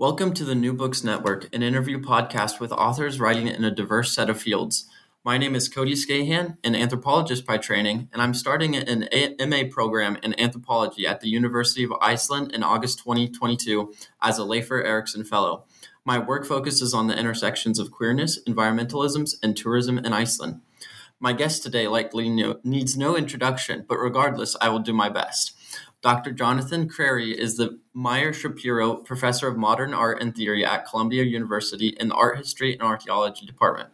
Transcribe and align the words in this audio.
Welcome 0.00 0.32
to 0.32 0.46
the 0.46 0.54
New 0.54 0.72
Books 0.72 1.04
Network, 1.04 1.54
an 1.54 1.62
interview 1.62 2.00
podcast 2.00 2.58
with 2.58 2.72
authors 2.72 3.20
writing 3.20 3.48
in 3.48 3.64
a 3.64 3.70
diverse 3.70 4.12
set 4.12 4.30
of 4.30 4.40
fields. 4.40 4.86
My 5.24 5.36
name 5.36 5.54
is 5.54 5.68
Cody 5.68 5.92
Scahan, 5.92 6.56
an 6.64 6.74
anthropologist 6.74 7.44
by 7.44 7.58
training, 7.58 8.08
and 8.10 8.22
I'm 8.22 8.32
starting 8.32 8.74
an 8.74 9.06
MA 9.46 9.64
program 9.70 10.16
in 10.22 10.40
anthropology 10.40 11.06
at 11.06 11.20
the 11.20 11.28
University 11.28 11.84
of 11.84 11.92
Iceland 12.00 12.52
in 12.52 12.62
August 12.62 13.00
2022 13.00 13.92
as 14.22 14.38
a 14.38 14.42
Leifur 14.42 14.82
Eiriksson 14.82 15.26
Fellow. 15.26 15.66
My 16.06 16.18
work 16.18 16.46
focuses 16.46 16.94
on 16.94 17.06
the 17.06 17.18
intersections 17.18 17.78
of 17.78 17.90
queerness, 17.90 18.42
environmentalisms, 18.44 19.34
and 19.42 19.54
tourism 19.54 19.98
in 19.98 20.14
Iceland. 20.14 20.62
My 21.20 21.34
guest 21.34 21.62
today 21.62 21.88
likely 21.88 22.30
needs 22.64 22.96
no 22.96 23.18
introduction, 23.18 23.84
but 23.86 23.98
regardless, 23.98 24.56
I 24.62 24.70
will 24.70 24.78
do 24.78 24.94
my 24.94 25.10
best. 25.10 25.54
Dr. 26.02 26.32
Jonathan 26.32 26.88
Crary 26.88 27.38
is 27.38 27.56
the 27.56 27.78
Meyer 27.92 28.32
Schapiro 28.32 29.04
Professor 29.04 29.48
of 29.48 29.58
Modern 29.58 29.92
Art 29.92 30.22
and 30.22 30.34
Theory 30.34 30.64
at 30.64 30.86
Columbia 30.86 31.24
University 31.24 31.88
in 32.00 32.08
the 32.08 32.14
Art 32.14 32.38
History 32.38 32.72
and 32.72 32.82
Archaeology 32.82 33.44
Department. 33.44 33.90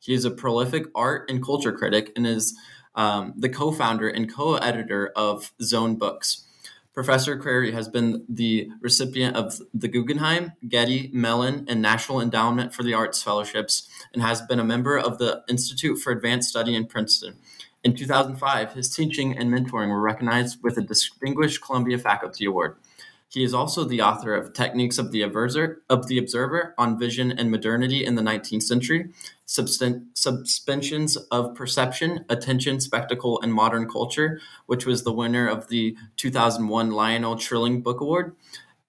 He 0.00 0.14
is 0.14 0.24
a 0.24 0.30
prolific 0.30 0.86
art 0.94 1.30
and 1.30 1.42
culture 1.42 1.72
critic 1.72 2.10
and 2.16 2.26
is 2.26 2.58
um, 2.96 3.34
the 3.36 3.48
co 3.48 3.70
founder 3.70 4.08
and 4.08 4.32
co 4.32 4.56
editor 4.56 5.12
of 5.14 5.52
Zone 5.62 5.94
Books. 5.94 6.44
Professor 6.92 7.36
Crary 7.36 7.72
has 7.72 7.88
been 7.88 8.24
the 8.28 8.70
recipient 8.80 9.34
of 9.36 9.60
the 9.72 9.88
Guggenheim, 9.88 10.52
Getty, 10.68 11.10
Mellon, 11.12 11.64
and 11.68 11.82
National 11.82 12.20
Endowment 12.20 12.72
for 12.72 12.84
the 12.84 12.94
Arts 12.94 13.20
Fellowships 13.20 13.88
and 14.12 14.22
has 14.22 14.42
been 14.42 14.60
a 14.60 14.64
member 14.64 14.96
of 14.96 15.18
the 15.18 15.42
Institute 15.48 15.98
for 15.98 16.12
Advanced 16.12 16.50
Study 16.50 16.76
in 16.76 16.86
Princeton. 16.86 17.36
In 17.84 17.94
2005, 17.94 18.72
his 18.72 18.88
teaching 18.88 19.36
and 19.36 19.52
mentoring 19.52 19.90
were 19.90 20.00
recognized 20.00 20.62
with 20.62 20.78
a 20.78 20.80
Distinguished 20.80 21.60
Columbia 21.60 21.98
Faculty 21.98 22.46
Award. 22.46 22.76
He 23.28 23.44
is 23.44 23.52
also 23.52 23.84
the 23.84 24.00
author 24.00 24.34
of 24.34 24.54
Techniques 24.54 24.96
of 24.96 25.10
the 25.10 25.20
Observer, 25.20 25.82
of 25.90 26.06
the 26.06 26.16
Observer 26.16 26.74
on 26.78 26.98
Vision 26.98 27.30
and 27.32 27.50
Modernity 27.50 28.06
in 28.06 28.14
the 28.14 28.22
19th 28.22 28.62
Century, 28.62 29.10
Suspensions 29.44 31.16
of 31.30 31.54
Perception, 31.54 32.24
Attention, 32.30 32.80
Spectacle, 32.80 33.38
and 33.42 33.52
Modern 33.52 33.86
Culture, 33.86 34.40
which 34.64 34.86
was 34.86 35.02
the 35.02 35.12
winner 35.12 35.46
of 35.46 35.68
the 35.68 35.94
2001 36.16 36.92
Lionel 36.92 37.36
Trilling 37.36 37.82
Book 37.82 38.00
Award, 38.00 38.34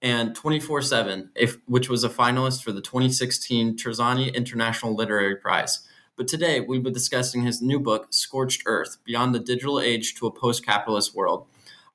and 0.02 0.34
24 0.36 0.84
7, 0.84 1.32
which 1.66 1.90
was 1.90 2.06
a 2.06 2.10
finalist 2.10 2.64
for 2.64 2.72
the 2.72 2.82
2016 2.82 3.76
Terzani 3.76 4.34
International 4.34 4.96
Literary 4.96 5.36
Prize. 5.36 5.86
But 6.18 6.30
today 6.30 6.62
we'll 6.62 6.82
be 6.82 6.92
discussing 6.92 7.44
his 7.44 7.62
new 7.62 7.78
book, 7.78 8.08
Scorched 8.12 8.64
Earth 8.66 9.00
Beyond 9.04 9.36
the 9.36 9.40
Digital 9.40 9.82
Age 9.82 10.16
to 10.16 10.28
a 10.28 10.32
Post 10.32 10.66
Capitalist 10.66 11.14
World. 11.14 11.46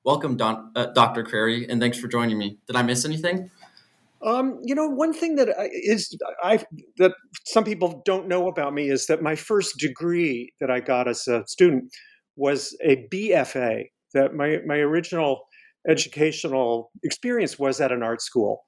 Welcome, 0.03 0.37
Don, 0.37 0.71
uh, 0.75 0.87
Dr. 0.87 1.23
Crary, 1.23 1.67
and 1.67 1.81
thanks 1.81 1.97
for 1.97 2.07
joining 2.07 2.37
me. 2.37 2.59
Did 2.67 2.75
I 2.75 2.83
miss 2.83 3.03
anything? 3.03 3.49
Um, 4.23 4.59
you 4.63 4.75
know, 4.75 4.87
one 4.87 5.13
thing 5.13 5.35
that 5.37 5.49
is 5.73 6.15
I 6.43 6.63
that 6.97 7.13
some 7.45 7.63
people 7.63 8.03
don't 8.05 8.27
know 8.27 8.47
about 8.47 8.75
me 8.75 8.91
is 8.91 9.07
that 9.07 9.23
my 9.23 9.35
first 9.35 9.79
degree 9.79 10.53
that 10.59 10.69
I 10.69 10.79
got 10.79 11.07
as 11.07 11.27
a 11.27 11.43
student 11.47 11.85
was 12.35 12.77
a 12.83 13.07
BFA. 13.11 13.85
That 14.13 14.35
my 14.35 14.59
my 14.67 14.75
original 14.75 15.47
educational 15.89 16.91
experience 17.03 17.57
was 17.57 17.81
at 17.81 17.91
an 17.91 18.03
art 18.03 18.21
school 18.21 18.65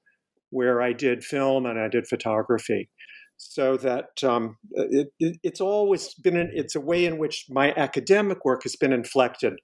where 0.50 0.82
I 0.82 0.92
did 0.92 1.22
film 1.22 1.66
and 1.66 1.78
I 1.78 1.86
did 1.86 2.08
photography 2.08 2.90
so 3.36 3.76
that 3.78 4.22
um, 4.22 4.56
it, 4.72 5.08
it, 5.18 5.38
it's 5.42 5.60
always 5.60 6.14
been 6.14 6.36
an, 6.36 6.50
it's 6.52 6.74
a 6.74 6.80
way 6.80 7.04
in 7.04 7.18
which 7.18 7.46
my 7.48 7.72
academic 7.76 8.44
work 8.44 8.62
has 8.62 8.76
been 8.76 8.92
inflected 8.92 9.54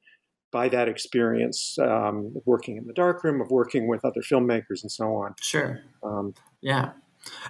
by 0.53 0.69
that 0.69 0.88
experience 0.88 1.78
um, 1.78 2.32
of 2.36 2.42
working 2.44 2.76
in 2.76 2.86
the 2.86 2.92
darkroom, 2.92 3.41
of 3.41 3.50
working 3.50 3.88
with 3.88 4.04
other 4.04 4.20
filmmakers, 4.20 4.82
and 4.82 4.91
so 4.91 5.14
on. 5.14 5.34
Sure. 5.41 5.80
Um, 6.03 6.34
yeah, 6.60 6.91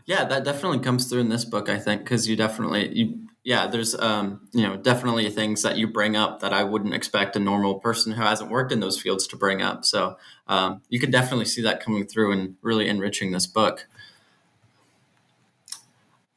yeah, 0.05 0.25
that 0.25 0.45
definitely 0.45 0.81
comes 0.81 1.09
through 1.09 1.21
in 1.21 1.29
this 1.29 1.45
book. 1.45 1.69
I 1.69 1.79
think 1.79 2.03
because 2.03 2.29
you 2.29 2.37
definitely 2.37 2.95
you 2.97 3.27
yeah, 3.45 3.67
there's 3.67 3.95
um, 3.95 4.49
you 4.53 4.63
know 4.63 4.77
definitely 4.77 5.29
things 5.31 5.63
that 5.63 5.79
you 5.79 5.87
bring 5.87 6.17
up 6.17 6.41
that 6.41 6.53
I 6.53 6.65
wouldn't 6.65 6.95
expect 6.95 7.37
a 7.37 7.41
normal 7.41 7.77
person 7.77 8.13
who 8.13 8.23
hasn't 8.23 8.51
worked 8.51 8.73
in 8.73 8.81
those 8.81 9.01
fields 9.01 9.27
to 9.29 9.37
bring 9.37 9.63
up. 9.63 9.85
So 9.85 10.17
um, 10.47 10.83
you 10.89 11.01
can 11.01 11.11
definitely 11.11 11.47
see 11.47 11.63
that 11.63 11.83
coming 11.83 12.07
through 12.07 12.33
and 12.33 12.57
really 12.63 12.89
enriching 12.89 13.33
this 13.33 13.47
book. 13.47 13.87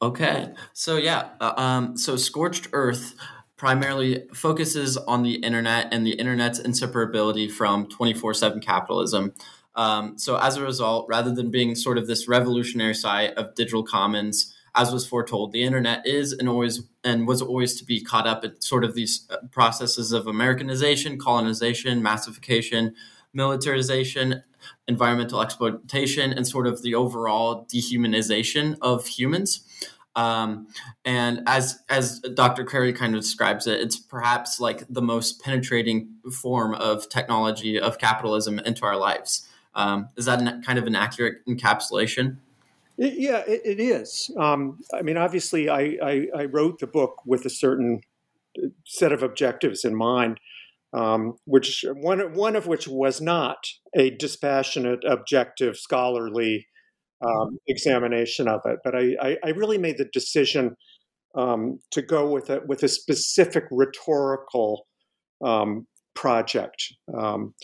Okay, 0.02 0.52
so 0.72 0.96
yeah, 0.96 1.30
uh, 1.40 1.54
um, 1.56 1.96
so 1.96 2.16
Scorched 2.16 2.68
Earth 2.72 3.14
primarily 3.56 4.26
focuses 4.34 4.96
on 4.96 5.22
the 5.22 5.36
internet 5.36 5.88
and 5.92 6.06
the 6.06 6.12
internet's 6.12 6.60
inseparability 6.60 7.50
from 7.50 7.86
24 7.88 8.34
7 8.34 8.60
capitalism. 8.60 9.32
Um, 9.76 10.18
so, 10.18 10.36
as 10.36 10.56
a 10.56 10.62
result, 10.62 11.06
rather 11.08 11.32
than 11.32 11.50
being 11.50 11.74
sort 11.74 11.98
of 11.98 12.06
this 12.06 12.28
revolutionary 12.28 12.94
side 12.94 13.30
of 13.30 13.54
digital 13.54 13.82
commons, 13.82 14.54
as 14.74 14.92
was 14.92 15.06
foretold, 15.06 15.52
the 15.52 15.62
internet 15.62 16.06
is 16.06 16.32
and 16.32 16.48
always 16.48 16.82
and 17.02 17.26
was 17.26 17.40
always 17.40 17.78
to 17.78 17.84
be 17.84 18.00
caught 18.00 18.26
up 18.26 18.44
in 18.44 18.60
sort 18.60 18.84
of 18.84 18.94
these 18.94 19.26
uh, 19.30 19.36
processes 19.52 20.12
of 20.12 20.26
Americanization, 20.26 21.18
colonization, 21.18 22.02
massification, 22.02 22.94
militarization, 23.34 24.42
environmental 24.88 25.42
exploitation, 25.42 26.32
and 26.32 26.46
sort 26.46 26.66
of 26.66 26.82
the 26.82 26.94
overall 26.94 27.66
dehumanization 27.72 28.76
of 28.80 29.06
humans. 29.06 29.64
Um, 30.16 30.68
and 31.04 31.42
as 31.46 31.80
as 31.88 32.20
Dr. 32.20 32.64
Crary 32.64 32.92
kind 32.92 33.14
of 33.14 33.20
describes 33.20 33.66
it, 33.66 33.80
it's 33.80 33.98
perhaps 33.98 34.60
like 34.60 34.84
the 34.88 35.02
most 35.02 35.42
penetrating 35.42 36.08
form 36.32 36.74
of 36.74 37.08
technology 37.08 37.80
of 37.80 37.98
capitalism 37.98 38.60
into 38.60 38.84
our 38.84 38.96
lives. 38.96 39.48
Um, 39.74 40.10
is 40.16 40.26
that 40.26 40.40
an, 40.40 40.62
kind 40.62 40.78
of 40.78 40.86
an 40.86 40.94
accurate 40.94 41.44
encapsulation? 41.48 42.36
It, 42.96 43.14
yeah, 43.18 43.42
it, 43.46 43.62
it 43.64 43.80
is. 43.80 44.30
Um, 44.38 44.78
I 44.96 45.02
mean, 45.02 45.16
obviously, 45.16 45.68
I, 45.68 45.98
I, 46.00 46.26
I, 46.36 46.44
wrote 46.44 46.78
the 46.78 46.86
book 46.86 47.22
with 47.26 47.44
a 47.44 47.50
certain 47.50 48.02
set 48.86 49.10
of 49.10 49.22
objectives 49.22 49.84
in 49.84 49.96
mind, 49.96 50.38
um, 50.94 51.34
which 51.44 51.84
one 51.94 52.34
one 52.34 52.56
of 52.56 52.66
which 52.66 52.86
was 52.86 53.20
not 53.20 53.58
a 53.96 54.10
dispassionate, 54.10 55.00
objective, 55.08 55.76
scholarly 55.76 56.66
um, 57.24 57.58
examination 57.66 58.48
of 58.48 58.60
it. 58.64 58.78
But 58.84 58.94
I, 58.94 59.16
I, 59.20 59.36
I, 59.44 59.48
really 59.50 59.78
made 59.78 59.98
the 59.98 60.08
decision 60.12 60.76
um, 61.34 61.78
to 61.92 62.02
go 62.02 62.30
with 62.30 62.50
a, 62.50 62.60
with 62.66 62.82
a 62.82 62.88
specific 62.88 63.64
rhetorical 63.70 64.86
um, 65.44 65.86
project. 66.14 66.94
Um, 67.16 67.54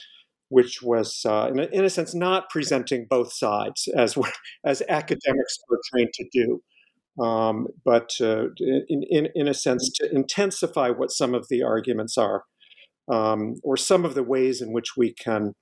which 0.48 0.82
was, 0.82 1.22
uh, 1.24 1.48
in, 1.48 1.60
a, 1.60 1.66
in, 1.66 1.84
a, 1.84 1.90
sense, 1.90 2.12
not 2.12 2.50
presenting 2.50 3.06
both 3.08 3.32
sides 3.32 3.86
as 3.96 4.18
as 4.64 4.82
academics 4.88 5.56
were 5.68 5.78
trained 5.92 6.12
to 6.12 6.26
do, 6.32 6.60
um, 7.22 7.68
but 7.84 8.10
uh, 8.20 8.46
in, 8.58 9.04
in, 9.08 9.28
in 9.36 9.46
a 9.46 9.54
sense 9.54 9.88
to 9.94 10.12
intensify 10.12 10.90
what 10.90 11.12
some 11.12 11.34
of 11.34 11.46
the 11.48 11.62
arguments 11.62 12.18
are, 12.18 12.42
um, 13.10 13.56
or 13.62 13.76
some 13.76 14.04
of 14.04 14.14
the 14.14 14.22
ways 14.22 14.60
in 14.60 14.72
which 14.72 14.96
we 14.96 15.12
can 15.14 15.54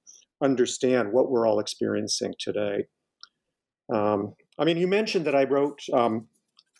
understand 0.43 1.13
what 1.13 1.31
we're 1.31 1.47
all 1.47 1.61
experiencing 1.61 2.35
today. 2.39 2.87
Um, 3.93 4.35
I 4.59 4.65
mean, 4.65 4.77
you 4.77 4.87
mentioned 4.87 5.27
that 5.27 5.35
I 5.35 5.45
wrote 5.45 5.81
um, 5.93 6.27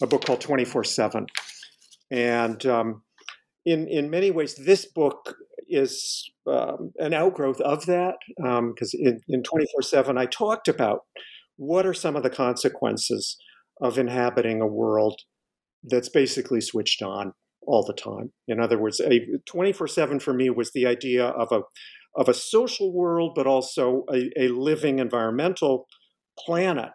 a 0.03 0.07
book 0.07 0.25
called 0.25 0.41
24 0.41 0.85
7. 0.85 1.27
And 2.11 2.65
um, 2.67 3.03
in, 3.65 3.87
in 3.89 4.11
many 4.11 4.31
ways, 4.31 4.55
this 4.55 4.87
book 4.87 5.37
is 5.69 6.31
um, 6.47 6.93
an 6.99 7.13
outgrowth 7.13 7.61
of 7.61 7.85
that 7.87 8.15
because 8.37 8.95
um, 8.95 9.21
in 9.29 9.43
24 9.43 9.83
7, 9.83 10.19
I 10.19 10.27
talked 10.27 10.69
about 10.69 11.01
what 11.57 11.87
are 11.87 11.95
some 11.95 12.17
of 12.17 12.23
the 12.23 12.31
consequences 12.31 13.37
of 13.81 13.99
inhabiting 13.99 14.61
a 14.61 14.67
world 14.67 15.21
that's 15.85 16.09
basically 16.09 16.61
switched 16.61 17.03
on 17.03 17.33
all 17.69 17.85
the 17.85 17.93
time. 17.93 18.33
In 18.49 18.61
other 18.61 18.79
words, 18.79 19.01
a 19.01 19.27
24/7 19.47 20.21
for 20.21 20.33
me 20.33 20.51
was 20.51 20.73
the 20.73 20.87
idea 20.87 21.27
of 21.27 21.53
a 21.53 21.63
of 22.17 22.29
a 22.29 22.35
social 22.35 22.93
world, 22.93 23.33
but 23.35 23.47
also 23.47 24.05
a, 24.13 24.31
a 24.37 24.49
living 24.49 24.99
environmental 24.99 25.87
planet 26.39 26.91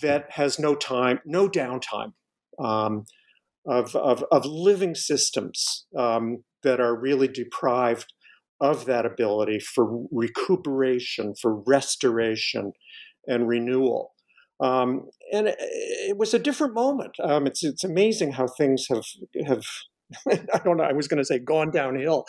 that 0.00 0.24
has 0.30 0.58
no 0.58 0.74
time, 0.74 1.20
no 1.26 1.48
downtime, 1.48 2.12
um, 2.58 3.04
of, 3.66 3.94
of, 3.94 4.24
of 4.30 4.46
living 4.46 4.94
systems 4.94 5.86
um, 5.98 6.44
that 6.62 6.80
are 6.80 6.98
really 6.98 7.28
deprived 7.28 8.12
of 8.60 8.86
that 8.86 9.04
ability 9.04 9.58
for 9.58 10.06
recuperation, 10.10 11.34
for 11.40 11.62
restoration, 11.66 12.72
and 13.26 13.48
renewal. 13.48 14.12
Um, 14.60 15.08
and 15.32 15.48
it, 15.48 15.56
it, 15.58 16.16
was 16.16 16.32
a 16.32 16.38
different 16.38 16.74
moment. 16.74 17.16
Um, 17.22 17.46
it's 17.46 17.64
it's 17.64 17.82
amazing 17.82 18.32
how 18.32 18.46
things 18.46 18.86
have 18.88 19.04
have 19.46 19.64
I 20.28 20.58
don't 20.64 20.76
know. 20.76 20.84
I 20.84 20.92
was 20.92 21.08
going 21.08 21.18
to 21.18 21.24
say 21.24 21.38
gone 21.38 21.70
downhill 21.70 22.24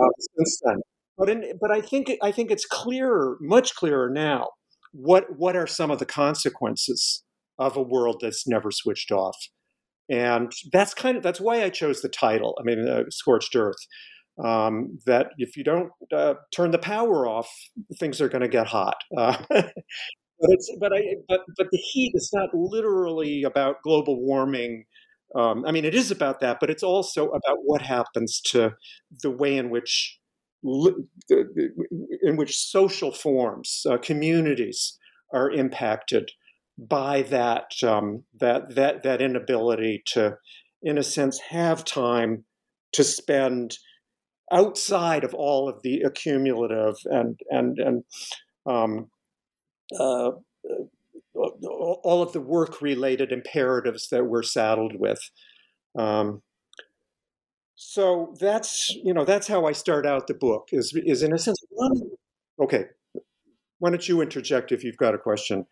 uh, 0.00 0.08
since 0.36 0.60
then. 0.64 0.76
But 1.18 1.30
in, 1.30 1.52
but 1.60 1.70
I 1.70 1.80
think 1.80 2.10
I 2.22 2.30
think 2.30 2.50
it's 2.50 2.66
clearer, 2.66 3.38
much 3.40 3.74
clearer 3.74 4.10
now. 4.10 4.48
What 4.92 5.24
what 5.36 5.56
are 5.56 5.66
some 5.66 5.90
of 5.90 5.98
the 5.98 6.06
consequences 6.06 7.22
of 7.58 7.76
a 7.76 7.82
world 7.82 8.18
that's 8.20 8.46
never 8.46 8.70
switched 8.70 9.10
off? 9.10 9.36
And 10.10 10.52
that's 10.72 10.94
kind 10.94 11.16
of 11.16 11.22
that's 11.22 11.40
why 11.40 11.62
I 11.64 11.70
chose 11.70 12.00
the 12.02 12.08
title. 12.08 12.56
I 12.60 12.62
mean, 12.64 12.86
uh, 12.88 13.04
scorched 13.10 13.56
earth. 13.56 13.76
Um, 14.42 14.98
that 15.06 15.28
if 15.38 15.56
you 15.56 15.64
don't 15.64 15.90
uh, 16.12 16.34
turn 16.54 16.70
the 16.70 16.78
power 16.78 17.26
off, 17.26 17.48
things 17.98 18.20
are 18.20 18.28
going 18.28 18.42
to 18.42 18.48
get 18.48 18.66
hot. 18.66 18.96
Uh, 19.18 19.36
but 19.48 20.50
it's 20.50 20.70
but 20.78 20.92
I 20.92 21.00
but 21.28 21.40
but 21.56 21.68
the 21.72 21.78
heat 21.78 22.12
is 22.14 22.30
not 22.34 22.50
literally 22.52 23.42
about 23.42 23.76
global 23.82 24.20
warming. 24.20 24.84
Um, 25.34 25.64
I 25.66 25.72
mean, 25.72 25.84
it 25.84 25.94
is 25.94 26.10
about 26.10 26.40
that, 26.40 26.58
but 26.60 26.70
it's 26.70 26.82
also 26.82 27.28
about 27.28 27.58
what 27.64 27.82
happens 27.82 28.40
to 28.46 28.74
the 29.22 29.30
way 29.30 29.56
in 29.56 29.70
which 29.70 30.18
in 32.22 32.36
which 32.36 32.56
social 32.56 33.12
forms, 33.12 33.86
uh, 33.88 33.98
communities 33.98 34.98
are 35.32 35.50
impacted 35.50 36.30
by 36.78 37.22
that 37.22 37.70
um, 37.82 38.24
that 38.38 38.74
that 38.74 39.02
that 39.02 39.22
inability 39.22 40.02
to, 40.06 40.36
in 40.82 40.98
a 40.98 41.02
sense, 41.02 41.38
have 41.50 41.84
time 41.84 42.44
to 42.92 43.04
spend 43.04 43.78
outside 44.52 45.24
of 45.24 45.34
all 45.34 45.68
of 45.68 45.82
the 45.82 46.02
accumulative 46.02 46.96
and 47.04 47.38
and 47.50 47.78
and 47.78 48.04
um, 48.66 49.10
uh, 49.98 50.32
all 51.36 52.22
of 52.22 52.32
the 52.32 52.40
work 52.40 52.80
related 52.80 53.32
imperatives 53.32 54.08
that 54.08 54.26
we're 54.26 54.42
saddled 54.42 54.98
with. 54.98 55.30
Um, 55.96 56.42
so 57.74 58.34
that's 58.40 58.90
you 58.90 59.12
know 59.12 59.24
that's 59.24 59.46
how 59.46 59.66
I 59.66 59.72
start 59.72 60.06
out 60.06 60.26
the 60.26 60.34
book 60.34 60.70
is 60.72 60.92
is 60.94 61.22
in 61.22 61.32
a 61.32 61.38
sense 61.38 61.62
okay. 62.60 62.84
Why 63.78 63.90
don't 63.90 64.08
you 64.08 64.22
interject 64.22 64.72
if 64.72 64.82
you've 64.82 64.96
got 64.96 65.14
a 65.14 65.18
question? 65.18 65.66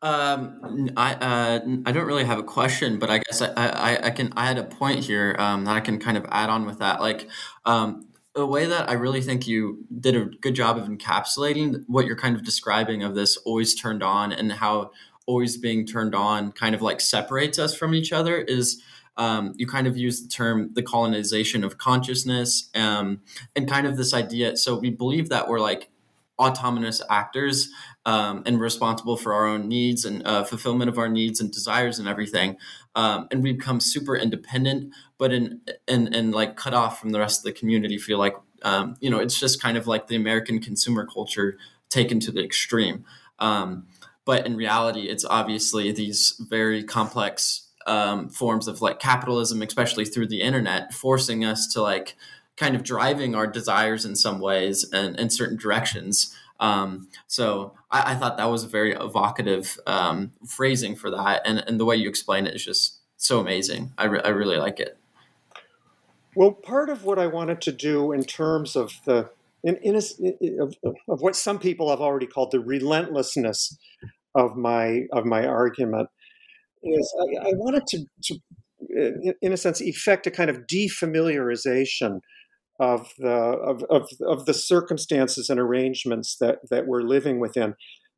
Um, 0.00 0.90
I 0.96 1.14
uh, 1.14 1.60
I 1.86 1.92
don't 1.92 2.06
really 2.06 2.24
have 2.24 2.38
a 2.38 2.42
question, 2.42 2.98
but 2.98 3.10
I 3.10 3.18
guess 3.18 3.42
I, 3.42 3.52
I, 3.56 4.06
I 4.06 4.10
can 4.10 4.32
I 4.36 4.46
had 4.46 4.58
a 4.58 4.64
point 4.64 5.04
here 5.04 5.36
um, 5.38 5.64
that 5.64 5.76
I 5.76 5.80
can 5.80 5.98
kind 5.98 6.16
of 6.16 6.24
add 6.30 6.48
on 6.48 6.66
with 6.66 6.78
that. 6.78 7.00
Like 7.00 7.28
um, 7.64 8.08
a 8.36 8.46
way 8.46 8.66
that 8.66 8.88
I 8.88 8.94
really 8.94 9.20
think 9.20 9.46
you 9.46 9.84
did 10.00 10.16
a 10.16 10.24
good 10.24 10.54
job 10.54 10.76
of 10.76 10.88
encapsulating 10.88 11.84
what 11.86 12.06
you're 12.06 12.16
kind 12.16 12.34
of 12.34 12.44
describing 12.44 13.02
of 13.02 13.14
this 13.14 13.36
always 13.38 13.74
turned 13.74 14.02
on 14.02 14.32
and 14.32 14.52
how 14.52 14.90
always 15.26 15.56
being 15.56 15.86
turned 15.86 16.14
on 16.14 16.52
kind 16.52 16.74
of 16.74 16.82
like 16.82 17.00
separates 17.00 17.58
us 17.58 17.74
from 17.74 17.94
each 17.94 18.12
other 18.12 18.38
is 18.38 18.82
um, 19.16 19.54
you 19.56 19.66
kind 19.66 19.86
of 19.86 19.96
use 19.96 20.22
the 20.22 20.28
term 20.28 20.70
the 20.74 20.82
colonization 20.82 21.62
of 21.62 21.78
consciousness 21.78 22.68
um, 22.74 23.20
and 23.54 23.68
kind 23.68 23.86
of 23.86 23.96
this 23.96 24.12
idea. 24.12 24.56
So 24.56 24.78
we 24.78 24.90
believe 24.90 25.28
that 25.28 25.48
we're 25.48 25.60
like 25.60 25.90
autonomous 26.38 27.00
actors 27.08 27.68
um, 28.06 28.42
and 28.44 28.60
responsible 28.60 29.16
for 29.16 29.32
our 29.32 29.46
own 29.46 29.68
needs 29.68 30.04
and 30.04 30.26
uh, 30.26 30.42
fulfillment 30.42 30.88
of 30.88 30.98
our 30.98 31.08
needs 31.08 31.40
and 31.40 31.52
desires 31.52 31.98
and 31.98 32.08
everything. 32.08 32.56
Um, 32.96 33.28
and 33.30 33.42
we 33.42 33.52
become 33.52 33.80
super 33.80 34.16
independent, 34.16 34.92
but 35.24 35.32
in 35.32 35.58
and 35.88 36.14
and 36.14 36.34
like 36.34 36.54
cut 36.54 36.74
off 36.74 37.00
from 37.00 37.08
the 37.08 37.18
rest 37.18 37.40
of 37.40 37.44
the 37.44 37.52
community. 37.52 37.96
Feel 37.96 38.18
like 38.18 38.36
um, 38.60 38.94
you 39.00 39.08
know 39.08 39.18
it's 39.18 39.40
just 39.40 39.62
kind 39.62 39.78
of 39.78 39.86
like 39.86 40.06
the 40.06 40.16
American 40.16 40.60
consumer 40.60 41.06
culture 41.06 41.56
taken 41.88 42.20
to 42.20 42.30
the 42.30 42.44
extreme. 42.44 43.06
Um, 43.38 43.86
but 44.26 44.44
in 44.44 44.54
reality, 44.54 45.08
it's 45.08 45.24
obviously 45.24 45.92
these 45.92 46.38
very 46.38 46.84
complex 46.84 47.70
um, 47.86 48.28
forms 48.28 48.68
of 48.68 48.82
like 48.82 48.98
capitalism, 48.98 49.62
especially 49.62 50.04
through 50.04 50.26
the 50.26 50.42
internet, 50.42 50.92
forcing 50.92 51.42
us 51.42 51.66
to 51.68 51.80
like 51.80 52.16
kind 52.58 52.76
of 52.76 52.82
driving 52.82 53.34
our 53.34 53.46
desires 53.46 54.04
in 54.04 54.16
some 54.16 54.40
ways 54.40 54.84
and 54.92 55.18
in 55.18 55.30
certain 55.30 55.56
directions. 55.56 56.36
Um, 56.60 57.08
so 57.28 57.72
I, 57.90 58.12
I, 58.12 58.14
thought 58.14 58.36
that 58.36 58.50
was 58.50 58.62
a 58.62 58.68
very 58.68 58.92
evocative 58.92 59.78
um, 59.86 60.32
phrasing 60.46 60.96
for 60.96 61.10
that, 61.10 61.42
and, 61.46 61.64
and 61.66 61.80
the 61.80 61.86
way 61.86 61.96
you 61.96 62.10
explain 62.10 62.46
it 62.46 62.54
is 62.54 62.64
just 62.64 63.00
so 63.16 63.40
amazing. 63.40 63.92
I, 63.96 64.04
re- 64.04 64.22
I 64.22 64.28
really 64.28 64.58
like 64.58 64.80
it. 64.80 64.98
Well, 66.36 66.52
part 66.52 66.90
of 66.90 67.04
what 67.04 67.18
I 67.18 67.26
wanted 67.26 67.60
to 67.62 67.72
do 67.72 68.12
in 68.12 68.24
terms 68.24 68.76
of 68.76 68.92
the 69.04 69.30
in, 69.62 69.76
in 69.76 69.94
a, 69.94 70.62
of, 70.62 70.76
of 71.08 71.22
what 71.22 71.36
some 71.36 71.58
people 71.58 71.88
have 71.90 72.00
already 72.00 72.26
called 72.26 72.50
the 72.50 72.60
relentlessness 72.60 73.76
of 74.34 74.56
my 74.56 75.02
of 75.12 75.24
my 75.24 75.46
argument 75.46 76.08
is 76.82 77.14
I, 77.20 77.48
I 77.48 77.52
wanted 77.54 77.86
to, 77.88 78.04
to, 78.24 79.34
in 79.40 79.52
a 79.52 79.56
sense, 79.56 79.80
effect 79.80 80.26
a 80.26 80.30
kind 80.30 80.50
of 80.50 80.66
defamiliarization 80.66 82.20
of 82.80 83.12
the 83.18 83.30
of, 83.30 83.84
of, 83.84 84.08
of 84.26 84.46
the 84.46 84.54
circumstances 84.54 85.48
and 85.48 85.60
arrangements 85.60 86.36
that 86.40 86.58
that 86.70 86.86
we're 86.86 87.02
living 87.02 87.40
within. 87.40 87.74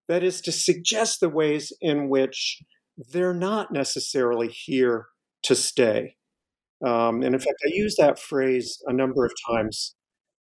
That 0.08 0.22
is 0.22 0.40
to 0.42 0.52
suggest 0.52 1.20
the 1.20 1.28
ways 1.28 1.72
in 1.80 2.08
which 2.08 2.62
they're 2.96 3.34
not 3.34 3.72
necessarily 3.72 4.48
here 4.48 5.06
to 5.42 5.54
stay. 5.54 6.16
Um, 6.84 7.22
and 7.22 7.34
in 7.34 7.40
fact, 7.40 7.58
I 7.64 7.70
use 7.72 7.96
that 7.98 8.18
phrase 8.18 8.78
a 8.86 8.92
number 8.92 9.24
of 9.24 9.32
times 9.48 9.94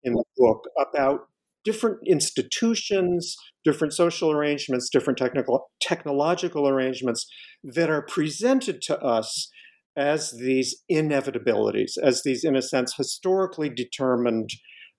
in 0.04 0.14
the 0.14 0.24
book 0.36 0.64
about 0.78 1.20
different 1.64 1.98
institutions, 2.06 3.36
different 3.64 3.92
social 3.92 4.30
arrangements, 4.30 4.88
different 4.88 5.18
technical 5.18 5.70
technological 5.80 6.68
arrangements 6.68 7.26
that 7.62 7.90
are 7.90 8.02
presented 8.02 8.82
to 8.82 8.98
us 9.00 9.48
as 9.96 10.32
these 10.32 10.82
inevitabilities, 10.90 11.92
as 12.02 12.22
these, 12.22 12.44
in 12.44 12.56
a 12.56 12.62
sense, 12.62 12.94
historically 12.96 13.68
determined 13.68 14.50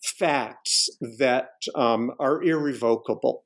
facts 0.03 0.87
that 1.17 1.49
um, 1.75 2.11
are 2.19 2.43
irrevocable. 2.43 3.43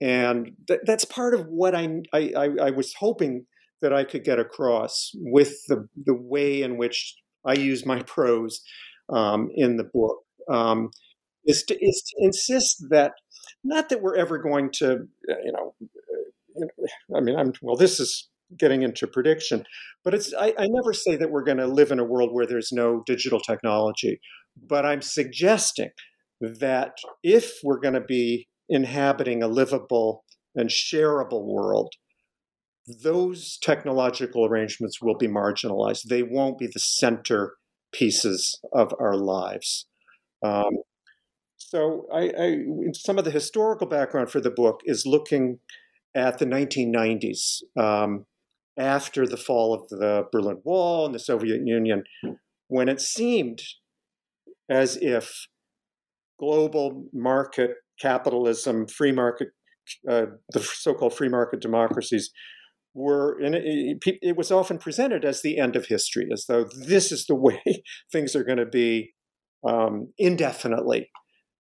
And 0.00 0.52
th- 0.66 0.80
that's 0.84 1.04
part 1.04 1.34
of 1.34 1.46
what 1.46 1.74
I, 1.74 2.00
I, 2.12 2.48
I 2.60 2.70
was 2.70 2.94
hoping 2.98 3.46
that 3.82 3.92
I 3.92 4.04
could 4.04 4.24
get 4.24 4.38
across 4.38 5.10
with 5.14 5.54
the, 5.68 5.86
the 6.04 6.14
way 6.14 6.62
in 6.62 6.76
which 6.76 7.16
I 7.44 7.54
use 7.54 7.86
my 7.86 8.02
prose 8.02 8.60
um, 9.08 9.50
in 9.54 9.76
the 9.76 9.84
book. 9.84 10.18
Um, 10.48 10.90
is 11.46 11.62
to, 11.64 11.74
is 11.74 12.02
to 12.02 12.24
insist 12.24 12.84
that 12.90 13.12
not 13.64 13.88
that 13.88 14.02
we're 14.02 14.16
ever 14.16 14.38
going 14.38 14.70
to, 14.74 14.92
uh, 15.30 15.34
you 15.44 15.52
know, 15.52 15.74
uh, 15.82 17.16
I 17.16 17.20
mean, 17.20 17.36
I'm 17.36 17.52
well. 17.62 17.76
This 17.76 18.00
is 18.00 18.28
getting 18.58 18.82
into 18.82 19.06
prediction, 19.06 19.64
but 20.04 20.14
it's 20.14 20.34
I, 20.34 20.54
I 20.58 20.66
never 20.68 20.92
say 20.92 21.16
that 21.16 21.30
we're 21.30 21.44
going 21.44 21.58
to 21.58 21.66
live 21.66 21.92
in 21.92 21.98
a 21.98 22.04
world 22.04 22.30
where 22.32 22.46
there's 22.46 22.72
no 22.72 23.02
digital 23.06 23.40
technology, 23.40 24.20
but 24.56 24.84
I'm 24.84 25.02
suggesting 25.02 25.90
that 26.40 26.92
if 27.22 27.58
we're 27.62 27.80
going 27.80 27.94
to 27.94 28.00
be 28.00 28.48
inhabiting 28.68 29.42
a 29.42 29.48
livable 29.48 30.24
and 30.54 30.68
shareable 30.68 31.44
world, 31.44 31.92
those 33.02 33.58
technological 33.62 34.46
arrangements 34.46 35.00
will 35.00 35.16
be 35.16 35.28
marginalized. 35.28 36.04
They 36.04 36.22
won't 36.22 36.58
be 36.58 36.66
the 36.66 36.80
center 36.80 37.54
pieces 37.92 38.58
of 38.72 38.94
our 38.98 39.16
lives. 39.16 39.86
Um, 40.42 40.78
so 41.56 42.06
I, 42.12 42.32
I, 42.38 42.58
some 42.94 43.18
of 43.18 43.24
the 43.24 43.30
historical 43.30 43.86
background 43.86 44.30
for 44.30 44.40
the 44.40 44.50
book 44.50 44.80
is 44.84 45.06
looking 45.06 45.58
at 46.14 46.38
the 46.38 46.46
1990s 46.46 47.62
um, 47.78 48.26
after 48.78 49.26
the 49.26 49.36
fall 49.36 49.74
of 49.74 49.88
the 49.88 50.26
Berlin 50.32 50.60
Wall 50.64 51.06
and 51.06 51.14
the 51.14 51.20
Soviet 51.20 51.60
Union, 51.64 52.04
when 52.68 52.88
it 52.88 53.00
seemed 53.00 53.62
as 54.68 54.96
if 54.96 55.46
global 56.38 57.04
market 57.12 57.72
capitalism, 58.00 58.86
free 58.86 59.12
market, 59.12 59.48
uh, 60.08 60.26
the 60.52 60.60
so-called 60.60 61.14
free 61.14 61.28
market 61.28 61.60
democracies 61.60 62.30
were, 62.94 63.38
and 63.38 63.54
it, 63.54 63.98
it, 64.22 64.36
was 64.36 64.50
often 64.50 64.78
presented 64.78 65.24
as 65.24 65.42
the 65.42 65.58
end 65.58 65.76
of 65.76 65.86
history, 65.86 66.28
as 66.32 66.46
though 66.46 66.64
this 66.86 67.12
is 67.12 67.26
the 67.26 67.34
way 67.46 67.62
things 68.10 68.34
are 68.34 68.44
going 68.44 68.58
to 68.58 68.66
be 68.66 69.12
um, 69.66 70.12
indefinitely. 70.18 71.10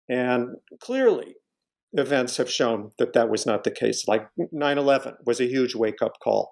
And 0.09 0.55
clearly, 0.81 1.35
events 1.93 2.37
have 2.37 2.49
shown 2.49 2.91
that 2.97 3.13
that 3.13 3.29
was 3.29 3.45
not 3.45 3.63
the 3.63 3.71
case. 3.71 4.07
Like 4.07 4.27
9/11 4.53 5.15
was 5.25 5.39
a 5.39 5.45
huge 5.45 5.75
wake-up 5.75 6.13
call 6.23 6.51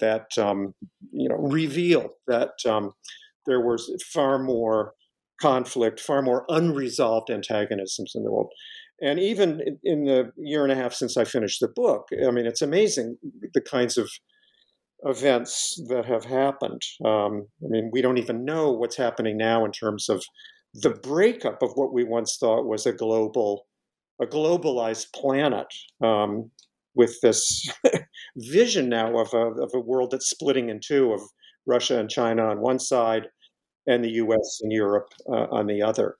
that 0.00 0.36
um, 0.38 0.74
you 1.12 1.28
know 1.28 1.36
revealed 1.36 2.12
that 2.26 2.52
um, 2.66 2.92
there 3.46 3.60
was 3.60 3.90
far 4.12 4.38
more 4.38 4.92
conflict, 5.40 6.00
far 6.00 6.22
more 6.22 6.44
unresolved 6.48 7.30
antagonisms 7.30 8.12
in 8.14 8.24
the 8.24 8.30
world. 8.30 8.50
And 9.00 9.18
even 9.18 9.78
in 9.84 10.04
the 10.04 10.32
year 10.36 10.62
and 10.62 10.72
a 10.72 10.76
half 10.76 10.94
since 10.94 11.16
I 11.16 11.24
finished 11.24 11.60
the 11.60 11.68
book, 11.68 12.08
I 12.26 12.30
mean, 12.30 12.46
it's 12.46 12.62
amazing 12.62 13.18
the 13.52 13.60
kinds 13.60 13.98
of 13.98 14.08
events 15.02 15.80
that 15.88 16.06
have 16.06 16.24
happened. 16.24 16.80
Um, 17.04 17.46
I 17.62 17.68
mean, 17.68 17.90
we 17.92 18.00
don't 18.00 18.18
even 18.18 18.44
know 18.44 18.72
what's 18.72 18.96
happening 18.96 19.36
now 19.36 19.64
in 19.64 19.72
terms 19.72 20.08
of 20.08 20.24
the 20.72 20.90
breakup 20.90 21.62
of 21.62 21.72
what 21.74 21.92
we 21.92 22.04
once 22.04 22.36
thought 22.38 22.66
was 22.66 22.86
a 22.86 22.92
global, 22.92 23.66
a 24.20 24.26
globalized 24.26 25.12
planet, 25.14 25.66
um, 26.02 26.50
with 26.94 27.20
this 27.20 27.68
vision 28.36 28.88
now 28.88 29.18
of 29.18 29.32
a, 29.34 29.62
of 29.62 29.70
a 29.74 29.80
world 29.80 30.10
that's 30.10 30.30
splitting 30.30 30.70
in 30.70 30.80
two 30.80 31.12
of 31.12 31.20
Russia 31.66 31.98
and 31.98 32.10
China 32.10 32.46
on 32.46 32.60
one 32.60 32.78
side, 32.78 33.28
and 33.86 34.02
the 34.02 34.12
U.S. 34.12 34.60
and 34.62 34.72
Europe 34.72 35.08
uh, 35.28 35.46
on 35.50 35.66
the 35.66 35.82
other. 35.82 36.16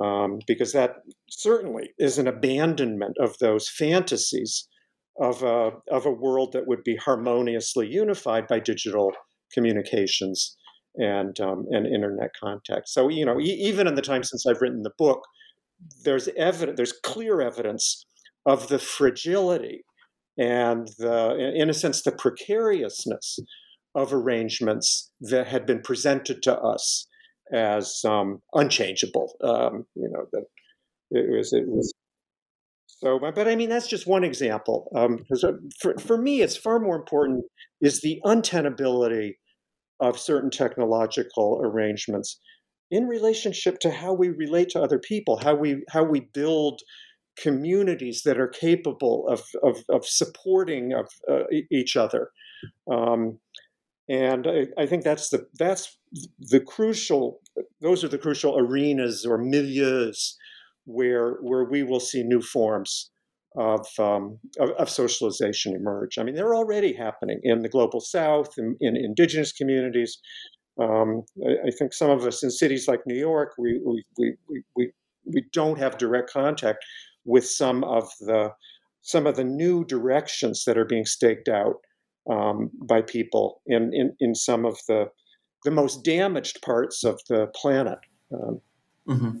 Um, 0.00 0.38
because 0.46 0.72
that 0.72 0.96
certainly 1.28 1.90
is 1.98 2.18
an 2.18 2.28
abandonment 2.28 3.16
of 3.18 3.36
those 3.38 3.68
fantasies 3.68 4.68
of 5.20 5.42
a, 5.42 5.72
of 5.90 6.06
a 6.06 6.12
world 6.12 6.52
that 6.52 6.68
would 6.68 6.84
be 6.84 6.96
harmoniously 6.96 7.88
unified 7.88 8.46
by 8.46 8.60
digital 8.60 9.12
communications 9.52 10.56
and 10.96 11.38
um, 11.40 11.66
and 11.70 11.86
internet 11.86 12.30
contact. 12.42 12.88
So 12.88 13.08
you 13.08 13.24
know, 13.24 13.40
e- 13.40 13.60
even 13.62 13.86
in 13.86 13.94
the 13.94 14.02
time 14.02 14.22
since 14.22 14.46
I've 14.46 14.60
written 14.60 14.82
the 14.82 14.92
book, 14.96 15.22
there's 16.04 16.28
evidence, 16.36 16.76
there's 16.76 16.92
clear 16.92 17.40
evidence 17.40 18.04
of 18.46 18.68
the 18.68 18.78
fragility 18.78 19.84
and 20.38 20.88
the, 20.98 21.52
in 21.54 21.68
a 21.68 21.74
sense, 21.74 22.02
the 22.02 22.12
precariousness 22.12 23.38
of 23.94 24.14
arrangements 24.14 25.10
that 25.20 25.48
had 25.48 25.66
been 25.66 25.82
presented 25.82 26.42
to 26.42 26.56
us 26.56 27.06
as 27.52 28.00
um, 28.04 28.40
unchangeable. 28.54 29.32
Um, 29.42 29.86
you 29.94 30.08
know 30.10 30.26
that 30.32 30.44
it 31.10 31.30
was 31.30 31.52
it 31.52 31.66
was. 31.66 31.92
So, 32.86 33.18
but 33.18 33.48
I 33.48 33.56
mean, 33.56 33.70
that's 33.70 33.88
just 33.88 34.06
one 34.06 34.24
example. 34.24 34.90
Because 34.92 35.44
um, 35.44 35.70
for, 35.80 35.96
for 35.98 36.18
me, 36.18 36.42
it's 36.42 36.56
far 36.56 36.78
more 36.78 36.96
important 36.96 37.44
is 37.80 38.02
the 38.02 38.20
untenability 38.26 39.36
of 40.00 40.18
certain 40.18 40.50
technological 40.50 41.60
arrangements 41.62 42.38
in 42.90 43.06
relationship 43.06 43.78
to 43.80 43.90
how 43.90 44.12
we 44.12 44.28
relate 44.28 44.68
to 44.70 44.82
other 44.82 44.98
people, 44.98 45.38
how 45.42 45.54
we 45.54 45.82
how 45.90 46.02
we 46.02 46.28
build 46.34 46.80
communities 47.38 48.22
that 48.24 48.38
are 48.38 48.48
capable 48.48 49.26
of 49.28 49.42
of, 49.62 49.84
of 49.88 50.04
supporting 50.06 50.92
of 50.92 51.06
uh, 51.30 51.44
each 51.70 51.96
other. 51.96 52.30
Um, 52.90 53.38
and 54.10 54.46
I, 54.48 54.66
I, 54.76 54.86
think 54.86 55.04
that's 55.04 55.30
the 55.30 55.46
that's 55.56 55.96
the 56.40 56.58
crucial. 56.58 57.40
Those 57.80 58.02
are 58.02 58.08
the 58.08 58.18
crucial 58.18 58.58
arenas 58.58 59.24
or 59.24 59.38
milieus 59.38 60.34
where 60.84 61.34
where 61.42 61.64
we 61.64 61.84
will 61.84 62.00
see 62.00 62.24
new 62.24 62.42
forms 62.42 63.10
of, 63.56 63.86
um, 63.98 64.38
of, 64.58 64.70
of, 64.70 64.90
socialization 64.90 65.74
emerge. 65.74 66.18
I 66.18 66.22
mean, 66.22 66.34
they're 66.34 66.54
already 66.54 66.92
happening 66.92 67.40
in 67.42 67.62
the 67.62 67.68
global 67.68 68.00
south, 68.00 68.54
in, 68.56 68.76
in 68.80 68.96
indigenous 68.96 69.52
communities. 69.52 70.18
Um, 70.80 71.22
I, 71.44 71.68
I, 71.68 71.70
think 71.76 71.92
some 71.92 72.10
of 72.10 72.24
us 72.24 72.44
in 72.44 72.50
cities 72.50 72.86
like 72.86 73.00
New 73.06 73.18
York, 73.18 73.54
we, 73.58 73.80
we, 73.84 74.04
we, 74.48 74.62
we, 74.76 74.92
we 75.24 75.44
don't 75.52 75.80
have 75.80 75.98
direct 75.98 76.32
contact 76.32 76.84
with 77.24 77.44
some 77.46 77.84
of 77.84 78.08
the 78.20 78.50
some 79.02 79.26
of 79.26 79.34
the 79.36 79.44
new 79.44 79.84
directions 79.84 80.64
that 80.66 80.76
are 80.76 80.84
being 80.84 81.06
staked 81.06 81.48
out 81.48 81.76
um, 82.28 82.70
by 82.82 83.02
people 83.02 83.60
in, 83.66 83.92
in, 83.94 84.16
in 84.20 84.34
some 84.34 84.64
of 84.64 84.78
the 84.88 85.10
the 85.64 85.70
most 85.70 86.04
damaged 86.04 86.62
parts 86.62 87.04
of 87.04 87.20
the 87.28 87.46
planet. 87.54 87.98
Um, 88.32 88.60
mm-hmm. 89.06 89.40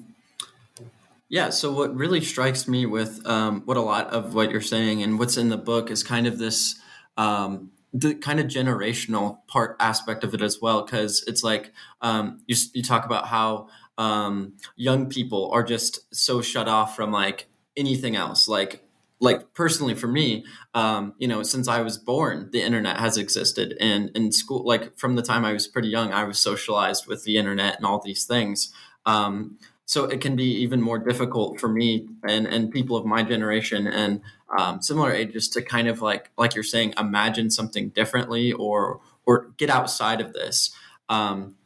Yeah. 1.30 1.50
So 1.50 1.72
what 1.72 1.94
really 1.94 2.20
strikes 2.20 2.68
me 2.68 2.86
with 2.86 3.26
um, 3.26 3.62
what 3.64 3.76
a 3.76 3.80
lot 3.80 4.08
of 4.08 4.34
what 4.34 4.50
you're 4.50 4.60
saying 4.60 5.02
and 5.02 5.18
what's 5.18 5.36
in 5.36 5.48
the 5.48 5.56
book 5.56 5.90
is 5.90 6.02
kind 6.02 6.26
of 6.26 6.38
this 6.38 6.78
um, 7.16 7.70
the 7.92 8.14
kind 8.14 8.38
of 8.38 8.46
generational 8.46 9.38
part 9.46 9.76
aspect 9.80 10.24
of 10.24 10.34
it 10.34 10.42
as 10.42 10.58
well, 10.60 10.84
because 10.84 11.24
it's 11.26 11.42
like 11.42 11.72
um, 12.02 12.42
you 12.46 12.56
you 12.74 12.82
talk 12.82 13.06
about 13.06 13.28
how 13.28 13.68
um, 13.96 14.54
young 14.76 15.08
people 15.08 15.50
are 15.52 15.62
just 15.62 16.14
so 16.14 16.42
shut 16.42 16.68
off 16.68 16.96
from 16.96 17.12
like 17.12 17.48
anything 17.76 18.16
else, 18.16 18.48
like 18.48 18.84
like 19.20 19.52
personally 19.54 19.94
for 19.94 20.08
me 20.08 20.44
um, 20.74 21.14
you 21.18 21.28
know 21.28 21.42
since 21.42 21.68
i 21.68 21.80
was 21.80 21.98
born 21.98 22.48
the 22.52 22.62
internet 22.62 22.98
has 22.98 23.16
existed. 23.16 23.76
And 23.80 24.10
in 24.14 24.32
school 24.32 24.64
like 24.66 24.98
from 24.98 25.14
the 25.16 25.22
time 25.22 25.44
i 25.44 25.52
was 25.52 25.66
pretty 25.66 25.88
young 25.88 26.12
i 26.12 26.24
was 26.24 26.40
socialized 26.40 27.06
with 27.06 27.24
the 27.24 27.36
internet 27.36 27.76
and 27.76 27.86
all 27.86 28.00
these 28.00 28.24
things. 28.24 28.72
Um, 29.06 29.58
so 29.86 30.04
it 30.04 30.20
can 30.20 30.36
be 30.36 30.44
even 30.44 30.80
more 30.80 30.98
difficult 30.98 31.58
for 31.58 31.68
me 31.68 32.08
and, 32.22 32.46
and 32.46 32.70
people 32.70 32.96
of 32.96 33.04
my 33.04 33.24
generation 33.24 33.88
and 33.88 34.20
um, 34.56 34.80
similar 34.80 35.12
ages 35.12 35.48
to 35.50 35.62
kind 35.62 35.88
of 35.88 36.00
like 36.00 36.30
like 36.38 36.54
you're 36.54 36.64
saying 36.64 36.94
imagine 36.98 37.50
something 37.50 37.88
differently 37.90 38.52
or 38.52 39.00
or 39.26 39.52
get 39.56 39.70
outside 39.70 40.20
of 40.20 40.32
this. 40.32 40.70
Um, 41.08 41.56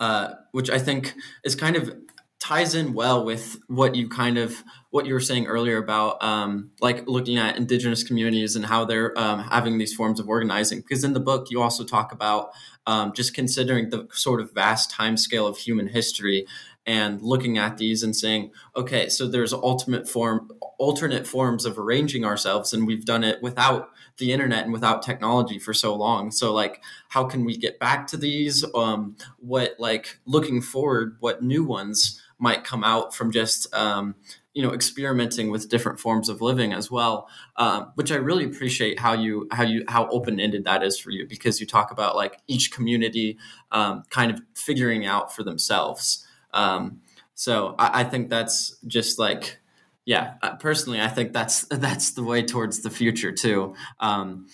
uh, 0.00 0.34
which 0.52 0.70
i 0.70 0.78
think 0.78 1.14
is 1.44 1.56
kind 1.56 1.76
of 1.76 1.92
ties 2.38 2.74
in 2.74 2.92
well 2.94 3.24
with 3.24 3.58
what 3.66 3.94
you 3.94 4.08
kind 4.08 4.38
of 4.38 4.62
what 4.90 5.04
you 5.04 5.12
were 5.12 5.20
saying 5.20 5.46
earlier 5.46 5.76
about 5.76 6.22
um, 6.22 6.70
like 6.80 7.06
looking 7.06 7.36
at 7.36 7.56
indigenous 7.56 8.02
communities 8.02 8.56
and 8.56 8.64
how 8.64 8.84
they're 8.84 9.16
um, 9.18 9.40
having 9.40 9.78
these 9.78 9.94
forms 9.94 10.18
of 10.18 10.28
organizing 10.28 10.80
because 10.80 11.04
in 11.04 11.12
the 11.12 11.20
book 11.20 11.48
you 11.50 11.60
also 11.60 11.84
talk 11.84 12.12
about 12.12 12.50
um, 12.86 13.12
just 13.12 13.34
considering 13.34 13.90
the 13.90 14.08
sort 14.12 14.40
of 14.40 14.52
vast 14.52 14.90
time 14.90 15.16
scale 15.16 15.46
of 15.46 15.58
human 15.58 15.88
history 15.88 16.46
and 16.88 17.20
looking 17.20 17.58
at 17.58 17.76
these 17.76 18.02
and 18.02 18.16
saying, 18.16 18.50
okay, 18.74 19.10
so 19.10 19.28
there's 19.28 19.52
ultimate 19.52 20.08
form, 20.08 20.50
alternate 20.78 21.26
forms 21.26 21.66
of 21.66 21.78
arranging 21.78 22.24
ourselves, 22.24 22.72
and 22.72 22.86
we've 22.86 23.04
done 23.04 23.22
it 23.22 23.42
without 23.42 23.90
the 24.16 24.32
internet 24.32 24.64
and 24.64 24.72
without 24.72 25.02
technology 25.02 25.58
for 25.58 25.74
so 25.74 25.94
long. 25.94 26.30
So, 26.30 26.50
like, 26.54 26.80
how 27.10 27.24
can 27.24 27.44
we 27.44 27.58
get 27.58 27.78
back 27.78 28.06
to 28.08 28.16
these? 28.16 28.64
Um, 28.74 29.16
what, 29.38 29.74
like, 29.78 30.18
looking 30.24 30.62
forward, 30.62 31.18
what 31.20 31.42
new 31.42 31.62
ones 31.62 32.22
might 32.38 32.64
come 32.64 32.82
out 32.82 33.14
from 33.14 33.32
just 33.32 33.72
um, 33.74 34.14
you 34.54 34.62
know 34.62 34.72
experimenting 34.72 35.50
with 35.50 35.68
different 35.68 36.00
forms 36.00 36.28
of 36.28 36.40
living 36.40 36.72
as 36.72 36.90
well 36.90 37.28
um, 37.56 37.92
which 37.94 38.10
i 38.10 38.16
really 38.16 38.44
appreciate 38.44 38.98
how 38.98 39.12
you 39.12 39.46
how 39.52 39.62
you 39.62 39.84
how 39.88 40.08
open-ended 40.08 40.64
that 40.64 40.82
is 40.82 40.98
for 40.98 41.10
you 41.10 41.26
because 41.26 41.60
you 41.60 41.66
talk 41.66 41.90
about 41.90 42.16
like 42.16 42.40
each 42.48 42.72
community 42.72 43.38
um, 43.72 44.04
kind 44.10 44.30
of 44.30 44.40
figuring 44.54 45.06
out 45.06 45.34
for 45.34 45.42
themselves 45.42 46.26
um, 46.54 47.00
so 47.38 47.76
I, 47.78 48.00
I, 48.00 48.04
think 48.04 48.30
that's 48.30 48.76
just 48.86 49.18
like, 49.18 49.60
yeah, 50.04 50.34
uh, 50.42 50.56
personally, 50.56 51.00
I 51.00 51.06
think 51.06 51.32
that's 51.32 51.62
that's 51.70 52.10
the 52.10 52.24
way 52.24 52.42
towards 52.42 52.80
the 52.80 52.90
future 52.90 53.32
too. 53.32 53.74
Um, 54.00 54.48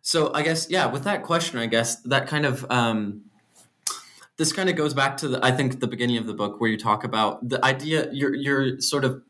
so 0.00 0.32
I 0.32 0.42
guess 0.42 0.70
yeah, 0.70 0.86
with 0.86 1.04
that 1.04 1.24
question, 1.24 1.58
I 1.58 1.66
guess 1.66 1.96
that 2.02 2.28
kind 2.28 2.46
of 2.46 2.64
um, 2.70 3.22
this 4.42 4.52
kind 4.52 4.68
of 4.68 4.74
goes 4.74 4.92
back 4.92 5.16
to 5.16 5.28
the 5.28 5.38
I 5.40 5.52
think 5.52 5.78
the 5.78 5.86
beginning 5.86 6.16
of 6.16 6.26
the 6.26 6.34
book 6.34 6.60
where 6.60 6.68
you 6.68 6.76
talk 6.76 7.04
about 7.04 7.48
the 7.48 7.64
idea 7.64 8.10
your 8.12 8.34
your 8.34 8.80
sort 8.80 9.04
of 9.04 9.22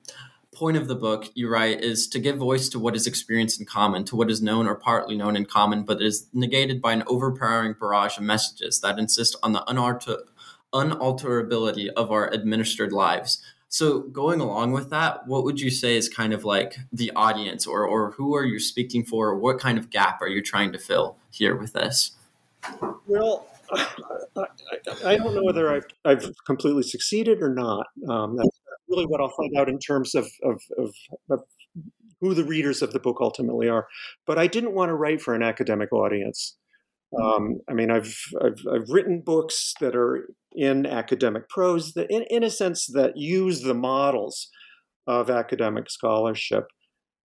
point 0.55 0.79
of 0.79 0.89
the 0.89 0.95
book 0.95 1.31
you 1.35 1.51
write 1.51 1.83
is 1.83 2.09
to 2.09 2.19
give 2.19 2.39
voice 2.39 2.71
to 2.71 2.79
what 2.79 2.97
is 2.97 3.07
experienced 3.07 3.61
in 3.61 3.67
common 3.67 4.05
to 4.07 4.17
what 4.17 4.31
is 4.31 4.41
known 4.41 4.67
or 4.67 4.75
partly 4.75 5.15
known 5.15 5.37
in 5.37 5.45
common 5.45 5.83
but 5.83 6.01
is 6.01 6.29
negated 6.33 6.81
by 6.81 6.95
an 6.95 7.03
overpowering 7.09 7.75
barrage 7.79 8.17
of 8.17 8.23
messages 8.23 8.81
that 8.81 8.99
insist 8.99 9.37
on 9.43 9.53
the 9.53 9.61
unalter- 9.69 10.23
unalterability 10.73 11.91
of 11.95 12.11
our 12.11 12.29
administered 12.33 12.91
lives. 12.91 13.43
So, 13.69 14.01
going 14.01 14.41
along 14.41 14.73
with 14.73 14.89
that, 14.91 15.27
what 15.27 15.45
would 15.45 15.61
you 15.61 15.71
say 15.71 15.95
is 15.95 16.09
kind 16.09 16.33
of 16.33 16.45
like 16.45 16.79
the 16.91 17.11
audience, 17.17 17.67
or 17.67 17.87
or 17.87 18.13
who 18.13 18.35
are 18.35 18.45
you 18.45 18.59
speaking 18.61 19.03
for? 19.03 19.29
Or 19.29 19.39
what 19.39 19.59
kind 19.59 19.79
of 19.79 19.89
gap 19.89 20.21
are 20.21 20.29
you 20.29 20.43
trying 20.43 20.73
to 20.73 20.79
fill 20.79 21.17
here 21.31 21.57
with 21.57 21.73
this? 21.73 22.13
Well, 23.07 23.47
I, 23.73 24.45
I 25.05 25.17
don't 25.17 25.35
know 25.35 25.45
whether 25.45 25.73
I've, 25.75 25.87
I've 26.05 26.31
completely 26.47 26.83
succeeded 26.83 27.43
or 27.43 27.55
not. 27.55 27.87
Um, 28.09 28.37
that's 28.37 28.61
really 28.89 29.07
what 29.07 29.21
I'll 29.21 29.35
find 29.37 29.57
out 29.57 29.69
in 29.69 29.79
terms 29.79 30.15
of, 30.15 30.29
of, 30.45 30.61
of, 30.79 30.95
of 31.31 31.41
who 32.21 32.35
the 32.35 32.45
readers 32.45 32.83
of 32.83 32.93
the 32.93 33.01
book 33.01 33.19
ultimately 33.21 33.69
are. 33.69 33.87
But 34.27 34.39
I 34.39 34.47
didn't 34.47 34.75
want 34.75 34.91
to 34.91 34.95
write 34.95 35.21
for 35.21 35.35
an 35.35 35.43
academic 35.43 35.93
audience. 35.93 36.57
Um, 37.21 37.61
I 37.69 37.75
mean, 37.75 37.91
I've, 37.91 38.17
I've, 38.43 38.63
I've 38.73 38.89
written 38.89 39.23
books 39.25 39.75
that 39.81 39.95
are 39.95 40.29
in 40.53 40.87
academic 40.87 41.49
prose, 41.49 41.93
that 41.95 42.07
in, 42.11 42.25
in 42.31 42.43
a 42.43 42.51
sense 42.51 42.87
that 42.95 43.17
use 43.17 43.63
the 43.63 43.75
models 43.75 44.49
of 45.07 45.31
academic 45.31 45.91
scholarship. 45.91 46.67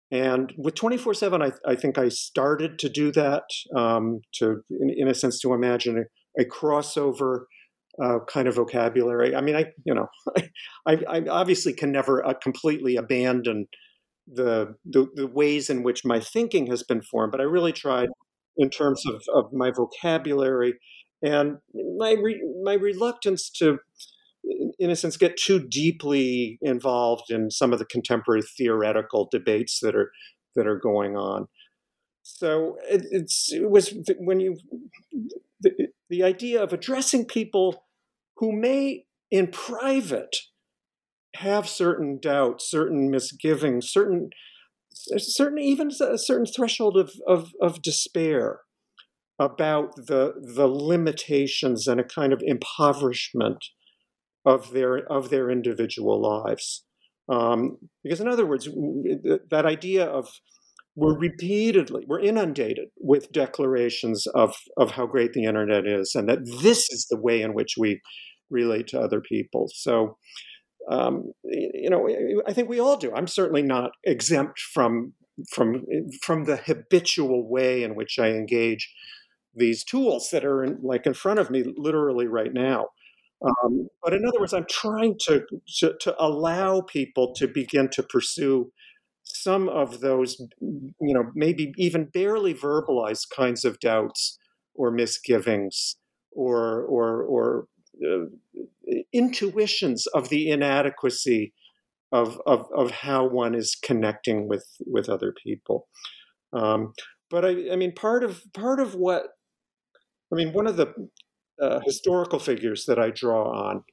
And 0.09 0.53
with 0.57 0.75
24 0.75 1.13
7, 1.13 1.41
I, 1.41 1.51
I 1.65 1.75
think 1.75 1.97
I 1.97 2.09
started 2.09 2.79
to 2.79 2.89
do 2.89 3.11
that, 3.11 3.43
um, 3.75 4.21
to, 4.35 4.61
in, 4.69 4.89
in, 4.89 5.07
a 5.07 5.13
sense, 5.13 5.39
to 5.41 5.53
imagine 5.53 6.05
a, 6.39 6.45
crossover 6.45 7.45
uh, 8.01 8.19
kind 8.27 8.47
of 8.47 8.55
vocabulary. 8.55 9.35
I 9.35 9.41
mean, 9.41 9.55
I, 9.55 9.65
you 9.85 9.93
know, 9.93 10.07
I, 10.87 10.99
I 11.07 11.21
obviously 11.29 11.73
can 11.73 11.91
never 11.91 12.25
uh, 12.25 12.33
completely 12.33 12.95
abandon 12.95 13.67
the, 14.27 14.75
the, 14.85 15.07
the 15.15 15.27
ways 15.27 15.69
in 15.69 15.83
which 15.83 16.05
my 16.05 16.19
thinking 16.19 16.67
has 16.67 16.83
been 16.83 17.01
formed, 17.01 17.31
but 17.31 17.41
I 17.41 17.45
really 17.45 17.71
tried 17.71 18.09
in 18.57 18.69
terms 18.69 19.03
of, 19.05 19.21
of 19.33 19.53
my 19.53 19.71
vocabulary 19.71 20.75
and 21.21 21.57
my 21.97 22.11
re, 22.11 22.41
my 22.63 22.73
reluctance 22.73 23.49
to 23.49 23.79
in 24.79 24.89
a 24.89 24.95
sense 24.95 25.17
get 25.17 25.35
too 25.37 25.59
deeply 25.59 26.57
involved 26.61 27.29
in 27.29 27.51
some 27.51 27.73
of 27.73 27.79
the 27.79 27.85
contemporary 27.85 28.41
theoretical 28.41 29.27
debates 29.31 29.79
that 29.81 29.95
are 29.95 30.11
that 30.55 30.67
are 30.67 30.79
going 30.79 31.17
on 31.17 31.47
so 32.23 32.77
it, 32.89 33.05
it's 33.11 33.51
it 33.51 33.69
was 33.69 33.93
when 34.19 34.39
you 34.39 34.57
the, 36.09 36.23
idea 36.23 36.61
of 36.61 36.73
addressing 36.73 37.25
people 37.25 37.85
who 38.37 38.51
may 38.51 39.05
in 39.29 39.47
private 39.47 40.35
have 41.35 41.67
certain 41.67 42.19
doubts 42.21 42.69
certain 42.69 43.11
misgivings 43.11 43.89
certain 43.89 44.29
certain 44.93 45.59
even 45.59 45.89
a 46.01 46.17
certain 46.17 46.45
threshold 46.45 46.97
of, 46.97 47.11
of, 47.27 47.51
of 47.61 47.81
despair 47.81 48.61
about 49.39 49.95
the 49.95 50.33
the 50.55 50.67
limitations 50.67 51.87
and 51.87 51.99
a 51.99 52.03
kind 52.03 52.33
of 52.33 52.41
impoverishment 52.43 53.63
of 54.45 54.71
their 54.71 54.99
of 55.11 55.29
their 55.29 55.49
individual 55.49 56.21
lives. 56.21 56.83
Um, 57.29 57.77
because 58.03 58.21
in 58.21 58.27
other 58.27 58.45
words, 58.45 58.65
that 58.65 59.65
idea 59.65 60.05
of 60.05 60.29
we're 60.97 61.17
repeatedly 61.17 62.03
we're 62.07 62.19
inundated 62.19 62.89
with 62.99 63.31
declarations 63.31 64.25
of 64.33 64.55
of 64.75 64.91
how 64.91 65.05
great 65.05 65.31
the 65.33 65.45
internet 65.45 65.85
is 65.85 66.13
and 66.15 66.27
that 66.27 66.39
this 66.61 66.89
is 66.91 67.05
the 67.09 67.19
way 67.19 67.41
in 67.41 67.53
which 67.53 67.75
we 67.77 68.01
relate 68.49 68.87
to 68.87 68.99
other 68.99 69.21
people. 69.21 69.67
So 69.73 70.17
um, 70.89 71.33
you 71.43 71.89
know, 71.89 72.09
I 72.47 72.53
think 72.53 72.69
we 72.69 72.79
all 72.79 72.97
do. 72.97 73.11
I'm 73.13 73.27
certainly 73.27 73.61
not 73.61 73.91
exempt 74.05 74.59
from 74.59 75.13
from 75.51 75.85
from 76.21 76.45
the 76.45 76.57
habitual 76.57 77.47
way 77.49 77.83
in 77.83 77.95
which 77.95 78.17
I 78.17 78.29
engage 78.29 78.93
these 79.53 79.83
tools 79.83 80.29
that 80.31 80.45
are 80.45 80.63
in, 80.63 80.79
like 80.81 81.05
in 81.05 81.13
front 81.13 81.39
of 81.39 81.49
me, 81.49 81.63
literally 81.75 82.27
right 82.27 82.53
now. 82.53 82.87
Um, 83.43 83.89
but 84.01 84.13
in 84.13 84.25
other 84.25 84.39
words, 84.39 84.53
I'm 84.53 84.65
trying 84.69 85.17
to, 85.25 85.43
to, 85.79 85.93
to 86.01 86.15
allow 86.19 86.81
people 86.81 87.33
to 87.35 87.47
begin 87.47 87.89
to 87.91 88.01
pursue 88.01 88.71
some 89.47 89.69
of 89.69 90.01
those, 90.01 90.31
you 90.59 91.13
know, 91.15 91.31
maybe 91.33 91.71
even 91.77 92.11
barely 92.13 92.53
verbalized 92.53 93.27
kinds 93.33 93.63
of 93.63 93.79
doubts 93.79 94.37
or 94.75 94.91
misgivings 94.91 95.95
or 96.33 96.83
or 96.95 97.23
or 97.23 97.67
uh, 98.05 98.25
intuitions 99.13 100.05
of 100.07 100.27
the 100.27 100.49
inadequacy 100.49 101.53
of, 102.11 102.39
of, 102.45 102.65
of 102.75 102.91
how 102.91 103.25
one 103.25 103.55
is 103.55 103.77
connecting 103.81 104.49
with, 104.49 104.65
with 104.85 105.09
other 105.09 105.33
people. 105.43 105.87
Um, 106.53 106.93
but 107.29 107.45
I, 107.45 107.71
I 107.71 107.75
mean, 107.77 107.93
part 107.93 108.23
of 108.25 108.41
part 108.53 108.81
of 108.81 108.95
what 108.95 109.23
I 110.31 110.35
mean, 110.35 110.51
one 110.51 110.67
of 110.67 110.75
the 110.75 110.93
uh, 111.61 111.79
historical 111.85 112.39
figures 112.39 112.83
that 112.87 112.99
I 112.99 113.11
draw 113.11 113.43
on 113.67 113.83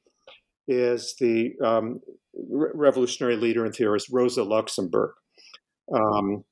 is 0.66 1.14
the 1.20 1.52
um, 1.64 2.00
re- 2.34 2.70
revolutionary 2.74 3.36
leader 3.36 3.64
and 3.64 3.74
theorist 3.74 4.08
Rosa 4.10 4.42
Luxemburg. 4.42 5.12
Um, 5.92 6.44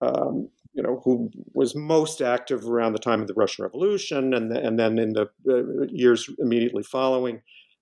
um, 0.00 0.50
you 0.74 0.82
know, 0.82 1.00
who 1.04 1.30
was 1.54 1.74
most 1.74 2.20
active 2.20 2.68
around 2.68 2.92
the 2.92 2.98
time 2.98 3.22
of 3.22 3.28
the 3.28 3.34
Russian 3.34 3.64
Revolution, 3.64 4.34
and 4.34 4.52
and 4.52 4.78
then 4.78 4.98
in 4.98 5.14
the 5.14 5.30
uh, 5.48 5.86
years 5.88 6.28
immediately 6.38 6.82
following 6.82 7.40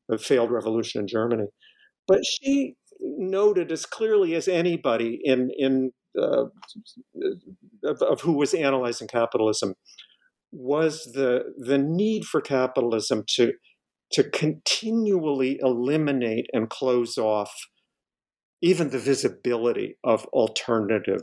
the 0.09 0.19
failed 0.19 0.53
revolution 0.53 1.01
in 1.01 1.09
Germany. 1.09 1.47
But 2.07 2.21
she 2.25 2.77
noted 3.01 3.73
as 3.73 3.85
clearly 3.87 4.35
as 4.35 4.47
anybody 4.47 5.21
in 5.25 5.51
in 5.59 5.93
uh, 6.17 6.45
of, 7.85 8.03
of, 8.03 8.21
who 8.21 8.35
was 8.35 8.55
analyzing 8.55 9.09
capitalism 9.09 9.75
was 10.53 11.11
the 11.15 11.53
the 11.59 11.79
need 11.79 12.25
for 12.25 12.41
capitalism 12.41 13.25
to 13.27 13.55
to 14.13 14.23
continually 14.23 15.59
eliminate 15.61 16.47
and 16.53 16.71
close 16.71 17.19
off 17.19 17.53
even 18.65 18.89
the 18.89 18.99
visibility 18.99 19.99
of 20.03 20.25
alternative 20.27 21.21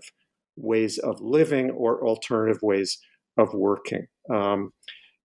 ways 0.56 1.00
of 1.00 1.20
living 1.20 1.72
or 1.72 2.08
alternative 2.08 2.62
ways 2.62 3.00
of 3.36 3.52
working. 3.56 4.06
Um, 4.32 4.74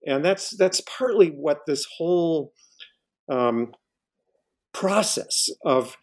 and 0.06 0.24
that's 0.24 0.56
that's 0.56 0.80
partly 0.80 1.28
what 1.28 1.58
this 1.66 1.86
whole 1.98 2.52
um, 3.30 3.72
process 4.72 5.50
of 5.62 5.98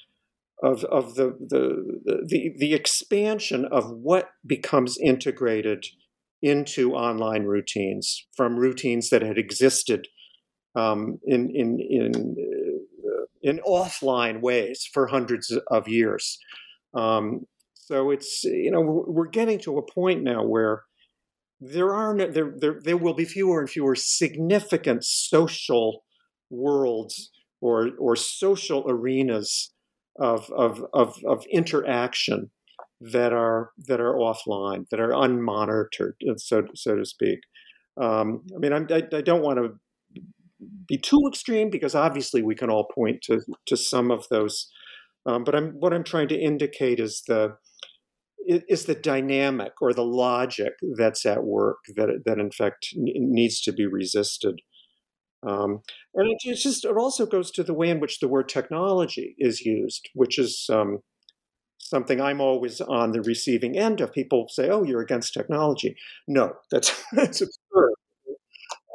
of, 0.61 0.85
of 0.85 1.15
the, 1.15 1.35
the, 1.49 2.23
the, 2.25 2.53
the 2.57 2.73
expansion 2.73 3.65
of 3.65 3.89
what 3.89 4.29
becomes 4.47 4.97
integrated 4.97 5.83
into 6.41 6.93
online 6.93 7.43
routines 7.43 8.25
from 8.37 8.55
routines 8.55 9.09
that 9.09 9.21
had 9.21 9.37
existed 9.37 10.07
um, 10.75 11.19
in, 11.25 11.49
in, 11.53 11.79
in, 11.79 12.35
in 13.43 13.59
offline 13.67 14.41
ways 14.41 14.89
for 14.91 15.07
hundreds 15.07 15.55
of 15.69 15.87
years. 15.87 16.39
Um, 16.95 17.41
so 17.73 18.09
it's 18.09 18.43
you 18.45 18.71
know 18.71 19.03
we're 19.07 19.27
getting 19.27 19.59
to 19.59 19.77
a 19.77 19.85
point 19.85 20.23
now 20.23 20.43
where 20.43 20.83
there 21.59 21.93
are 21.93 22.13
no, 22.13 22.31
there, 22.31 22.53
there 22.57 22.79
there 22.83 22.97
will 22.97 23.13
be 23.13 23.25
fewer 23.25 23.59
and 23.59 23.69
fewer 23.69 23.95
significant 23.95 25.03
social 25.03 26.03
worlds 26.49 27.29
or 27.61 27.91
or 27.99 28.15
social 28.15 28.85
arenas 28.87 29.73
of 30.19 30.49
of 30.51 30.85
of, 30.93 31.17
of 31.25 31.45
interaction 31.51 32.51
that 33.01 33.33
are 33.33 33.71
that 33.87 33.99
are 33.99 34.13
offline 34.13 34.87
that 34.89 34.99
are 34.99 35.09
unmonitored 35.09 36.13
so 36.37 36.63
so 36.73 36.95
to 36.95 37.05
speak. 37.05 37.39
Um, 38.01 38.43
I 38.55 38.59
mean 38.59 38.73
I'm, 38.73 38.87
I, 38.89 39.03
I 39.13 39.21
don't 39.21 39.43
want 39.43 39.59
to 39.59 39.73
be 40.87 40.97
too 40.97 41.21
extreme 41.27 41.69
because 41.69 41.95
obviously 41.95 42.41
we 42.41 42.55
can 42.55 42.69
all 42.69 42.87
point 42.93 43.21
to 43.23 43.41
to 43.67 43.77
some 43.77 44.11
of 44.11 44.25
those. 44.29 44.69
Um, 45.25 45.43
but 45.43 45.55
I'm 45.55 45.71
what 45.73 45.93
I'm 45.93 46.03
trying 46.03 46.27
to 46.29 46.39
indicate 46.39 46.99
is 46.99 47.23
the 47.27 47.55
is 48.45 48.85
the 48.85 48.95
dynamic 48.95 49.73
or 49.81 49.93
the 49.93 50.03
logic 50.05 50.73
that's 50.97 51.25
at 51.25 51.43
work 51.43 51.77
that 51.95 52.09
that 52.25 52.39
in 52.39 52.51
fact 52.51 52.89
needs 52.95 53.61
to 53.61 53.71
be 53.71 53.85
resisted. 53.85 54.59
Um, 55.45 55.81
and 56.13 56.29
it, 56.31 56.39
just 56.55 56.85
it 56.85 56.97
also 56.97 57.25
goes 57.25 57.51
to 57.51 57.63
the 57.63 57.73
way 57.73 57.89
in 57.89 57.99
which 57.99 58.19
the 58.19 58.27
word 58.29 58.47
technology 58.49 59.35
is 59.39 59.61
used, 59.61 60.09
which 60.13 60.39
is 60.39 60.67
um, 60.71 60.99
something 61.79 62.21
I'm 62.21 62.41
always 62.41 62.81
on 62.81 63.11
the 63.11 63.21
receiving 63.21 63.77
end 63.77 64.01
of. 64.01 64.13
People 64.13 64.47
say, 64.49 64.69
"Oh, 64.69 64.83
you're 64.83 65.01
against 65.01 65.33
technology." 65.33 65.95
No, 66.27 66.53
that's 66.71 67.03
that's. 67.13 67.43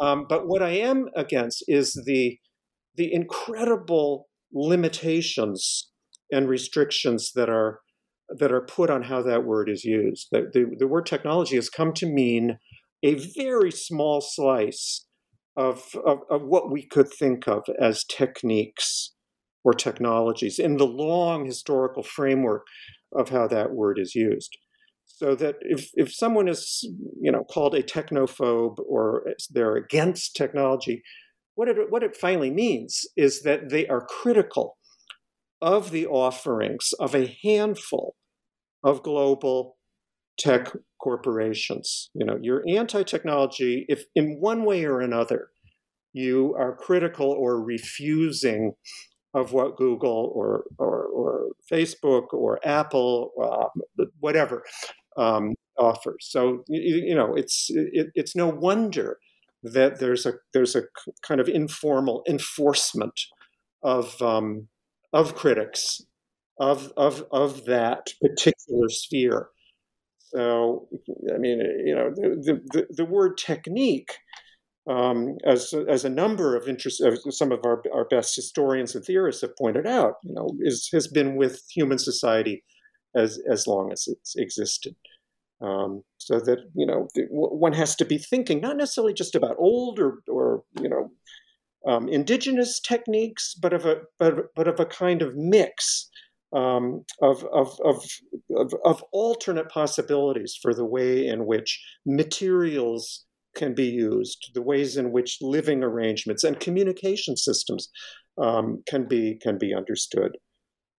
Um, 0.00 0.26
but 0.28 0.46
what 0.46 0.62
I 0.62 0.70
am 0.70 1.08
against 1.16 1.64
is 1.66 2.00
the 2.06 2.38
the 2.96 3.12
incredible 3.12 4.28
limitations 4.52 5.90
and 6.32 6.48
restrictions 6.48 7.32
that 7.34 7.48
are 7.48 7.80
that 8.28 8.52
are 8.52 8.60
put 8.60 8.90
on 8.90 9.04
how 9.04 9.22
that 9.22 9.44
word 9.44 9.70
is 9.70 9.84
used. 9.84 10.28
The, 10.30 10.50
the, 10.52 10.66
the 10.78 10.86
word 10.86 11.06
technology 11.06 11.56
has 11.56 11.70
come 11.70 11.94
to 11.94 12.06
mean 12.06 12.58
a 13.02 13.14
very 13.14 13.70
small 13.70 14.20
slice 14.20 15.06
of, 15.56 15.82
of, 16.04 16.18
of, 16.30 16.42
what 16.42 16.70
we 16.70 16.86
could 16.86 17.08
think 17.10 17.48
of 17.48 17.62
as 17.80 18.04
techniques 18.04 19.14
or 19.64 19.72
technologies 19.72 20.58
in 20.58 20.76
the 20.76 20.86
long 20.86 21.46
historical 21.46 22.02
framework 22.02 22.66
of 23.16 23.30
how 23.30 23.48
that 23.48 23.72
word 23.72 23.98
is 23.98 24.14
used. 24.14 24.56
So 25.18 25.34
that 25.34 25.56
if, 25.62 25.90
if 25.94 26.14
someone 26.14 26.46
is 26.46 26.88
you 27.20 27.32
know 27.32 27.42
called 27.42 27.74
a 27.74 27.82
technophobe 27.82 28.76
or 28.88 29.24
they're 29.50 29.74
against 29.74 30.36
technology, 30.36 31.02
what 31.56 31.66
it, 31.66 31.76
what 31.90 32.04
it 32.04 32.16
finally 32.16 32.52
means 32.52 33.04
is 33.16 33.42
that 33.42 33.68
they 33.70 33.88
are 33.88 34.06
critical 34.06 34.76
of 35.60 35.90
the 35.90 36.06
offerings 36.06 36.92
of 37.00 37.16
a 37.16 37.36
handful 37.42 38.14
of 38.84 39.02
global 39.02 39.76
tech 40.38 40.70
corporations. 41.02 42.10
You 42.14 42.24
know, 42.24 42.38
you're 42.40 42.62
anti-technology 42.68 43.86
if 43.88 44.04
in 44.14 44.36
one 44.38 44.64
way 44.64 44.84
or 44.84 45.00
another 45.00 45.48
you 46.12 46.54
are 46.56 46.76
critical 46.76 47.32
or 47.32 47.60
refusing 47.60 48.74
of 49.34 49.52
what 49.52 49.76
Google 49.76 50.32
or 50.32 50.62
or, 50.78 51.06
or 51.06 51.48
Facebook 51.70 52.32
or 52.32 52.60
Apple, 52.64 53.32
uh, 53.42 54.04
whatever, 54.20 54.62
um, 55.16 55.54
offers. 55.78 56.28
So 56.30 56.64
you, 56.68 57.02
you 57.06 57.14
know, 57.14 57.34
it's 57.34 57.68
it, 57.70 58.08
it's 58.14 58.36
no 58.36 58.48
wonder 58.48 59.18
that 59.62 59.98
there's 59.98 60.26
a 60.26 60.34
there's 60.52 60.76
a 60.76 60.82
kind 61.26 61.40
of 61.40 61.48
informal 61.48 62.22
enforcement 62.28 63.20
of 63.82 64.20
um, 64.22 64.68
of 65.12 65.34
critics 65.34 66.02
of 66.58 66.92
of 66.96 67.24
of 67.32 67.64
that 67.66 68.08
particular 68.20 68.88
sphere. 68.88 69.48
So 70.18 70.88
I 71.34 71.38
mean, 71.38 71.60
you 71.84 71.94
know, 71.94 72.10
the 72.10 72.60
the, 72.72 72.86
the 72.90 73.04
word 73.04 73.38
technique. 73.38 74.12
Um, 74.88 75.36
as 75.44 75.74
as 75.86 76.06
a 76.06 76.08
number 76.08 76.56
of 76.56 76.66
interest, 76.66 77.02
uh, 77.02 77.14
some 77.30 77.52
of 77.52 77.60
our, 77.66 77.82
our 77.92 78.06
best 78.06 78.34
historians 78.34 78.94
and 78.94 79.04
theorists 79.04 79.42
have 79.42 79.54
pointed 79.54 79.86
out, 79.86 80.14
you 80.24 80.32
know, 80.32 80.48
is 80.60 80.88
has 80.94 81.06
been 81.06 81.36
with 81.36 81.62
human 81.70 81.98
society 81.98 82.64
as 83.14 83.40
as 83.50 83.66
long 83.66 83.92
as 83.92 84.06
it's 84.06 84.36
existed. 84.36 84.94
Um, 85.60 86.04
so 86.18 86.38
that 86.38 86.58
you 86.74 86.86
know 86.86 87.08
one 87.30 87.72
has 87.72 87.96
to 87.96 88.04
be 88.04 88.18
thinking 88.18 88.60
not 88.60 88.76
necessarily 88.76 89.12
just 89.12 89.34
about 89.34 89.56
old 89.58 89.98
or 89.98 90.20
or 90.28 90.62
you 90.80 90.88
know 90.88 91.10
um, 91.86 92.08
indigenous 92.08 92.80
techniques, 92.80 93.54
but 93.54 93.72
of 93.72 93.84
a 93.84 94.02
but, 94.18 94.54
but 94.54 94.68
of 94.68 94.78
a 94.78 94.86
kind 94.86 95.22
of 95.22 95.34
mix 95.36 96.08
um, 96.52 97.04
of, 97.20 97.44
of, 97.52 97.78
of, 97.84 98.02
of, 98.56 98.72
of 98.84 99.04
alternate 99.12 99.68
possibilities 99.68 100.58
for 100.60 100.72
the 100.72 100.84
way 100.84 101.26
in 101.26 101.46
which 101.46 101.82
materials 102.06 103.26
can 103.54 103.74
be 103.74 103.86
used, 103.86 104.50
the 104.54 104.62
ways 104.62 104.96
in 104.96 105.12
which 105.12 105.38
living 105.40 105.82
arrangements 105.82 106.44
and 106.44 106.60
communication 106.60 107.36
systems 107.36 107.90
um, 108.40 108.82
can 108.86 109.06
be 109.06 109.38
can 109.42 109.58
be 109.58 109.74
understood. 109.74 110.36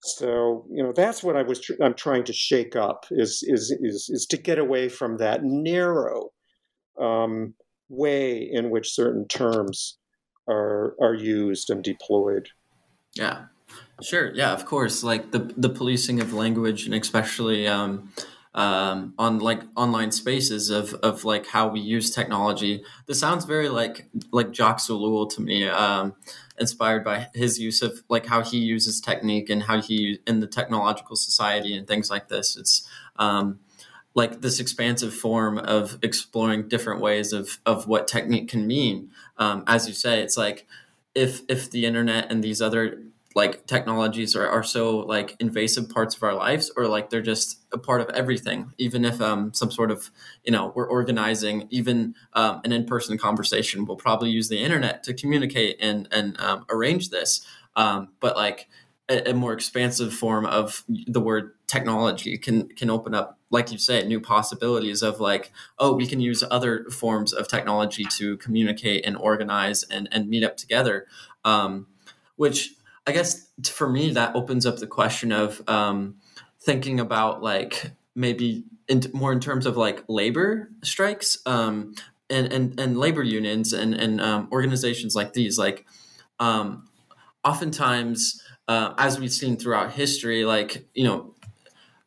So 0.02 0.66
you 0.72 0.82
know 0.82 0.94
that's 0.94 1.24
what 1.24 1.36
I 1.36 1.44
was 1.44 1.60
tr- 1.60 1.82
I'm 1.84 1.94
trying 1.94 2.24
to 2.26 2.34
shake 2.34 2.76
up 2.76 3.06
is 3.12 3.44
is 3.44 3.76
is 3.82 4.10
is 4.10 4.26
to 4.28 4.38
get 4.38 4.58
away 4.58 4.88
from 4.88 5.18
that 5.18 5.44
narrow 5.44 6.30
um, 7.00 7.56
way 7.90 8.50
in 8.52 8.70
which 8.70 8.94
certain 8.94 9.28
terms 9.28 9.98
are 10.48 10.96
are 11.02 11.14
used 11.14 11.70
and 11.70 11.84
deployed. 11.84 12.48
Yeah, 13.14 13.46
sure. 14.02 14.34
Yeah, 14.34 14.54
of 14.54 14.66
course. 14.66 15.04
Like 15.04 15.32
the 15.32 15.54
the 15.58 15.70
policing 15.70 16.22
of 16.22 16.34
language 16.34 16.86
and 16.86 16.96
especially 16.96 17.68
um, 17.68 18.10
um, 18.54 19.14
on 19.18 19.40
like 19.40 19.62
online 19.76 20.12
spaces 20.12 20.70
of 20.70 20.94
of 20.96 21.24
like 21.24 21.48
how 21.48 21.68
we 21.68 21.80
use 21.80 22.12
technology. 22.12 22.84
This 23.06 23.20
sounds 23.20 23.46
very 23.46 23.70
like 23.70 24.08
like 24.32 24.54
Jacques 24.54 24.80
Ellul 24.80 25.30
to 25.36 25.42
me. 25.42 25.68
Um, 25.68 26.16
inspired 26.60 27.04
by 27.04 27.28
his 27.34 27.60
use 27.60 27.82
of 27.82 28.04
like 28.10 28.26
how 28.26 28.42
he 28.42 28.58
uses 28.58 29.00
technique 29.00 29.50
and 29.50 29.64
how 29.64 29.82
he 29.82 30.20
in 30.28 30.40
the 30.40 30.48
technological 30.48 31.16
society 31.16 31.76
and 31.76 31.88
things 31.88 32.10
like 32.10 32.28
this. 32.28 32.58
It's 32.58 32.88
um, 33.16 33.60
like 34.14 34.42
this 34.42 34.60
expansive 34.60 35.14
form 35.14 35.58
of 35.58 35.98
exploring 36.02 36.68
different 36.68 37.02
ways 37.02 37.34
of 37.34 37.60
of 37.66 37.88
what 37.88 38.08
technique 38.08 38.50
can 38.50 38.68
mean. 38.68 39.12
Um, 39.38 39.64
as 39.68 39.88
you 39.88 39.94
say, 39.94 40.22
it's 40.22 40.38
like 40.38 40.68
if 41.16 41.42
if 41.48 41.72
the 41.72 41.86
internet 41.86 42.32
and 42.32 42.44
these 42.44 42.62
other 42.62 43.02
like 43.36 43.68
technologies 43.68 44.36
are, 44.36 44.48
are 44.48 44.64
so 44.64 44.98
like 44.98 45.36
invasive 45.40 45.90
parts 45.90 46.16
of 46.16 46.24
our 46.24 46.34
lives 46.34 46.72
or 46.76 46.88
like 46.88 47.10
they're 47.10 47.22
just 47.22 47.64
a 47.72 47.78
part 47.78 48.02
of 48.02 48.10
everything. 48.10 48.74
Even 48.78 49.06
if 49.06 49.22
um, 49.22 49.54
some 49.54 49.70
sort 49.70 49.92
of 49.92 50.10
you 50.44 50.52
know 50.52 50.74
we're 50.76 50.90
organizing 50.90 51.68
even 51.70 52.16
um, 52.34 52.62
an 52.64 52.72
in-person 52.72 53.18
conversation 53.18 53.86
we'll 53.86 53.98
probably 53.98 54.30
use 54.30 54.50
the 54.50 54.58
internet 54.58 55.04
to 55.04 55.14
communicate 55.14 55.78
and 55.80 56.08
and 56.12 56.40
um, 56.40 56.66
arrange 56.70 57.10
this. 57.10 57.46
Um, 57.76 58.10
but 58.20 58.36
like 58.36 58.68
a, 59.10 59.30
a, 59.30 59.34
more 59.34 59.54
expansive 59.54 60.14
form 60.14 60.46
of 60.46 60.84
the 60.88 61.22
word 61.22 61.52
technology 61.68 62.38
can 62.38 62.68
can 62.70 62.90
open 62.90 63.14
up 63.14 63.38
like 63.52 63.72
you 63.72 63.78
say 63.78 64.04
new 64.06 64.20
possibilities 64.20 65.04
of 65.04 65.20
like 65.20 65.52
oh 65.78 65.94
we 65.94 66.08
can 66.08 66.20
use 66.20 66.44
other 66.50 66.86
forms 66.86 67.32
of 67.32 67.48
technology 67.48 68.06
to 68.18 68.38
communicate 68.38 69.06
and 69.06 69.16
organize 69.18 69.84
and 69.84 70.10
and 70.12 70.30
meet 70.30 70.44
up 70.44 70.58
together. 70.58 71.06
Um, 71.46 71.86
which 72.40 72.76
I 73.08 73.12
guess 73.12 73.48
for 73.64 73.90
me 73.90 74.12
that 74.12 74.36
opens 74.36 74.66
up 74.66 74.78
the 74.78 74.88
question 74.88 75.32
of 75.32 75.62
um, 75.68 76.16
thinking 76.62 77.00
about 77.00 77.42
like 77.42 77.92
maybe 78.16 78.64
in, 78.88 79.02
more 79.14 79.32
in 79.32 79.40
terms 79.40 79.66
of 79.66 79.78
like 79.78 80.04
labor 80.08 80.70
strikes 80.84 81.38
um, 81.46 81.94
and, 82.30 82.52
and 82.52 82.80
and 82.80 82.98
labor 82.98 83.24
unions 83.24 83.74
and 83.74 83.94
and 83.94 84.22
um, 84.22 84.50
organizations 84.52 85.16
like 85.16 85.34
these. 85.34 85.58
Like 85.58 85.86
um, 86.40 86.88
oftentimes, 87.44 88.44
uh, 88.68 88.94
as 88.98 89.20
we've 89.20 89.32
seen 89.32 89.58
throughout 89.58 89.94
history, 89.94 90.46
like 90.46 90.88
you 90.94 91.04
know. 91.04 91.36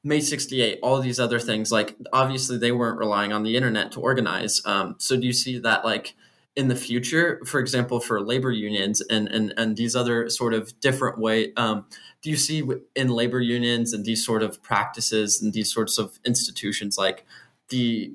May 0.05 0.18
68, 0.18 0.81
all 0.83 1.00
these 1.00 1.20
other 1.20 1.38
things, 1.38 1.70
like 1.70 1.94
obviously 2.12 2.59
they 2.59 2.72
weren't 2.72 2.98
relying 2.98 3.33
on 3.33 3.44
the 3.44 3.57
internet 3.57 3.92
to 3.92 4.00
organize. 4.00 4.61
Um, 4.66 4.96
so 4.98 5.16
do 5.16 5.24
you 5.24 5.33
see 5.33 5.61
that 5.61 5.85
like 5.85 6.16
in 6.54 6.68
the 6.68 6.76
future, 6.76 7.40
for 7.46 7.58
example, 7.58 7.98
for 8.00 8.20
labor 8.20 8.50
unions 8.50 9.00
and 9.00 9.28
and, 9.28 9.54
and 9.56 9.76
these 9.76 9.96
other 9.96 10.28
sort 10.28 10.54
of 10.54 10.78
different 10.80 11.18
way, 11.18 11.52
um, 11.54 11.86
do 12.22 12.30
you 12.30 12.36
see 12.36 12.62
in 12.94 13.08
labor 13.08 13.40
unions 13.40 13.92
and 13.92 14.04
these 14.04 14.24
sort 14.24 14.42
of 14.42 14.62
practices 14.62 15.42
and 15.42 15.52
these 15.52 15.72
sorts 15.72 15.98
of 15.98 16.18
institutions 16.24 16.96
like 16.96 17.26
the 17.68 18.12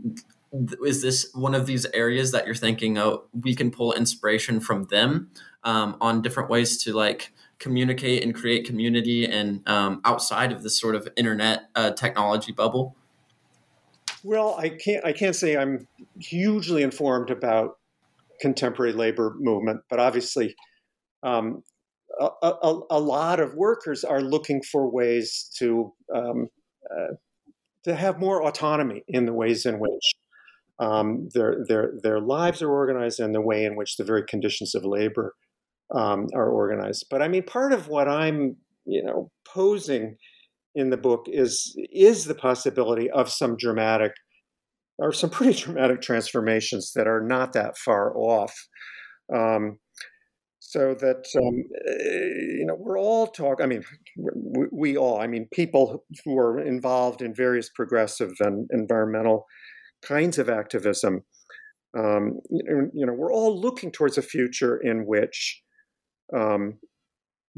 is 0.83 1.01
this 1.01 1.29
one 1.33 1.53
of 1.53 1.65
these 1.65 1.85
areas 1.93 2.31
that 2.31 2.45
you're 2.45 2.55
thinking 2.55 2.97
oh 2.97 3.25
we 3.43 3.53
can 3.53 3.69
pull 3.69 3.93
inspiration 3.93 4.59
from 4.59 4.85
them 4.85 5.29
um, 5.63 5.97
on 5.99 6.21
different 6.21 6.49
ways 6.49 6.81
to 6.83 6.93
like 6.93 7.33
communicate 7.59 8.23
and 8.23 8.33
create 8.33 8.65
community 8.65 9.25
and 9.25 9.67
um, 9.67 9.99
outside 10.05 10.51
of 10.51 10.63
this 10.63 10.79
sort 10.79 10.95
of 10.95 11.07
internet 11.17 11.69
uh, 11.75 11.91
technology 11.91 12.51
bubble? 12.51 12.95
Well 14.23 14.55
i 14.57 14.69
can't 14.69 15.05
i 15.05 15.11
can't 15.11 15.35
say 15.35 15.57
i'm 15.57 15.87
hugely 16.19 16.81
informed 16.81 17.29
about 17.29 17.77
contemporary 18.39 18.93
labor 18.93 19.35
movement, 19.39 19.81
but 19.89 19.99
obviously, 19.99 20.55
um, 21.23 21.63
a, 22.19 22.29
a, 22.41 22.79
a, 22.91 22.99
lot 22.99 23.39
of 23.39 23.53
workers 23.55 24.03
are 24.03 24.21
looking 24.21 24.61
for 24.61 24.89
ways 24.89 25.49
to 25.57 25.93
um, 26.15 26.47
uh, 26.89 27.13
to 27.83 27.95
have 27.95 28.19
more 28.19 28.43
autonomy 28.43 29.03
in 29.07 29.25
the 29.25 29.33
ways 29.33 29.65
in 29.65 29.79
which 29.79 30.13
um, 30.79 31.29
their 31.33 31.63
their 31.67 31.93
their 32.03 32.19
lives 32.19 32.61
are 32.61 32.71
organized 32.71 33.19
and 33.19 33.33
the 33.33 33.41
way 33.41 33.65
in 33.65 33.75
which 33.75 33.97
the 33.97 34.03
very 34.03 34.23
conditions 34.23 34.75
of 34.75 34.85
labor 34.85 35.35
um, 35.93 36.27
are 36.33 36.49
organized. 36.49 37.05
But 37.09 37.21
I 37.21 37.27
mean, 37.27 37.43
part 37.43 37.73
of 37.73 37.87
what 37.87 38.07
I'm 38.07 38.57
you 38.85 39.03
know 39.03 39.31
posing 39.45 40.17
in 40.75 40.89
the 40.89 40.97
book 40.97 41.25
is 41.27 41.75
is 41.91 42.25
the 42.25 42.35
possibility 42.35 43.09
of 43.09 43.29
some 43.29 43.57
dramatic 43.57 44.13
are 45.01 45.11
some 45.11 45.29
pretty 45.29 45.53
dramatic 45.61 46.01
transformations 46.01 46.93
that 46.95 47.07
are 47.07 47.21
not 47.21 47.53
that 47.53 47.77
far 47.77 48.15
off. 48.15 48.67
Um, 49.33 49.79
so 50.59 50.93
that 50.95 51.25
um, 51.37 51.63
eh, 51.87 52.57
you 52.59 52.65
know 52.65 52.75
we're 52.77 52.99
all 52.99 53.27
talking. 53.27 53.63
I 53.63 53.67
mean, 53.67 53.83
we, 54.17 54.65
we, 54.71 54.97
all. 54.97 55.19
I 55.19 55.25
mean, 55.25 55.47
people 55.53 56.03
who 56.25 56.37
are 56.37 56.59
involved 56.59 57.21
in 57.21 57.33
various 57.33 57.69
progressive 57.69 58.31
and 58.41 58.69
environmental 58.71 59.45
kinds 60.01 60.37
of 60.37 60.49
activism. 60.49 61.23
Um, 61.97 62.41
you, 62.49 63.05
know, 63.05 63.13
we're 63.13 63.33
all 63.33 63.59
looking 63.59 63.91
towards 63.91 64.17
a 64.17 64.21
future 64.21 64.77
in 64.77 65.05
which 65.07 65.63
um, 66.35 66.79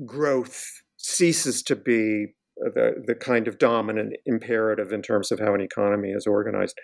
growth 0.06 0.64
ceases 0.98 1.64
to 1.64 1.76
be 1.76 2.28
the 2.58 3.04
the 3.08 3.16
kind 3.16 3.48
of 3.48 3.58
dominant 3.58 4.14
imperative 4.28 4.92
in 4.92 5.02
terms 5.02 5.32
of 5.32 5.40
how 5.40 5.56
an 5.56 5.62
economy 5.62 6.12
is 6.12 6.28
organized. 6.28 6.78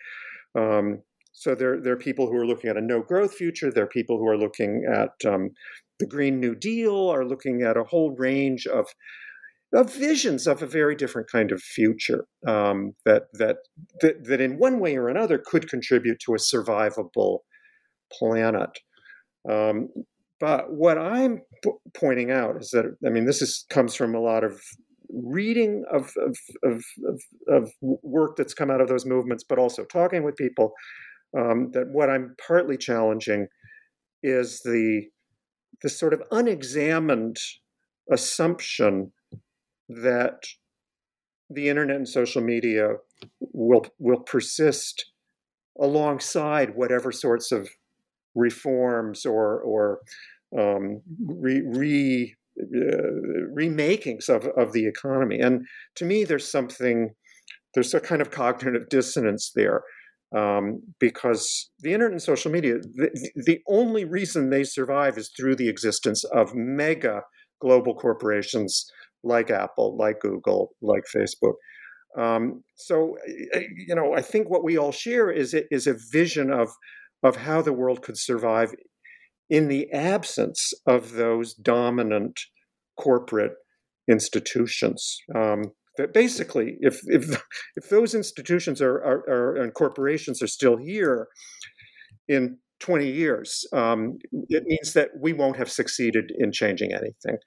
Um, 0.57 1.01
so 1.33 1.53
there, 1.53 1.81
there 1.81 1.93
are 1.93 1.97
people 1.97 2.27
who 2.27 2.37
are 2.37 2.47
looking 2.47 2.69
at 2.69 2.77
a 2.77 2.81
no 2.81 3.01
growth 3.01 3.33
future. 3.33 3.71
There 3.71 3.83
are 3.83 3.87
people 3.87 4.17
who 4.17 4.27
are 4.27 4.37
looking 4.37 4.85
at 4.91 5.13
um, 5.29 5.49
the 5.99 6.07
Green 6.07 6.39
New 6.39 6.55
Deal, 6.55 7.09
are 7.09 7.25
looking 7.25 7.61
at 7.61 7.77
a 7.77 7.83
whole 7.83 8.15
range 8.15 8.65
of, 8.65 8.87
of 9.73 9.93
visions 9.93 10.47
of 10.47 10.61
a 10.61 10.67
very 10.67 10.95
different 10.95 11.29
kind 11.29 11.51
of 11.51 11.61
future 11.61 12.25
um, 12.47 12.93
that, 13.05 13.23
that, 13.33 13.57
that, 14.01 14.23
that, 14.25 14.41
in 14.41 14.57
one 14.57 14.79
way 14.79 14.95
or 14.95 15.09
another, 15.09 15.37
could 15.37 15.69
contribute 15.69 16.19
to 16.25 16.33
a 16.33 16.37
survivable 16.37 17.39
planet. 18.11 18.69
Um, 19.49 19.89
but 20.39 20.71
what 20.71 20.97
I'm 20.97 21.41
p- 21.63 21.71
pointing 21.93 22.31
out 22.31 22.57
is 22.61 22.69
that, 22.71 22.85
I 23.05 23.09
mean, 23.09 23.25
this 23.25 23.41
is, 23.41 23.65
comes 23.69 23.95
from 23.95 24.15
a 24.15 24.19
lot 24.19 24.43
of 24.43 24.61
reading 25.23 25.85
of, 25.91 26.13
of, 26.17 26.37
of, 26.63 26.83
of, 27.47 27.71
work 27.81 28.35
that's 28.35 28.53
come 28.53 28.69
out 28.69 28.81
of 28.81 28.87
those 28.87 29.05
movements, 29.05 29.43
but 29.47 29.57
also 29.57 29.85
talking 29.85 30.23
with 30.23 30.35
people, 30.35 30.73
um, 31.37 31.71
that 31.71 31.87
what 31.89 32.09
I'm 32.09 32.35
partly 32.45 32.77
challenging 32.77 33.47
is 34.23 34.61
the, 34.63 35.03
the 35.81 35.89
sort 35.89 36.13
of 36.13 36.21
unexamined 36.31 37.37
assumption 38.11 39.11
that 39.89 40.43
the 41.49 41.69
internet 41.69 41.97
and 41.97 42.07
social 42.09 42.41
media 42.41 42.95
will 43.39 43.85
will 43.99 44.19
persist 44.19 45.11
alongside 45.79 46.75
whatever 46.75 47.11
sorts 47.11 47.51
of 47.51 47.69
reforms 48.33 49.25
or 49.25 49.59
or 49.59 49.99
um, 50.57 51.01
re, 51.25 51.61
re 51.65 52.35
uh, 52.59 53.53
remakings 53.57 54.29
of, 54.29 54.47
of 54.57 54.73
the 54.73 54.87
economy. 54.87 55.39
And 55.39 55.65
to 55.95 56.05
me, 56.05 56.23
there's 56.23 56.49
something, 56.49 57.11
there's 57.73 57.93
a 57.93 57.99
kind 57.99 58.21
of 58.21 58.31
cognitive 58.31 58.89
dissonance 58.89 59.51
there. 59.55 59.83
Um, 60.35 60.81
because 60.99 61.69
the 61.79 61.93
internet 61.93 62.11
and 62.11 62.21
social 62.21 62.51
media, 62.51 62.79
the, 62.79 63.31
the 63.45 63.59
only 63.69 64.03
reason 64.03 64.49
they 64.49 64.63
survive 64.63 65.17
is 65.17 65.31
through 65.37 65.55
the 65.55 65.69
existence 65.69 66.23
of 66.25 66.53
mega 66.53 67.21
global 67.61 67.95
corporations 67.95 68.85
like 69.23 69.49
Apple, 69.49 69.95
like 69.97 70.19
Google, 70.19 70.71
like 70.81 71.03
Facebook. 71.15 71.53
Um, 72.17 72.63
so, 72.75 73.17
you 73.87 73.95
know, 73.95 74.13
I 74.13 74.21
think 74.21 74.49
what 74.49 74.63
we 74.63 74.77
all 74.77 74.91
share 74.91 75.29
is 75.29 75.53
is 75.71 75.87
a 75.87 75.95
vision 76.11 76.51
of 76.51 76.69
of 77.23 77.35
how 77.35 77.61
the 77.61 77.73
world 77.73 78.01
could 78.01 78.17
survive 78.17 78.73
in 79.49 79.67
the 79.67 79.91
absence 79.91 80.73
of 80.87 81.13
those 81.13 81.53
dominant 81.53 82.39
corporate 82.97 83.53
institutions. 84.09 85.17
Um, 85.35 85.71
that 85.97 86.13
basically, 86.13 86.77
if 86.81 86.99
if 87.05 87.41
if 87.75 87.89
those 87.89 88.13
institutions 88.13 88.81
are, 88.81 88.95
are, 88.95 89.29
are, 89.29 89.55
and 89.55 89.73
corporations 89.73 90.41
are 90.41 90.47
still 90.47 90.77
here 90.77 91.27
in 92.27 92.57
20 92.79 93.09
years, 93.09 93.65
um, 93.71 94.17
it 94.49 94.63
means 94.65 94.93
that 94.93 95.09
we 95.19 95.31
won't 95.31 95.57
have 95.57 95.71
succeeded 95.71 96.31
in 96.37 96.51
changing 96.51 96.91
anything. 96.91 97.37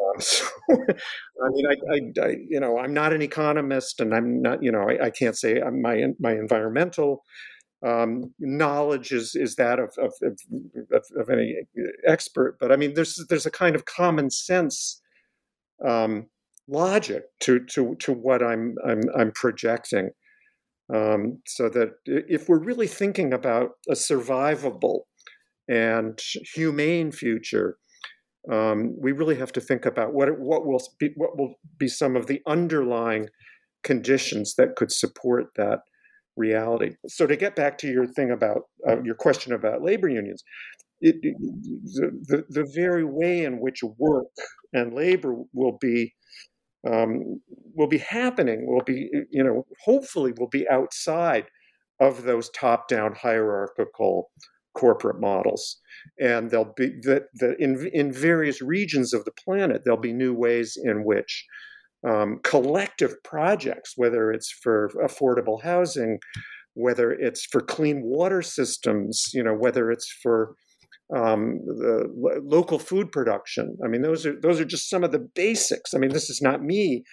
Um, 0.00 0.14
so, 0.20 0.46
I 0.70 1.48
mean, 1.50 1.66
I, 1.66 1.74
I, 1.92 2.26
I, 2.26 2.34
you 2.48 2.60
know, 2.60 2.78
I'm 2.78 2.94
not 2.94 3.12
an 3.12 3.20
economist, 3.20 4.00
and 4.00 4.14
I'm 4.14 4.40
not, 4.40 4.62
you 4.62 4.72
know, 4.72 4.82
I, 4.88 5.06
I 5.06 5.10
can't 5.10 5.36
say 5.36 5.60
my 5.60 6.02
my 6.18 6.32
environmental 6.32 7.22
um, 7.84 8.32
knowledge 8.38 9.12
is 9.12 9.34
is 9.34 9.56
that 9.56 9.78
of 9.78 9.94
of, 9.98 10.12
of 10.22 11.04
of, 11.16 11.30
any 11.30 11.56
expert, 12.06 12.56
but 12.58 12.72
I 12.72 12.76
mean, 12.76 12.94
there's 12.94 13.24
there's 13.28 13.46
a 13.46 13.50
kind 13.50 13.76
of 13.76 13.84
common 13.84 14.30
sense 14.30 15.02
um, 15.84 16.26
logic 16.68 17.24
to 17.40 17.60
to 17.66 17.94
to 17.96 18.12
what 18.12 18.42
I'm 18.42 18.76
I'm 18.84 19.02
I'm 19.16 19.32
projecting. 19.32 20.10
Um, 20.92 21.42
so 21.46 21.68
that 21.70 21.94
if 22.06 22.48
we're 22.48 22.62
really 22.62 22.86
thinking 22.86 23.32
about 23.32 23.72
a 23.88 23.94
survivable 23.94 25.00
and 25.68 26.16
humane 26.54 27.10
future, 27.10 27.76
um, 28.50 28.94
we 28.96 29.10
really 29.10 29.34
have 29.34 29.50
to 29.52 29.60
think 29.60 29.84
about 29.84 30.14
what 30.14 30.38
what 30.38 30.64
will 30.64 30.82
be 30.98 31.10
what 31.16 31.36
will 31.36 31.56
be 31.76 31.88
some 31.88 32.16
of 32.16 32.26
the 32.26 32.40
underlying 32.46 33.28
conditions 33.82 34.54
that 34.54 34.76
could 34.76 34.92
support 34.92 35.46
that 35.56 35.80
reality. 36.36 36.92
So 37.08 37.26
to 37.26 37.36
get 37.36 37.56
back 37.56 37.78
to 37.78 37.88
your 37.88 38.06
thing 38.06 38.30
about 38.30 38.62
uh, 38.88 39.02
your 39.02 39.14
question 39.14 39.52
about 39.52 39.82
labor 39.82 40.08
unions, 40.08 40.42
it, 41.00 41.16
the, 41.22 42.44
the 42.48 42.70
very 42.74 43.04
way 43.04 43.44
in 43.44 43.60
which 43.60 43.82
work 43.98 44.26
and 44.72 44.94
labor 44.94 45.36
will 45.52 45.78
be 45.80 46.14
um, 46.88 47.40
will 47.74 47.88
be 47.88 47.98
happening 47.98 48.66
will 48.66 48.84
be 48.84 49.10
you 49.30 49.42
know 49.42 49.66
hopefully 49.84 50.32
will 50.38 50.48
be 50.48 50.68
outside 50.68 51.46
of 52.00 52.22
those 52.22 52.48
top 52.50 52.88
down 52.88 53.14
hierarchical 53.14 54.30
corporate 54.74 55.20
models 55.20 55.80
and 56.20 56.50
there'll 56.50 56.74
be 56.76 56.88
that 57.02 57.24
in 57.58 57.90
in 57.92 58.12
various 58.12 58.60
regions 58.60 59.12
of 59.12 59.24
the 59.24 59.32
planet 59.32 59.82
there'll 59.84 60.00
be 60.00 60.12
new 60.12 60.34
ways 60.34 60.78
in 60.82 61.04
which 61.04 61.44
um, 62.06 62.40
collective 62.44 63.22
projects, 63.24 63.94
whether 63.96 64.30
it's 64.30 64.50
for 64.50 64.90
affordable 65.04 65.62
housing, 65.62 66.18
whether 66.74 67.10
it's 67.10 67.44
for 67.46 67.60
clean 67.60 68.02
water 68.02 68.42
systems, 68.42 69.30
you 69.32 69.42
know, 69.42 69.54
whether 69.54 69.90
it's 69.90 70.10
for 70.22 70.54
um, 71.14 71.60
the 71.66 72.10
lo- 72.14 72.40
local 72.44 72.78
food 72.78 73.10
production. 73.12 73.76
I 73.84 73.88
mean, 73.88 74.02
those 74.02 74.26
are 74.26 74.38
those 74.40 74.60
are 74.60 74.64
just 74.64 74.90
some 74.90 75.04
of 75.04 75.12
the 75.12 75.26
basics. 75.34 75.94
I 75.94 75.98
mean, 75.98 76.12
this 76.12 76.30
is 76.30 76.42
not 76.42 76.62
me 76.62 77.04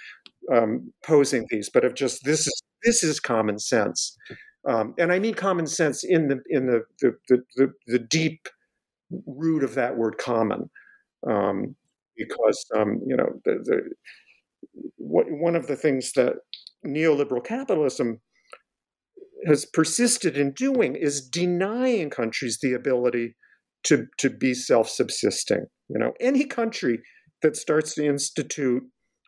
um, 0.53 0.91
posing 1.03 1.45
these, 1.49 1.69
but 1.73 1.85
of 1.85 1.93
just 1.93 2.23
this 2.23 2.47
is 2.47 2.63
this 2.83 3.03
is 3.03 3.19
common 3.19 3.59
sense, 3.59 4.17
um, 4.67 4.93
and 4.97 5.11
I 5.11 5.19
mean 5.19 5.33
common 5.33 5.67
sense 5.67 6.03
in 6.03 6.27
the 6.27 6.41
in 6.49 6.67
the 6.67 6.81
the 7.01 7.15
the, 7.29 7.43
the, 7.55 7.73
the 7.87 7.99
deep 7.99 8.47
root 9.27 9.63
of 9.63 9.75
that 9.75 9.95
word 9.95 10.17
common, 10.17 10.69
um, 11.27 11.75
because 12.17 12.65
um, 12.75 12.99
you 13.05 13.15
know 13.15 13.29
the, 13.45 13.53
the 13.63 13.81
what, 14.97 15.25
one 15.29 15.55
of 15.55 15.67
the 15.67 15.75
things 15.75 16.13
that 16.13 16.33
neoliberal 16.85 17.43
capitalism 17.43 18.19
has 19.45 19.65
persisted 19.65 20.37
in 20.37 20.51
doing 20.51 20.95
is 20.95 21.27
denying 21.27 22.09
countries 22.09 22.59
the 22.61 22.73
ability 22.73 23.35
to, 23.83 24.05
to 24.17 24.29
be 24.29 24.53
self-subsisting. 24.53 25.65
You 25.89 25.99
know, 25.99 26.13
any 26.19 26.45
country 26.45 26.99
that 27.41 27.55
starts 27.55 27.95
to 27.95 28.05
institute 28.05 28.83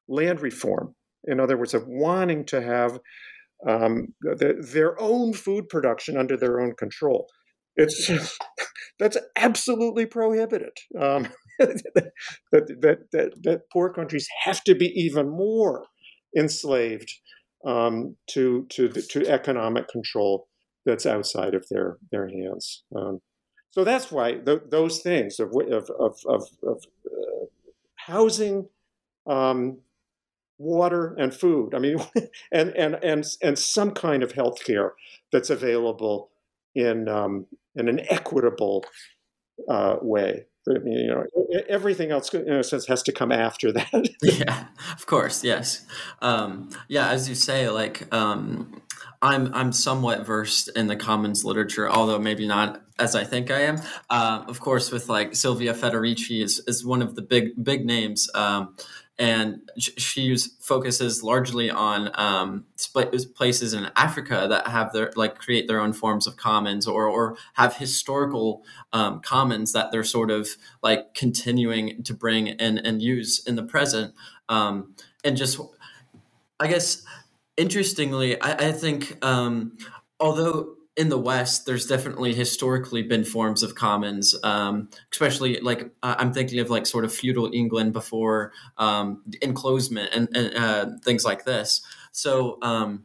land 0.08 0.42
reform, 0.42 0.96
in 1.26 1.40
other 1.40 1.58
words, 1.58 1.74
of 1.74 1.84
wanting 1.88 2.46
to 2.46 2.62
have 2.62 3.00
um, 3.68 4.08
the, 4.22 4.56
their 4.74 5.00
own 5.02 5.34
food 5.34 5.70
production 5.70 6.18
under 6.18 6.38
their 6.38 6.62
own 6.62 6.74
control, 6.78 7.28
it's 7.76 8.10
that's 9.00 9.18
absolutely 9.36 10.06
prohibited. 10.06 10.78
Um, 11.00 11.28
that, 11.60 12.12
that, 12.52 13.00
that, 13.12 13.32
that 13.44 13.62
poor 13.72 13.92
countries 13.92 14.28
have 14.44 14.64
to 14.64 14.76
be 14.76 14.88
even 14.88 15.30
more 15.30 15.86
enslaved 16.38 17.12
um, 17.66 18.16
to, 18.28 18.66
to, 18.70 18.90
to 18.90 19.28
economic 19.28 19.88
control 19.88 20.48
that's 20.86 21.06
outside 21.06 21.56
of 21.56 21.66
their, 21.70 21.98
their 22.12 22.28
hands. 22.28 22.84
Um, 22.96 23.22
so 23.72 23.84
that's 23.84 24.12
why 24.12 24.34
th- 24.34 24.62
those 24.70 25.02
things 25.02 25.40
of, 25.40 25.52
of, 25.72 25.90
of, 26.00 26.18
of, 26.28 26.48
of 26.64 26.84
uh, 27.06 27.46
housing, 27.96 28.70
um, 29.28 29.80
water, 30.58 31.16
and 31.20 31.34
food, 31.34 31.74
I 31.74 31.80
mean, 31.80 31.98
and, 32.52 32.70
and, 32.78 32.96
and, 33.04 33.26
and 33.42 33.60
some 33.60 33.92
kind 33.92 34.24
of 34.24 34.34
health 34.34 34.64
care 34.64 34.94
that's 35.32 35.50
available 35.50 36.30
in, 36.76 37.10
um, 37.10 37.48
in 37.76 37.90
an 37.90 38.02
equitable 38.10 38.86
uh, 39.70 39.98
way. 40.02 40.46
You 40.68 41.08
know, 41.08 41.26
everything 41.70 42.10
else, 42.10 42.34
in 42.34 42.52
a 42.52 42.64
sense, 42.64 42.88
has 42.88 43.04
to 43.04 43.12
come 43.12 43.32
after 43.32 43.72
that. 43.72 44.10
yeah, 44.24 44.66
of 44.94 45.06
course, 45.06 45.44
yes, 45.44 45.86
um, 46.24 46.72
yeah. 46.88 47.10
As 47.10 47.30
you 47.30 47.36
say, 47.36 47.70
like 47.70 48.12
um, 48.12 48.82
I'm, 49.22 49.54
I'm 49.54 49.72
somewhat 49.72 50.26
versed 50.26 50.70
in 50.76 50.88
the 50.88 50.96
commons 50.96 51.44
literature, 51.46 51.90
although 51.90 52.20
maybe 52.20 52.48
not 52.48 52.82
as 53.00 53.16
I 53.16 53.24
think 53.24 53.52
I 53.52 53.62
am. 53.62 53.82
Uh, 54.10 54.44
of 54.48 54.60
course, 54.60 54.92
with 54.92 55.10
like 55.10 55.36
Silvia 55.36 55.74
Federici 55.74 56.44
is, 56.44 56.64
is 56.68 56.86
one 56.86 57.02
of 57.02 57.16
the 57.16 57.22
big, 57.22 57.52
big 57.62 57.86
names. 57.86 58.30
Um, 58.34 58.76
and 59.18 59.72
she 59.78 60.36
focuses 60.60 61.24
largely 61.24 61.70
on 61.70 62.12
um, 62.16 62.66
places 63.34 63.74
in 63.74 63.90
Africa 63.96 64.48
that 64.50 64.68
have 64.68 64.92
their 64.92 65.14
like 65.16 65.38
create 65.38 65.68
their 65.68 65.80
own 65.80 65.94
forms 65.94 66.28
of 66.28 66.36
commons 66.36 66.86
or 66.86 67.08
or 67.08 67.38
have 67.54 67.78
historical 67.78 68.64
um, 68.92 69.22
commons 69.22 69.72
that 69.72 69.92
they're 69.92 70.04
sort 70.04 70.32
of 70.32 70.50
like 70.84 71.14
continuing 71.14 72.04
to 72.04 72.14
bring 72.14 72.50
and 72.50 72.78
and 72.80 73.02
use 73.02 73.42
in 73.46 73.56
the 73.56 73.64
present. 73.64 74.14
Um, 74.50 74.96
and 75.24 75.38
just 75.38 75.60
I 76.60 76.68
guess 76.68 77.04
interestingly 77.56 78.40
I, 78.42 78.68
I 78.68 78.72
think 78.74 79.24
um, 79.26 79.78
although 80.20 80.75
in 80.98 81.10
the 81.10 81.18
West, 81.18 81.66
there's 81.66 81.86
definitely 81.86 82.34
historically 82.34 83.02
been 83.02 83.26
forms 83.26 83.64
of 83.64 83.76
commons, 83.76 84.36
um, 84.44 84.90
especially 85.12 85.60
like 85.60 85.92
uh, 86.02 86.16
I'm 86.18 86.32
thinking 86.34 86.60
of 86.60 86.70
like 86.70 86.86
sort 86.86 87.04
of 87.04 87.14
feudal 87.14 87.50
England 87.54 87.92
before 87.92 88.54
um, 88.78 89.22
enclosement 89.42 90.10
and, 90.14 90.30
and 90.36 90.56
uh, 90.56 90.86
things 91.04 91.26
like 91.26 91.44
this. 91.44 91.82
So, 92.14 92.58
um, 92.62 93.04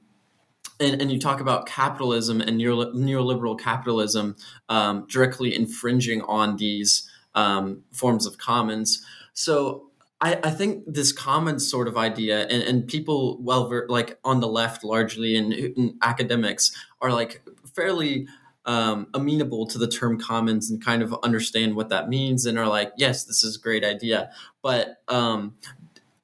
and, 0.79 1.03
and, 1.03 1.11
you 1.13 1.19
talk 1.19 1.41
about 1.41 1.67
capitalism 1.67 2.41
and 2.41 2.59
neoliberal 2.59 3.59
capitalism 3.59 4.37
um, 4.69 5.07
directly 5.11 5.55
infringing 5.55 6.23
on 6.23 6.57
these 6.57 7.11
um, 7.35 7.83
forms 7.93 8.25
of 8.25 8.39
commons. 8.39 9.05
So, 9.35 9.91
I, 10.23 10.39
I, 10.45 10.51
think 10.51 10.85
this 10.87 11.13
common 11.13 11.59
sort 11.59 11.89
of 11.89 11.97
idea 11.97 12.43
and, 12.43 12.63
and 12.63 12.87
people 12.87 13.39
well 13.41 13.71
like 13.89 14.19
on 14.23 14.41
the 14.41 14.49
left 14.49 14.85
largely 14.85 15.35
and, 15.35 15.53
and 15.53 15.95
academics 16.03 16.73
are 17.01 17.11
like 17.11 17.43
fairly 17.81 18.27
um, 18.67 19.07
amenable 19.15 19.67
to 19.67 19.79
the 19.79 19.89
term 19.89 20.21
commons 20.21 20.71
and 20.71 20.85
kind 20.85 21.03
of 21.03 21.15
understand 21.23 21.75
what 21.75 21.89
that 21.89 22.09
means 22.09 22.45
and 22.45 22.59
are 22.59 22.69
like, 22.69 22.93
yes, 22.97 23.25
this 23.25 23.43
is 23.43 23.57
a 23.57 23.61
great 23.61 23.85
idea. 23.85 24.31
But 24.63 24.99
um, 25.09 25.57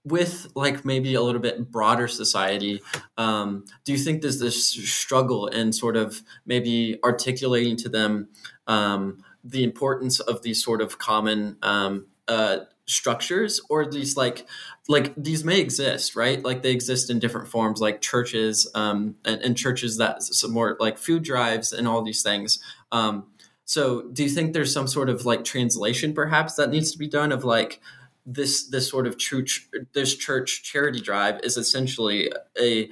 with 0.05 0.49
like 0.55 0.85
maybe 0.85 1.15
a 1.15 1.23
little 1.23 1.41
bit 1.41 1.71
broader 1.71 2.09
society, 2.09 2.81
um, 3.17 3.65
do 3.85 3.93
you 3.93 3.99
think 3.99 4.23
there's 4.23 4.39
this 4.39 4.71
struggle 4.71 5.47
in 5.47 5.73
sort 5.73 5.97
of 5.97 6.23
maybe 6.45 6.99
articulating 7.03 7.77
to 7.79 7.89
them 7.89 8.29
um, 8.67 9.25
the 9.43 9.65
importance 9.65 10.21
of 10.21 10.43
these 10.43 10.63
sort 10.63 10.83
of 10.83 10.99
common 10.99 11.57
um, 11.63 12.07
uh, 12.29 12.59
structures 12.87 13.61
or 13.69 13.83
at 13.83 13.93
least 13.93 14.17
like 14.17 14.47
like 14.89 15.13
these 15.17 15.45
may 15.45 15.61
exist 15.61 16.15
right? 16.15 16.43
Like 16.45 16.63
they 16.63 16.71
exist 16.71 17.11
in 17.11 17.19
different 17.19 17.49
forms 17.49 17.81
like 17.81 18.01
churches 18.01 18.69
um 18.75 19.17
and, 19.25 19.41
and 19.43 19.57
churches 19.57 19.99
that 19.99 20.23
some 20.23 20.53
more 20.53 20.77
like 20.79 20.99
food 20.99 21.23
drives 21.23 21.73
and 21.73 21.89
all 21.89 22.03
these 22.03 22.23
things. 22.23 22.59
Um 22.93 23.27
so 23.65 24.03
do 24.13 24.23
you 24.23 24.29
think 24.29 24.53
there's 24.53 24.73
some 24.73 24.87
sort 24.87 25.09
of 25.09 25.25
like 25.25 25.45
translation 25.45 26.15
perhaps 26.15 26.55
that 26.55 26.71
needs 26.71 26.93
to 26.93 26.99
be 26.99 27.09
done 27.09 27.33
of 27.33 27.45
like 27.45 27.81
this 28.25 28.67
this 28.69 28.89
sort 28.89 29.07
of 29.07 29.19
church 29.19 29.69
this 29.93 30.15
church 30.15 30.63
charity 30.63 31.01
drive 31.01 31.41
is 31.43 31.57
essentially 31.57 32.31
a 32.61 32.89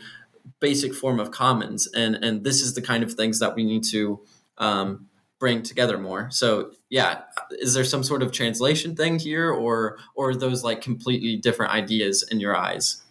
basic 0.61 0.95
form 0.95 1.21
of 1.21 1.31
commons, 1.31 1.89
and 1.89 2.17
and 2.17 2.45
this 2.45 2.61
is 2.61 2.75
the 2.75 2.83
kind 2.83 3.03
of 3.03 3.13
things 3.13 3.39
that 3.41 3.55
we 3.55 3.65
need 3.65 3.85
to 3.85 4.21
um, 4.59 5.09
bring 5.45 5.63
together 5.63 5.99
more. 5.99 6.31
So 6.31 6.71
yeah, 6.89 7.21
is 7.51 7.75
there 7.75 7.85
some 7.85 8.03
sort 8.03 8.23
of 8.23 8.33
translation 8.33 8.97
thing 8.97 9.19
here, 9.19 9.51
or 9.51 9.99
or 10.15 10.35
those 10.35 10.65
like 10.65 10.81
completely 10.81 11.37
different 11.37 11.71
ideas 11.71 12.27
in 12.31 12.41
your 12.41 12.57
eyes? 12.57 13.03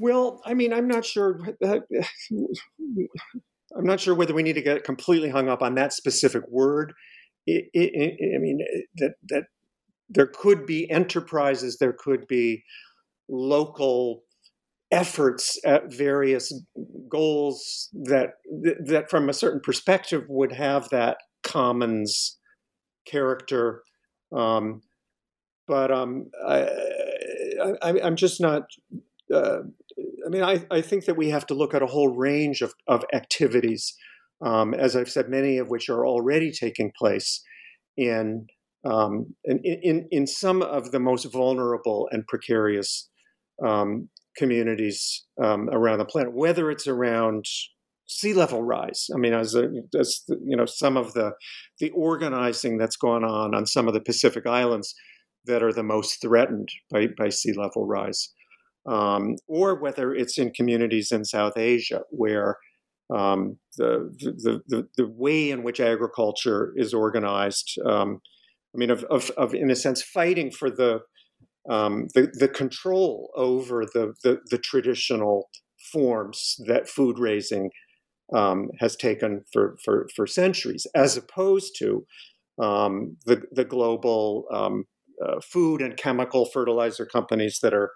Well, 0.00 0.42
I 0.44 0.54
mean, 0.54 0.72
I'm 0.72 0.88
not 0.88 1.04
sure. 1.04 1.40
I'm 1.62 1.86
not 3.76 4.00
sure 4.00 4.16
whether 4.16 4.34
we 4.34 4.42
need 4.42 4.54
to 4.54 4.60
get 4.60 4.82
completely 4.82 5.30
hung 5.30 5.48
up 5.48 5.62
on 5.62 5.76
that 5.76 5.92
specific 5.92 6.42
word. 6.48 6.94
It, 7.46 7.70
it, 7.72 8.34
I 8.34 8.38
mean, 8.38 8.58
that 8.96 9.14
that 9.28 9.44
there 10.08 10.26
could 10.26 10.66
be 10.66 10.90
enterprises, 10.90 11.78
there 11.78 11.94
could 11.96 12.26
be 12.26 12.64
local 13.28 14.23
efforts 14.92 15.58
at 15.64 15.92
various 15.92 16.52
goals 17.08 17.88
that 17.92 18.30
that 18.84 19.08
from 19.08 19.28
a 19.28 19.32
certain 19.32 19.60
perspective 19.60 20.24
would 20.28 20.52
have 20.52 20.88
that 20.90 21.16
commons 21.42 22.38
character 23.06 23.82
um, 24.34 24.80
but 25.66 25.90
um, 25.90 26.30
I, 26.46 26.68
am 27.82 28.16
just 28.16 28.40
not 28.40 28.62
uh, 29.32 29.60
i 30.26 30.28
mean 30.28 30.42
I, 30.42 30.64
I 30.70 30.80
think 30.80 31.06
that 31.06 31.16
we 31.16 31.30
have 31.30 31.46
to 31.46 31.54
look 31.54 31.74
at 31.74 31.82
a 31.82 31.86
whole 31.86 32.14
range 32.14 32.60
of, 32.60 32.74
of 32.86 33.04
activities 33.12 33.94
um, 34.42 34.74
as 34.74 34.96
i've 34.96 35.10
said 35.10 35.28
many 35.28 35.58
of 35.58 35.68
which 35.68 35.88
are 35.88 36.06
already 36.06 36.52
taking 36.52 36.92
place 36.96 37.42
in, 37.96 38.46
um, 38.84 39.34
in, 39.44 39.60
in, 39.62 40.08
in 40.10 40.26
some 40.26 40.62
of 40.62 40.90
the 40.90 41.00
most 41.00 41.24
vulnerable 41.24 42.08
and 42.10 42.26
precarious 42.26 43.08
um, 43.64 44.08
communities 44.36 45.24
um, 45.42 45.68
around 45.70 45.98
the 45.98 46.04
planet, 46.04 46.34
whether 46.34 46.70
it's 46.70 46.86
around 46.86 47.46
sea 48.06 48.34
level 48.34 48.62
rise. 48.62 49.08
I 49.14 49.18
mean, 49.18 49.32
as, 49.32 49.54
a, 49.54 49.68
as 49.98 50.22
you 50.28 50.56
know, 50.56 50.66
some 50.66 50.96
of 50.96 51.14
the 51.14 51.32
the 51.80 51.90
organizing 51.90 52.78
that's 52.78 52.96
gone 52.96 53.24
on 53.24 53.54
on 53.54 53.66
some 53.66 53.88
of 53.88 53.94
the 53.94 54.00
Pacific 54.00 54.46
islands 54.46 54.94
that 55.46 55.62
are 55.62 55.72
the 55.72 55.82
most 55.82 56.20
threatened 56.20 56.68
by, 56.90 57.08
by 57.18 57.28
sea 57.28 57.52
level 57.52 57.86
rise, 57.86 58.32
um, 58.86 59.36
or 59.46 59.80
whether 59.80 60.14
it's 60.14 60.38
in 60.38 60.50
communities 60.52 61.12
in 61.12 61.24
South 61.24 61.56
Asia 61.56 62.00
where 62.10 62.56
um, 63.14 63.58
the, 63.76 64.10
the, 64.18 64.60
the, 64.66 64.88
the 64.96 65.06
way 65.06 65.50
in 65.50 65.62
which 65.62 65.80
agriculture 65.80 66.72
is 66.76 66.94
organized. 66.94 67.78
Um, 67.86 68.20
I 68.74 68.78
mean, 68.78 68.90
of, 68.90 69.04
of, 69.04 69.30
of, 69.36 69.54
in 69.54 69.70
a 69.70 69.76
sense, 69.76 70.02
fighting 70.02 70.50
for 70.50 70.70
the 70.70 71.00
um, 71.68 72.08
the, 72.14 72.30
the 72.34 72.48
control 72.48 73.30
over 73.36 73.84
the, 73.84 74.14
the, 74.22 74.40
the, 74.50 74.58
traditional 74.58 75.48
forms 75.92 76.56
that 76.66 76.88
food 76.88 77.18
raising 77.18 77.70
um, 78.34 78.70
has 78.80 78.96
taken 78.96 79.44
for, 79.52 79.76
for, 79.82 80.06
for 80.14 80.26
centuries, 80.26 80.86
as 80.94 81.16
opposed 81.16 81.74
to 81.78 82.04
um, 82.62 83.16
the, 83.26 83.42
the 83.52 83.64
global 83.64 84.44
um, 84.52 84.84
uh, 85.24 85.40
food 85.40 85.80
and 85.80 85.96
chemical 85.96 86.44
fertilizer 86.44 87.06
companies 87.06 87.60
that 87.62 87.72
are 87.74 87.90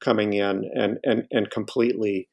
coming 0.00 0.34
in 0.34 0.70
and, 0.74 0.98
and, 1.04 1.24
and 1.30 1.50
completely 1.50 2.28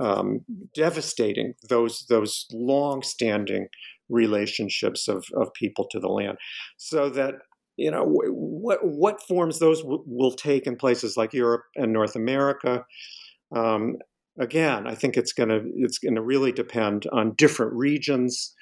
um, 0.00 0.40
devastating 0.74 1.54
those, 1.68 2.04
those 2.08 2.46
long-standing 2.52 3.68
relationships 4.08 5.08
of, 5.08 5.24
of 5.34 5.52
people 5.54 5.86
to 5.90 6.00
the 6.00 6.08
land. 6.08 6.38
So 6.76 7.08
that 7.10 7.34
you 7.78 7.90
know 7.90 8.04
what 8.04 8.78
what 8.82 9.22
forms 9.22 9.60
those 9.60 9.80
w- 9.80 10.02
will 10.06 10.32
take 10.32 10.66
in 10.66 10.76
places 10.76 11.16
like 11.16 11.32
Europe 11.32 11.62
and 11.76 11.92
North 11.92 12.16
America. 12.16 12.84
Um, 13.54 13.96
again, 14.38 14.86
I 14.86 14.94
think 14.94 15.16
it's 15.16 15.32
going 15.32 15.48
to 15.48 15.62
it's 15.76 15.98
going 15.98 16.16
to 16.16 16.22
really 16.22 16.52
depend 16.52 17.06
on 17.12 17.34
different 17.36 17.72
regions. 17.72 18.52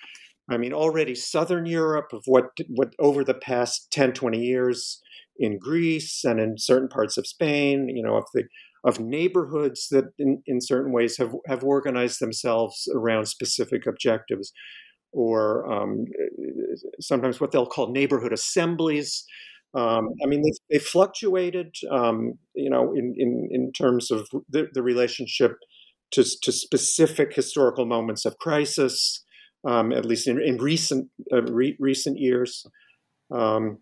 I 0.51 0.59
mean, 0.59 0.73
already 0.73 1.15
Southern 1.15 1.67
Europe 1.67 2.13
of 2.13 2.23
what 2.27 2.51
what 2.69 2.93
over 2.99 3.25
the 3.25 3.35
past 3.35 3.91
10, 3.91 4.13
20 4.13 4.39
years 4.39 5.01
in 5.39 5.59
Greece 5.59 6.23
and 6.23 6.39
in 6.39 6.59
certain 6.59 6.89
parts 6.89 7.17
of 7.17 7.27
Spain, 7.27 7.89
you 7.89 8.03
know, 8.03 8.17
of 8.17 8.27
the 8.35 8.45
of 8.85 9.01
neighborhoods 9.01 9.89
that 9.91 10.05
in, 10.19 10.43
in 10.47 10.61
certain 10.61 10.93
ways 10.93 11.17
have, 11.17 11.35
have 11.49 11.65
organized 11.65 12.21
themselves 12.21 12.87
around 12.95 13.27
specific 13.27 13.85
objectives 13.85 14.53
or 15.17 15.67
um, 15.73 16.05
sometimes 17.01 17.41
what 17.41 17.51
they'll 17.51 17.65
call 17.65 17.91
neighborhood 17.91 18.35
assemblies. 18.35 19.25
Um, 19.75 20.11
I 20.23 20.27
mean, 20.27 20.43
they, 20.43 20.53
they 20.71 20.79
fluctuated, 20.79 21.75
um, 21.91 22.35
you 22.55 22.69
know, 22.69 22.93
in, 22.93 23.15
in, 23.17 23.49
in 23.51 23.73
terms 23.73 24.11
of 24.11 24.29
the, 24.51 24.69
the 24.75 24.83
relationship 24.83 25.57
to, 26.13 26.23
to 26.43 26.53
specific 26.53 27.35
historical 27.35 27.87
moments 27.87 28.27
of 28.27 28.39
crisis, 28.39 29.25
um, 29.67 29.91
at 29.91 30.05
least 30.05 30.29
in, 30.29 30.39
in 30.41 30.59
recent 30.59 31.09
uh, 31.33 31.43
re- 31.43 31.79
recent 31.81 32.19
years. 32.19 32.67
Um, 33.35 33.79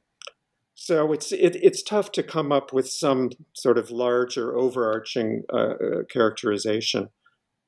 so 0.77 1.13
it's 1.13 1.33
it, 1.33 1.57
it's 1.57 1.83
tough 1.83 2.13
to 2.13 2.23
come 2.23 2.53
up 2.53 2.73
with 2.73 2.89
some 2.89 3.31
sort 3.55 3.79
of 3.79 3.91
larger 3.91 4.57
overarching 4.57 5.43
uh, 5.53 5.57
uh 5.57 6.03
characterization. 6.11 7.09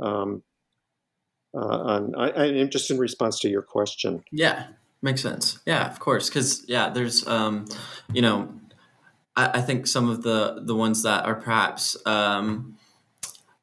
Um, 0.03 0.43
uh, 1.57 1.59
on, 1.59 2.15
I, 2.15 2.47
am 2.47 2.71
just 2.71 2.91
in 2.91 2.99
response 2.99 3.41
to 3.41 3.49
your 3.49 3.63
question. 3.63 4.23
Yeah, 4.31 4.67
makes 5.01 5.23
sense. 5.23 5.59
Yeah, 5.67 5.91
of 5.91 5.99
course, 5.99 6.29
because 6.29 6.65
yeah, 6.69 6.91
there's 6.91 7.27
um, 7.27 7.67
you 8.13 8.23
know, 8.23 8.53
I, 9.35 9.59
I, 9.59 9.63
think 9.63 9.87
some 9.87 10.11
of 10.11 10.23
the 10.23 10.61
the 10.63 10.75
ones 10.75 11.03
that 11.05 11.25
are 11.25 11.37
perhaps 11.37 11.97
um, 12.05 12.77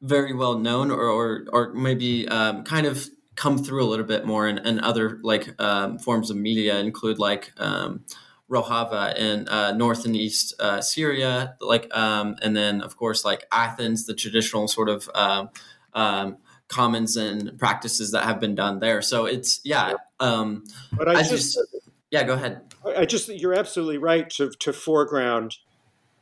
very 0.02 0.34
well 0.34 0.58
known 0.58 0.90
or 0.90 1.04
or, 1.04 1.46
or 1.52 1.74
maybe 1.74 2.28
um, 2.28 2.64
kind 2.64 2.88
of 2.88 3.08
come 3.36 3.64
through 3.64 3.84
a 3.84 3.90
little 3.90 4.06
bit 4.06 4.26
more 4.26 4.48
in, 4.48 4.58
in 4.60 4.80
other 4.80 5.20
like 5.24 5.60
um, 5.62 6.00
forms 6.00 6.30
of 6.30 6.38
media 6.38 6.80
include 6.80 7.20
like 7.20 7.52
um, 7.58 8.04
Rojava 8.50 9.16
in 9.16 9.48
uh, 9.48 9.72
north 9.72 10.06
and 10.06 10.16
east 10.16 10.54
uh, 10.60 10.82
Syria, 10.82 11.56
like, 11.60 11.96
um, 11.96 12.36
and 12.42 12.56
then 12.56 12.82
of 12.82 12.96
course 12.98 13.26
like 13.26 13.46
Athens, 13.52 14.06
the 14.06 14.14
traditional 14.14 14.68
sort 14.68 14.90
of 14.90 15.10
um, 15.16 15.50
um, 15.94 16.38
commons 16.74 17.16
and 17.16 17.58
practices 17.60 18.12
that 18.12 18.24
have 18.24 18.40
been 18.40 18.56
done 18.56 18.80
there. 18.80 19.02
So 19.02 19.26
it's 19.26 19.62
yeah. 19.64 19.94
Um, 20.20 20.66
but 20.92 21.08
I, 21.08 21.22
just, 21.22 21.54
just, 21.54 21.60
yeah, 22.12 22.24
go 22.24 22.34
ahead. 22.34 22.62
I 22.86 23.06
just 23.06 23.30
you're 23.30 23.54
absolutely 23.54 23.98
right 23.98 24.30
to 24.32 24.52
to 24.62 24.74
foreground 24.74 25.56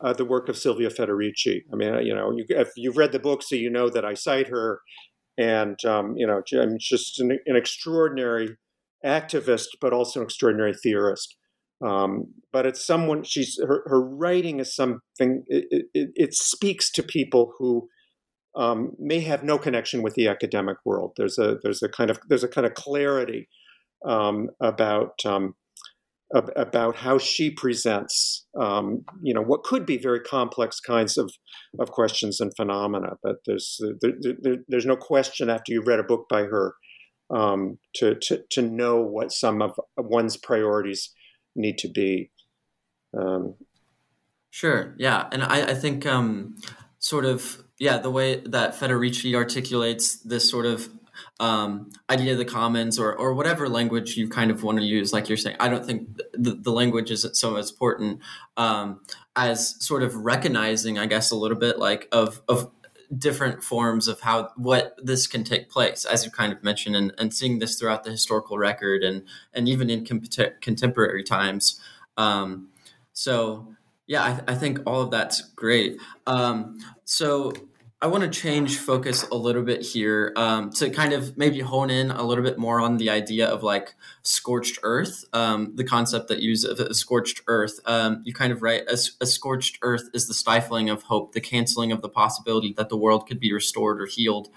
uh, 0.01 0.13
the 0.13 0.25
work 0.25 0.49
of 0.49 0.57
Silvia 0.57 0.89
Federici. 0.89 1.63
I 1.71 1.75
mean, 1.75 2.05
you 2.05 2.13
know, 2.13 2.31
you, 2.31 2.45
if 2.49 2.69
you've 2.75 2.97
read 2.97 3.11
the 3.11 3.19
book, 3.19 3.43
so 3.43 3.55
you 3.55 3.69
know 3.69 3.89
that 3.89 4.03
I 4.03 4.13
cite 4.13 4.47
her, 4.47 4.81
and 5.37 5.77
um, 5.85 6.15
you 6.17 6.27
know, 6.27 6.41
I'm 6.59 6.77
just 6.79 7.19
an, 7.19 7.39
an, 7.45 7.55
extraordinary 7.55 8.57
activist, 9.05 9.67
but 9.79 9.93
also 9.93 10.19
an 10.19 10.25
extraordinary 10.25 10.73
theorist. 10.73 11.35
Um, 11.83 12.33
but 12.51 12.65
it's 12.65 12.85
someone 12.85 13.23
she's 13.23 13.59
her, 13.65 13.83
her 13.85 14.01
writing 14.01 14.59
is 14.59 14.75
something 14.75 15.43
it, 15.47 15.85
it, 15.93 16.09
it 16.15 16.33
speaks 16.33 16.91
to 16.91 17.01
people 17.01 17.53
who 17.57 17.87
um, 18.55 18.93
may 18.99 19.21
have 19.21 19.43
no 19.43 19.57
connection 19.57 20.01
with 20.01 20.15
the 20.15 20.27
academic 20.27 20.77
world. 20.85 21.13
There's 21.17 21.37
a 21.37 21.57
there's 21.63 21.83
a 21.83 21.89
kind 21.89 22.09
of 22.09 22.19
there's 22.27 22.43
a 22.43 22.49
kind 22.49 22.67
of 22.67 22.73
clarity 22.73 23.47
um, 24.05 24.49
about 24.61 25.19
um, 25.25 25.55
ab- 26.35 26.51
about 26.55 26.97
how 26.97 27.17
she 27.17 27.49
presents 27.49 28.45
um, 28.59 29.05
you 29.21 29.33
know 29.33 29.41
what 29.41 29.63
could 29.63 29.85
be 29.85 29.97
very 29.97 30.19
complex 30.19 30.79
kinds 30.79 31.17
of 31.17 31.31
of 31.79 31.91
questions 31.91 32.39
and 32.39 32.51
phenomena. 32.55 33.13
But 33.23 33.37
there's 33.45 33.79
there, 34.01 34.13
there, 34.41 34.57
there's 34.67 34.85
no 34.85 34.97
question 34.97 35.49
after 35.49 35.71
you've 35.71 35.87
read 35.87 35.99
a 35.99 36.03
book 36.03 36.27
by 36.29 36.43
her 36.43 36.75
um, 37.33 37.77
to, 37.95 38.15
to 38.15 38.43
to 38.51 38.61
know 38.61 39.01
what 39.01 39.31
some 39.31 39.61
of 39.61 39.79
one's 39.97 40.37
priorities 40.37 41.13
need 41.55 41.77
to 41.79 41.87
be. 41.87 42.31
Um, 43.17 43.55
sure. 44.49 44.95
Yeah, 44.97 45.27
and 45.31 45.43
I, 45.43 45.71
I 45.71 45.73
think 45.73 46.05
sort 47.01 47.25
of 47.25 47.61
yeah 47.77 47.97
the 47.97 48.09
way 48.09 48.39
that 48.45 48.73
Federici 48.73 49.35
articulates 49.35 50.15
this 50.21 50.49
sort 50.49 50.65
of 50.65 50.87
um, 51.41 51.89
idea 52.09 52.31
of 52.31 52.37
the 52.37 52.45
commons 52.45 52.97
or 52.97 53.13
or 53.13 53.33
whatever 53.33 53.67
language 53.67 54.15
you 54.15 54.29
kind 54.29 54.49
of 54.49 54.63
want 54.63 54.77
to 54.77 54.85
use 54.85 55.11
like 55.11 55.27
you're 55.27 55.37
saying 55.37 55.57
i 55.59 55.67
don't 55.67 55.85
think 55.85 56.07
the, 56.33 56.53
the 56.53 56.71
language 56.71 57.11
isn't 57.11 57.35
so 57.35 57.57
important 57.57 58.21
um, 58.55 59.01
as 59.35 59.83
sort 59.85 60.03
of 60.03 60.15
recognizing 60.15 60.97
i 60.97 61.05
guess 61.05 61.31
a 61.31 61.35
little 61.35 61.57
bit 61.57 61.77
like 61.77 62.07
of 62.13 62.41
of 62.47 62.71
different 63.17 63.61
forms 63.61 64.07
of 64.07 64.21
how 64.21 64.49
what 64.55 64.95
this 65.03 65.27
can 65.27 65.43
take 65.43 65.69
place 65.69 66.05
as 66.05 66.23
you 66.23 66.31
kind 66.31 66.53
of 66.53 66.63
mentioned 66.63 66.95
and, 66.95 67.13
and 67.17 67.33
seeing 67.33 67.59
this 67.59 67.77
throughout 67.77 68.03
the 68.03 68.11
historical 68.11 68.57
record 68.57 69.03
and 69.03 69.23
and 69.53 69.67
even 69.67 69.89
in 69.89 70.05
contemporary 70.05 71.23
times. 71.23 71.79
Um, 72.17 72.69
so 73.13 73.75
yeah, 74.11 74.43
I, 74.45 74.51
I, 74.51 74.55
think 74.55 74.79
all 74.85 74.99
of 74.99 75.09
that's 75.09 75.39
great. 75.55 75.97
Um, 76.27 76.79
so 77.05 77.53
I 78.01 78.07
want 78.07 78.25
to 78.25 78.29
change 78.29 78.77
focus 78.77 79.23
a 79.29 79.35
little 79.35 79.63
bit 79.63 79.81
here 79.81 80.33
um, 80.35 80.69
to 80.71 80.89
kind 80.89 81.13
of 81.13 81.37
maybe 81.37 81.61
hone 81.61 81.89
in 81.89 82.11
a 82.11 82.21
little 82.21 82.43
bit 82.43 82.57
more 82.57 82.81
on 82.81 82.97
the 82.97 83.09
idea 83.09 83.47
of 83.47 83.63
like 83.63 83.95
scorched 84.21 84.79
earth, 84.83 85.23
um, 85.31 85.71
the 85.77 85.85
concept 85.85 86.27
that 86.27 86.41
you 86.41 86.49
use 86.49 86.65
of 86.65 86.77
a 86.81 86.93
scorched 86.93 87.41
earth. 87.47 87.79
Um, 87.85 88.21
you 88.25 88.33
kind 88.33 88.51
of 88.51 88.61
write 88.61 88.81
a, 88.89 88.97
a, 89.21 89.25
scorched 89.25 89.79
earth 89.81 90.09
is 90.13 90.27
the 90.27 90.33
stifling 90.33 90.89
of 90.89 91.03
hope, 91.03 91.31
the 91.31 91.39
canceling 91.39 91.93
of 91.93 92.01
the 92.01 92.09
possibility 92.09 92.73
that 92.75 92.89
the 92.89 92.97
world 92.97 93.27
could 93.29 93.39
be 93.39 93.53
restored 93.53 94.01
or 94.01 94.07
healed. 94.07 94.49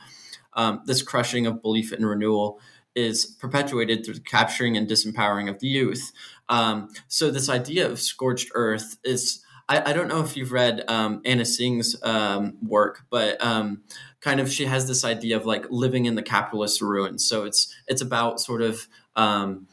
Um, 0.55 0.83
this 0.85 1.01
crushing 1.01 1.47
of 1.47 1.63
belief 1.63 1.93
in 1.93 2.05
renewal 2.05 2.59
is 2.97 3.25
perpetuated 3.25 4.05
through 4.05 4.15
the 4.15 4.21
capturing 4.21 4.77
and 4.77 4.89
disempowering 4.89 5.49
of 5.49 5.61
the 5.61 5.69
youth. 5.69 6.11
Um, 6.49 6.91
so 7.07 7.31
this 7.31 7.49
idea 7.49 7.89
of 7.89 8.01
scorched 8.01 8.51
earth 8.55 8.99
is 9.05 9.44
I, 9.69 9.91
I 9.91 9.93
don't 9.93 10.09
know 10.09 10.21
if 10.21 10.37
you've 10.37 10.53
read 10.53 10.85
um, 10.89 11.23
Anna 11.25 11.45
Tsing's 11.45 11.97
um, 12.03 12.59
work, 12.67 13.05
but 13.11 13.43
um, 13.45 13.83
kind 14.21 14.41
of 14.41 14.51
she 14.53 14.67
has 14.67 14.87
this 14.89 15.05
idea 15.05 15.37
of 15.37 15.47
like 15.47 15.67
living 15.71 16.07
in 16.07 16.15
the 16.15 16.23
capitalist 16.23 16.81
ruins. 16.81 17.27
So 17.27 17.45
it's 17.45 17.75
it's 17.87 18.03
about 18.03 18.41
sort 18.41 18.63
of 18.63 18.89
um, 19.17 19.67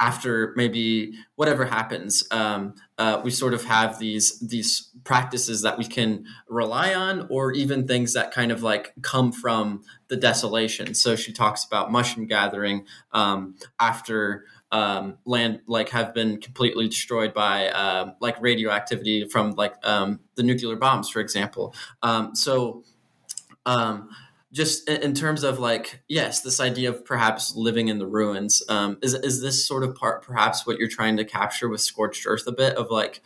after 0.00 0.52
maybe 0.56 1.14
whatever 1.36 1.64
happens, 1.64 2.26
um, 2.30 2.74
uh, 2.98 3.20
we 3.24 3.30
sort 3.30 3.54
of 3.54 3.64
have 3.64 3.98
these 3.98 4.38
these 4.40 4.90
practices 5.04 5.62
that 5.62 5.78
we 5.78 5.84
can 5.84 6.24
rely 6.48 6.94
on, 6.94 7.26
or 7.30 7.52
even 7.52 7.86
things 7.86 8.12
that 8.12 8.32
kind 8.32 8.50
of 8.52 8.62
like 8.62 8.92
come 9.02 9.32
from 9.32 9.82
the 10.08 10.16
desolation. 10.16 10.94
So 10.94 11.16
she 11.16 11.32
talks 11.32 11.64
about 11.64 11.92
mushroom 11.92 12.26
gathering 12.26 12.86
um, 13.12 13.56
after 13.80 14.44
um, 14.74 15.18
land 15.24 15.60
like 15.68 15.88
have 15.90 16.12
been 16.12 16.40
completely 16.40 16.88
destroyed 16.88 17.32
by 17.32 17.68
uh, 17.68 18.12
like 18.20 18.36
radioactivity 18.42 19.28
from 19.28 19.52
like 19.52 19.74
um, 19.84 20.18
the 20.34 20.42
nuclear 20.42 20.74
bombs, 20.74 21.08
for 21.08 21.20
example. 21.20 21.72
Um, 22.02 22.34
so 22.34 22.82
um, 23.66 24.10
just 24.52 24.88
in 24.88 25.14
terms 25.14 25.44
of 25.44 25.60
like 25.60 26.02
yes 26.08 26.40
this 26.40 26.60
idea 26.60 26.88
of 26.88 27.04
perhaps 27.04 27.54
living 27.54 27.86
in 27.86 27.98
the 27.98 28.06
ruins 28.06 28.64
um, 28.68 28.98
is, 29.00 29.14
is 29.14 29.40
this 29.40 29.64
sort 29.64 29.84
of 29.84 29.94
part 29.94 30.22
perhaps 30.24 30.66
what 30.66 30.78
you're 30.78 30.88
trying 30.88 31.16
to 31.16 31.24
capture 31.24 31.68
with 31.68 31.80
scorched 31.80 32.24
earth 32.26 32.46
a 32.46 32.52
bit 32.52 32.74
of 32.76 32.90
like 32.90 33.20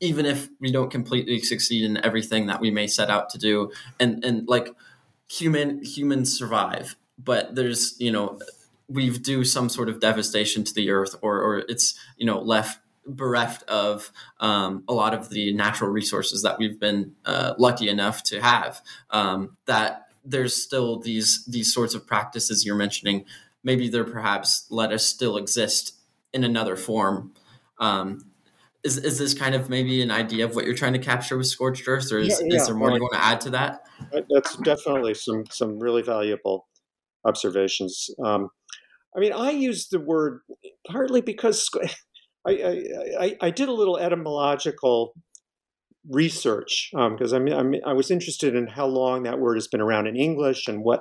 even 0.00 0.26
if 0.26 0.48
we 0.60 0.70
don't 0.70 0.90
completely 0.90 1.40
succeed 1.40 1.84
in 1.84 2.04
everything 2.04 2.46
that 2.46 2.60
we 2.60 2.70
may 2.70 2.86
set 2.86 3.10
out 3.10 3.28
to 3.28 3.38
do 3.38 3.68
and 3.98 4.24
and 4.24 4.46
like 4.48 4.68
human 5.28 5.82
humans 5.82 6.36
survive 6.36 6.94
but 7.18 7.56
there's 7.56 7.96
you 7.98 8.12
know 8.12 8.38
we 8.88 9.10
do 9.10 9.44
some 9.44 9.68
sort 9.68 9.88
of 9.88 10.00
devastation 10.00 10.64
to 10.64 10.74
the 10.74 10.90
earth 10.90 11.14
or, 11.22 11.40
or 11.40 11.58
it's 11.68 11.98
you 12.16 12.26
know 12.26 12.40
left 12.40 12.80
bereft 13.06 13.62
of 13.64 14.12
um, 14.40 14.84
a 14.88 14.92
lot 14.92 15.14
of 15.14 15.30
the 15.30 15.52
natural 15.54 15.90
resources 15.90 16.42
that 16.42 16.58
we've 16.58 16.78
been 16.78 17.14
uh, 17.24 17.54
lucky 17.58 17.88
enough 17.88 18.22
to 18.22 18.40
have. 18.40 18.82
Um, 19.10 19.56
that 19.66 20.08
there's 20.24 20.54
still 20.54 20.98
these 21.00 21.44
these 21.46 21.72
sorts 21.72 21.94
of 21.94 22.06
practices 22.06 22.64
you're 22.64 22.76
mentioning. 22.76 23.24
Maybe 23.64 23.88
they're 23.88 24.04
perhaps 24.04 24.66
let 24.70 24.92
us 24.92 25.04
still 25.04 25.36
exist 25.36 25.94
in 26.32 26.44
another 26.44 26.76
form. 26.76 27.32
Um, 27.78 28.30
is, 28.84 28.96
is 28.98 29.18
this 29.18 29.34
kind 29.34 29.54
of 29.54 29.68
maybe 29.68 30.02
an 30.02 30.10
idea 30.10 30.44
of 30.44 30.54
what 30.54 30.64
you're 30.64 30.74
trying 30.74 30.92
to 30.92 30.98
capture 30.98 31.36
with 31.36 31.48
scorched 31.48 31.88
earth 31.88 32.12
or 32.12 32.18
is, 32.18 32.40
yeah, 32.40 32.48
yeah. 32.50 32.60
is 32.60 32.66
there 32.66 32.76
more 32.76 32.92
you 32.92 33.00
want 33.00 33.14
to 33.14 33.24
add 33.24 33.40
to 33.42 33.50
that 33.50 33.82
that's 34.30 34.56
definitely 34.58 35.14
some 35.14 35.44
some 35.50 35.78
really 35.78 36.02
valuable 36.02 36.66
observations. 37.24 38.10
Um, 38.24 38.48
I 39.18 39.20
mean, 39.20 39.32
I 39.32 39.50
use 39.50 39.88
the 39.88 39.98
word 39.98 40.42
partly 40.88 41.20
because 41.20 41.68
I, 42.46 42.84
I, 43.18 43.36
I 43.40 43.50
did 43.50 43.68
a 43.68 43.72
little 43.72 43.98
etymological 43.98 45.12
research 46.08 46.90
because 46.92 47.32
um, 47.32 47.48
I 47.52 47.62
mean, 47.64 47.80
i 47.84 47.92
was 47.92 48.12
interested 48.12 48.54
in 48.54 48.68
how 48.68 48.86
long 48.86 49.24
that 49.24 49.40
word 49.40 49.56
has 49.56 49.66
been 49.66 49.80
around 49.80 50.06
in 50.06 50.14
English 50.14 50.68
and 50.68 50.84
what 50.84 51.00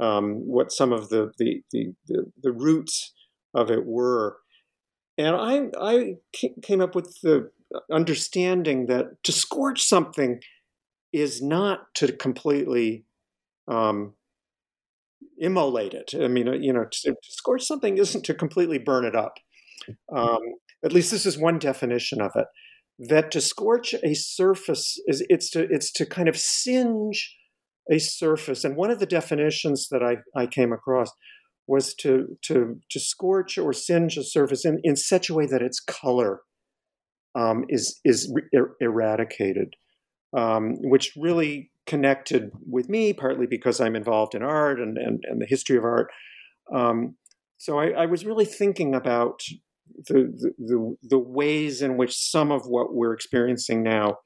um, 0.00 0.42
what 0.46 0.72
some 0.72 0.92
of 0.92 1.10
the, 1.10 1.30
the 1.38 1.62
the, 1.70 1.94
the 2.08 2.24
the 2.42 2.52
roots 2.52 3.12
of 3.54 3.70
it 3.70 3.86
were, 3.86 4.38
and 5.16 5.36
I 5.36 5.68
I 5.80 6.14
came 6.60 6.80
up 6.80 6.96
with 6.96 7.16
the 7.22 7.52
understanding 7.92 8.86
that 8.86 9.22
to 9.22 9.30
scorch 9.30 9.84
something 9.84 10.40
is 11.12 11.40
not 11.40 11.94
to 11.94 12.12
completely 12.12 13.04
um, 13.68 14.14
immolate 15.38 15.94
it. 15.94 16.14
I 16.20 16.28
mean, 16.28 16.48
uh, 16.48 16.52
you 16.52 16.72
know, 16.72 16.84
to, 16.90 17.10
to 17.10 17.16
scorch 17.22 17.64
something 17.64 17.98
isn't 17.98 18.24
to 18.24 18.34
completely 18.34 18.78
burn 18.78 19.04
it 19.04 19.16
up. 19.16 19.34
Um, 20.14 20.40
at 20.84 20.92
least 20.92 21.10
this 21.10 21.26
is 21.26 21.38
one 21.38 21.58
definition 21.58 22.20
of 22.20 22.32
it. 22.34 22.46
That 22.98 23.30
to 23.32 23.40
scorch 23.40 23.94
a 24.04 24.14
surface 24.14 25.00
is 25.06 25.24
it's 25.28 25.50
to 25.50 25.66
it's 25.68 25.90
to 25.92 26.06
kind 26.06 26.28
of 26.28 26.36
singe 26.36 27.36
a 27.90 27.98
surface. 27.98 28.64
And 28.64 28.76
one 28.76 28.90
of 28.90 29.00
the 29.00 29.06
definitions 29.06 29.88
that 29.90 30.02
I, 30.02 30.18
I 30.38 30.46
came 30.46 30.72
across 30.72 31.10
was 31.66 31.94
to 31.94 32.38
to 32.42 32.80
to 32.90 33.00
scorch 33.00 33.58
or 33.58 33.72
singe 33.72 34.16
a 34.16 34.22
surface 34.22 34.64
in, 34.64 34.78
in 34.84 34.96
such 34.96 35.28
a 35.28 35.34
way 35.34 35.46
that 35.46 35.62
its 35.62 35.80
color 35.80 36.42
um, 37.34 37.64
is 37.68 38.00
is 38.04 38.32
er- 38.54 38.76
eradicated, 38.80 39.74
um, 40.36 40.76
which 40.82 41.12
really 41.16 41.70
connected 41.86 42.50
with 42.68 42.88
me, 42.88 43.12
partly 43.12 43.46
because 43.46 43.80
I'm 43.80 43.96
involved 43.96 44.34
in 44.34 44.42
art 44.42 44.80
and, 44.80 44.96
and, 44.96 45.22
and 45.24 45.40
the 45.40 45.46
history 45.46 45.76
of 45.76 45.84
art. 45.84 46.10
Um, 46.74 47.16
so 47.58 47.78
I, 47.78 47.90
I, 47.90 48.06
was 48.06 48.24
really 48.24 48.46
thinking 48.46 48.94
about 48.94 49.42
the, 50.06 50.32
the, 50.58 50.96
the 51.02 51.18
ways 51.18 51.82
in 51.82 51.96
which 51.96 52.16
some 52.16 52.50
of 52.50 52.66
what 52.66 52.94
we're 52.94 53.12
experiencing 53.12 53.82
now 53.82 54.16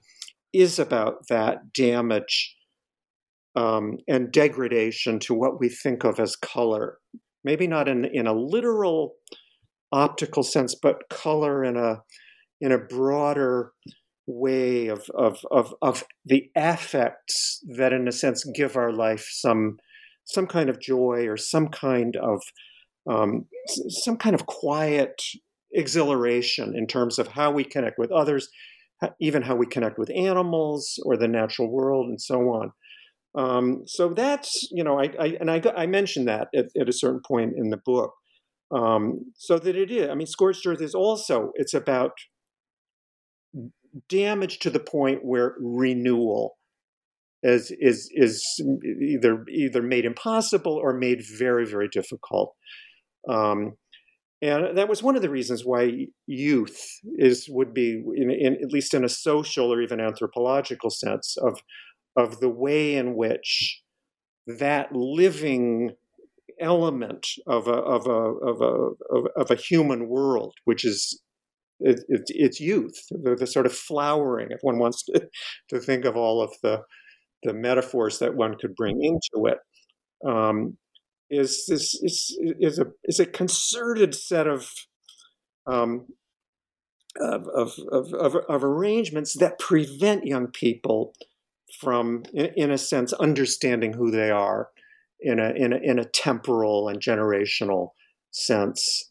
is 0.52 0.78
about 0.78 1.26
that 1.28 1.72
damage 1.72 2.56
um, 3.56 3.98
and 4.06 4.30
degradation 4.30 5.18
to 5.20 5.34
what 5.34 5.58
we 5.58 5.68
think 5.68 6.04
of 6.04 6.20
as 6.20 6.36
color. 6.36 6.98
Maybe 7.44 7.66
not 7.66 7.88
in, 7.88 8.04
in 8.04 8.26
a 8.26 8.32
literal 8.32 9.14
optical 9.92 10.42
sense, 10.42 10.74
but 10.74 11.08
color 11.08 11.64
in 11.64 11.76
a 11.76 12.02
in 12.60 12.72
a 12.72 12.78
broader 12.78 13.72
way 14.28 14.88
of, 14.88 15.10
of, 15.14 15.44
of, 15.50 15.74
of 15.82 16.04
the 16.24 16.50
affects 16.54 17.64
that, 17.76 17.92
in 17.92 18.06
a 18.06 18.12
sense, 18.12 18.44
give 18.54 18.76
our 18.76 18.92
life 18.92 19.26
some, 19.30 19.78
some 20.24 20.46
kind 20.46 20.68
of 20.68 20.80
joy 20.80 21.26
or 21.26 21.36
some 21.36 21.68
kind 21.68 22.16
of, 22.16 22.42
um, 23.10 23.46
some 23.88 24.16
kind 24.16 24.34
of 24.34 24.46
quiet 24.46 25.22
exhilaration 25.72 26.76
in 26.76 26.86
terms 26.86 27.18
of 27.18 27.28
how 27.28 27.50
we 27.50 27.64
connect 27.64 27.98
with 27.98 28.12
others, 28.12 28.48
even 29.20 29.42
how 29.42 29.56
we 29.56 29.66
connect 29.66 29.98
with 29.98 30.10
animals 30.10 30.98
or 31.04 31.16
the 31.16 31.28
natural 31.28 31.70
world, 31.70 32.08
and 32.08 32.20
so 32.20 32.40
on. 32.50 32.72
Um, 33.34 33.82
so 33.86 34.08
that's 34.08 34.68
you 34.70 34.82
know, 34.82 34.98
I, 34.98 35.12
I 35.18 35.36
and 35.40 35.50
I, 35.50 35.62
I 35.76 35.86
mentioned 35.86 36.28
that 36.28 36.48
at, 36.54 36.66
at, 36.78 36.88
a 36.88 36.92
certain 36.92 37.20
point 37.26 37.54
in 37.56 37.70
the 37.70 37.76
book. 37.76 38.12
Um, 38.70 39.32
so 39.36 39.58
that 39.58 39.76
it 39.76 39.90
is. 39.90 40.10
I 40.10 40.14
mean, 40.14 40.26
scorched 40.26 40.66
earth 40.66 40.82
is 40.82 40.94
also 40.94 41.52
it's 41.54 41.74
about 41.74 42.12
damage 44.08 44.58
to 44.60 44.70
the 44.70 44.80
point 44.80 45.24
where 45.24 45.56
renewal 45.60 46.56
is 47.42 47.72
is 47.78 48.10
is 48.12 48.44
either 49.00 49.44
either 49.48 49.82
made 49.82 50.04
impossible 50.04 50.74
or 50.74 50.92
made 50.92 51.22
very 51.38 51.64
very 51.66 51.88
difficult. 51.88 52.54
Um, 53.28 53.74
and 54.40 54.78
that 54.78 54.88
was 54.88 55.02
one 55.02 55.16
of 55.16 55.22
the 55.22 55.30
reasons 55.30 55.64
why 55.64 56.06
youth 56.26 56.80
is 57.16 57.46
would 57.48 57.74
be 57.74 58.02
in, 58.14 58.30
in, 58.30 58.54
at 58.62 58.72
least 58.72 58.94
in 58.94 59.04
a 59.04 59.08
social 59.08 59.72
or 59.72 59.82
even 59.82 60.00
anthropological 60.00 60.90
sense 60.90 61.36
of 61.36 61.60
of 62.16 62.40
the 62.40 62.48
way 62.48 62.94
in 62.94 63.14
which 63.14 63.82
that 64.46 64.92
living 64.92 65.92
element 66.60 67.26
of 67.46 67.66
a 67.68 67.72
of 67.72 68.06
a 68.06 68.10
of 68.10 68.60
a 68.60 69.16
of, 69.16 69.26
of 69.36 69.50
a 69.50 69.56
human 69.56 70.08
world, 70.08 70.54
which 70.64 70.84
is 70.84 71.20
it, 71.80 72.00
it, 72.08 72.22
it's 72.28 72.60
youth, 72.60 73.06
the, 73.10 73.36
the, 73.36 73.46
sort 73.46 73.66
of 73.66 73.72
flowering, 73.72 74.48
if 74.50 74.60
one 74.62 74.78
wants 74.78 75.04
to, 75.04 75.28
to 75.68 75.80
think 75.80 76.04
of 76.04 76.16
all 76.16 76.42
of 76.42 76.52
the, 76.62 76.82
the 77.42 77.52
metaphors 77.52 78.18
that 78.18 78.34
one 78.34 78.56
could 78.56 78.74
bring 78.74 79.02
into 79.02 79.46
it, 79.46 79.58
um, 80.28 80.76
is 81.30 81.68
is, 81.68 82.00
is 82.40 82.78
a 82.78 82.86
is 83.04 83.20
a 83.20 83.26
concerted 83.26 84.14
set 84.14 84.46
of, 84.46 84.70
um, 85.66 86.06
of, 87.20 87.46
of, 87.48 87.78
of, 87.92 88.36
of 88.48 88.64
arrangements 88.64 89.34
that 89.34 89.58
prevent 89.58 90.26
young 90.26 90.48
people 90.48 91.12
from, 91.78 92.24
in, 92.32 92.46
in, 92.56 92.70
a 92.70 92.78
sense, 92.78 93.12
understanding 93.14 93.92
who 93.92 94.10
they 94.10 94.30
are 94.30 94.68
in 95.20 95.38
a, 95.38 95.50
in 95.50 95.72
a, 95.72 95.76
in 95.76 95.98
a 95.98 96.04
temporal 96.04 96.88
and 96.88 97.00
generational 97.00 97.90
sense. 98.30 99.07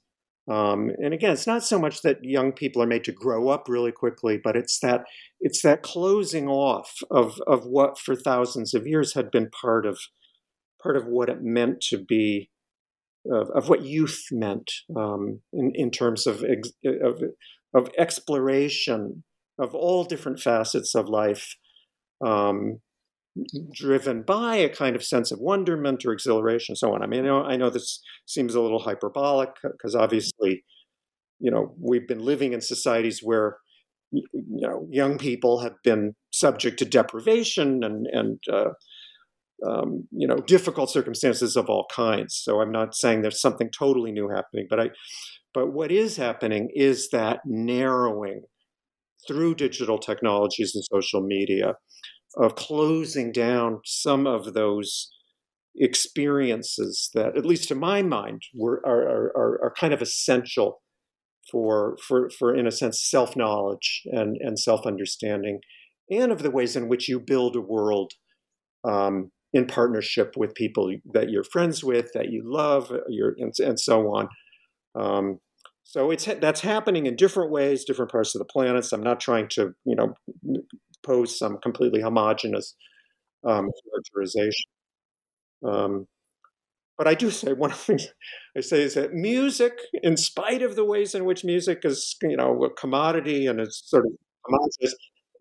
Um, 0.50 0.92
and 1.04 1.14
again, 1.14 1.34
it's 1.34 1.48
not 1.48 1.64
so 1.64 1.78
much 1.78 2.02
that 2.04 2.24
young 2.24 2.54
people 2.54 2.82
are 2.82 2.88
made 2.88 3.04
to 3.06 3.12
grow 3.12 3.50
up 3.50 3.68
really 3.68 3.92
quickly, 3.92 4.40
but 4.42 4.56
it's 4.56 4.80
that 4.80 5.04
it's 5.42 5.62
that 5.62 5.84
closing 5.84 6.48
off 6.48 7.00
of 7.12 7.42
of 7.48 7.66
what 7.66 7.98
for 7.98 8.16
thousands 8.16 8.74
of 8.74 8.88
years 8.88 9.14
had 9.14 9.30
been 9.30 9.50
part 9.50 9.86
of 9.86 10.00
part 10.82 10.96
of 10.96 11.06
what 11.06 11.30
it 11.30 11.42
meant 11.42 11.82
to 11.90 11.98
be 11.98 12.50
of, 13.30 13.50
of 13.50 13.68
what 13.68 13.84
youth 13.84 14.28
meant 14.32 14.72
um, 14.96 15.42
in 15.52 15.74
in 15.76 15.92
terms 15.92 16.26
of, 16.26 16.44
ex, 16.44 16.72
of 16.86 17.22
of 17.74 17.90
exploration 17.98 19.24
of 19.60 19.76
all 19.76 20.06
different 20.06 20.40
facets 20.40 20.96
of 20.96 21.10
life, 21.10 21.56
um, 22.26 22.80
driven 23.74 24.22
by 24.24 24.56
a 24.56 24.70
kind 24.70 24.96
of 24.96 25.04
sense 25.04 25.32
of 25.32 25.40
wonderment 25.40 26.06
or 26.06 26.12
exhilaration 26.12 26.74
and 26.74 26.78
so 26.78 26.94
on. 26.94 27.04
I 27.04 27.08
mean, 27.08 27.22
I 27.22 27.28
know, 27.28 27.44
I 27.44 27.58
know 27.58 27.70
this 27.70 28.02
seems 28.26 28.56
a 28.56 28.62
little 28.62 28.80
hyperbolic 28.80 29.50
because 29.64 29.96
obviously, 29.96 30.64
you 31.40 31.52
know, 31.52 31.76
we've 31.80 32.08
been 32.08 32.24
living 32.24 32.54
in 32.54 32.62
societies 32.62 33.22
where 33.22 33.58
you 34.12 34.24
know 34.34 34.88
young 34.90 35.18
people 35.18 35.60
have 35.60 35.76
been 35.84 36.16
subject 36.32 36.80
to 36.80 36.86
deprivation 36.86 37.84
and 37.84 38.08
and 38.08 38.40
uh, 38.52 38.70
um, 39.70 40.08
you 40.12 40.28
know 40.28 40.38
difficult 40.38 40.90
circumstances 40.90 41.56
of 41.56 41.70
all 41.70 41.86
kinds. 41.94 42.40
So 42.42 42.62
I'm 42.62 42.72
not 42.72 42.96
saying 42.96 43.22
there's 43.22 43.42
something 43.42 43.70
totally 43.78 44.12
new 44.12 44.30
happening, 44.30 44.68
but 44.70 44.80
I 44.80 44.90
but 45.54 45.74
what 45.74 45.92
is 45.92 46.18
happening 46.18 46.70
is 46.74 47.10
that 47.12 47.40
narrowing 47.46 48.44
through 49.28 49.56
digital 49.56 49.98
technologies 49.98 50.74
and 50.74 50.84
social 50.86 51.22
media 51.22 51.74
of 52.40 52.56
closing 52.56 53.32
down 53.32 53.82
some 53.84 54.28
of 54.28 54.54
those 54.54 55.12
experiences 55.76 57.10
that, 57.14 57.38
at 57.38 57.46
least 57.46 57.68
to 57.70 57.76
my 57.76 58.02
mind, 58.02 58.44
were 58.54 58.82
are, 58.86 59.32
are, 59.36 59.60
are 59.64 59.74
kind 59.80 59.94
of 59.94 60.02
essential 60.02 60.82
for 61.52 61.98
for 62.06 62.30
for 62.30 62.56
in 62.56 62.68
a 62.68 62.72
sense 62.72 63.02
self 63.02 63.36
knowledge 63.36 64.04
and 64.06 64.38
and 64.40 64.60
self 64.60 64.86
understanding, 64.86 65.60
and 66.10 66.32
of 66.32 66.44
the 66.44 66.52
ways 66.52 66.76
in 66.76 66.88
which 66.88 67.08
you 67.08 67.20
build 67.20 67.56
a 67.56 67.62
world 67.62 68.14
um, 68.84 69.32
in 69.54 69.66
partnership 69.66 70.34
with 70.36 70.56
people 70.56 70.94
that 71.14 71.30
you're 71.30 71.44
friends 71.44 71.84
with, 71.84 72.12
that 72.14 72.30
you 72.30 72.42
love, 72.46 72.92
you're, 73.08 73.36
and, 73.38 73.54
and 73.60 73.80
so 73.80 74.14
on. 74.16 74.30
Um, 74.96 75.40
so 75.84 76.12
it's 76.12 76.26
that's 76.26 76.62
happening 76.62 77.06
in 77.06 77.16
different 77.16 77.50
ways, 77.50 77.86
different 77.86 78.12
parts 78.12 78.36
of 78.36 78.40
the 78.40 78.46
planets. 78.46 78.92
I'm 78.92 79.04
not 79.04 79.22
trying 79.22 79.48
to, 79.52 79.74
you 79.86 79.96
know, 79.96 80.16
some 81.26 81.58
completely 81.62 82.02
homogenous 82.02 82.76
um, 83.48 83.70
characterization. 83.84 84.70
Um, 85.68 86.06
but 86.98 87.08
I 87.08 87.14
do 87.14 87.30
say 87.30 87.54
one 87.54 87.72
of 87.72 87.78
the 87.78 87.84
things 87.84 88.08
I 88.58 88.62
say 88.62 88.82
is 88.82 88.96
that 88.96 89.14
music, 89.14 89.74
in 90.02 90.18
spite 90.18 90.62
of 90.62 90.76
the 90.76 90.86
ways 90.86 91.14
in 91.14 91.26
which 91.26 91.44
music 91.44 91.80
is, 91.84 92.16
you 92.22 92.38
know, 92.38 92.64
a 92.64 92.74
commodity 92.74 93.46
and 93.46 93.60
it's 93.60 93.84
sort 93.86 94.06
of 94.06 94.12
homogenous, 94.46 94.96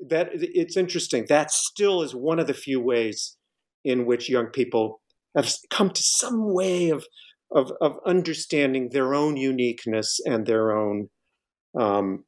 that 0.09 0.29
it's 0.33 0.77
interesting. 0.77 1.25
That 1.29 1.51
still 1.51 2.03
is 2.03 2.15
one 2.15 2.39
of 2.39 2.47
the 2.47 2.55
few 2.55 2.81
ways 2.81 3.37
in 3.85 4.05
which 4.05 4.29
young 4.29 4.47
people 4.47 5.01
have 5.35 5.53
come 5.71 5.91
to 5.91 6.03
some 6.03 6.53
way 6.53 6.91
of 6.91 7.07
of, 7.55 7.73
of 7.81 7.99
understanding 8.05 8.89
their 8.91 9.15
own 9.15 9.37
uniqueness 9.37 10.19
and 10.25 10.47
their 10.47 10.77
own 10.77 11.09
um, 11.79 12.25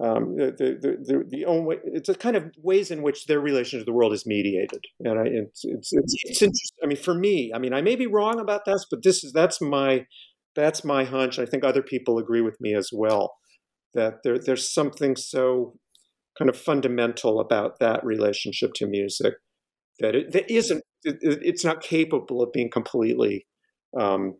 um, 0.00 0.36
the, 0.36 0.78
the, 0.80 0.96
the, 1.04 1.24
the 1.28 1.44
only 1.44 1.76
it's 1.84 2.08
a 2.08 2.14
kind 2.14 2.36
of 2.36 2.50
ways 2.56 2.90
in 2.90 3.02
which 3.02 3.26
their 3.26 3.40
relation 3.40 3.78
to 3.78 3.84
the 3.84 3.92
world 3.92 4.14
is 4.14 4.24
mediated. 4.24 4.82
And 5.00 5.18
I, 5.18 5.24
it's, 5.24 5.64
it's, 5.64 5.92
it's, 5.92 6.14
it's 6.24 6.42
interesting. 6.42 6.78
I 6.82 6.86
mean 6.86 6.96
for 6.96 7.14
me 7.14 7.52
i 7.54 7.58
mean 7.58 7.74
i 7.74 7.82
may 7.82 7.96
be 7.96 8.06
wrong 8.06 8.40
about 8.40 8.64
this 8.64 8.86
but 8.90 9.02
this 9.02 9.22
is 9.22 9.32
that's 9.32 9.60
my 9.60 10.06
that's 10.54 10.84
my 10.84 11.04
hunch. 11.04 11.38
I 11.38 11.46
think 11.46 11.64
other 11.64 11.82
people 11.82 12.18
agree 12.18 12.40
with 12.40 12.60
me 12.60 12.74
as 12.74 12.90
well 12.92 13.34
that 13.94 14.22
there, 14.24 14.38
there's 14.38 14.72
something 14.72 15.16
so 15.16 15.74
kind 16.38 16.48
of 16.48 16.56
fundamental 16.56 17.40
about 17.40 17.78
that 17.78 18.04
relationship 18.04 18.72
to 18.74 18.86
music 18.86 19.34
that 20.00 20.14
it 20.14 20.32
that 20.32 20.50
isn't 20.50 20.82
it, 21.04 21.18
it's 21.20 21.64
not 21.64 21.82
capable 21.82 22.42
of 22.42 22.52
being 22.52 22.70
completely 22.70 23.46
um, 23.98 24.36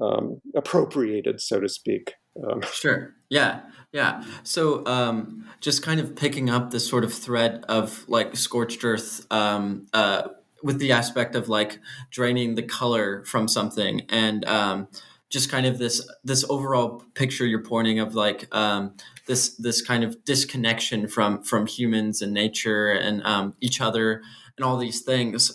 um, 0.00 0.40
appropriated 0.56 1.40
so 1.40 1.60
to 1.60 1.68
speak 1.68 2.14
um, 2.40 2.62
sure. 2.72 3.14
Yeah. 3.28 3.60
Yeah. 3.92 4.24
So 4.42 4.84
um, 4.86 5.46
just 5.60 5.82
kind 5.82 6.00
of 6.00 6.16
picking 6.16 6.48
up 6.48 6.70
this 6.70 6.88
sort 6.88 7.04
of 7.04 7.12
thread 7.12 7.64
of 7.68 8.04
like 8.08 8.36
scorched 8.36 8.84
earth 8.84 9.26
um, 9.30 9.86
uh, 9.92 10.28
with 10.62 10.78
the 10.78 10.92
aspect 10.92 11.34
of 11.34 11.48
like 11.48 11.78
draining 12.10 12.54
the 12.54 12.62
color 12.62 13.24
from 13.24 13.48
something 13.48 14.02
and 14.08 14.44
um, 14.46 14.88
just 15.28 15.50
kind 15.50 15.66
of 15.66 15.78
this 15.78 16.08
this 16.24 16.44
overall 16.48 17.02
picture 17.14 17.44
you're 17.44 17.62
pointing 17.62 17.98
of 17.98 18.14
like 18.14 18.54
um, 18.54 18.94
this 19.26 19.56
this 19.56 19.82
kind 19.82 20.04
of 20.04 20.24
disconnection 20.24 21.06
from 21.06 21.42
from 21.42 21.66
humans 21.66 22.22
and 22.22 22.32
nature 22.32 22.92
and 22.92 23.22
um, 23.24 23.54
each 23.60 23.80
other 23.80 24.22
and 24.56 24.64
all 24.64 24.76
these 24.76 25.00
things 25.02 25.54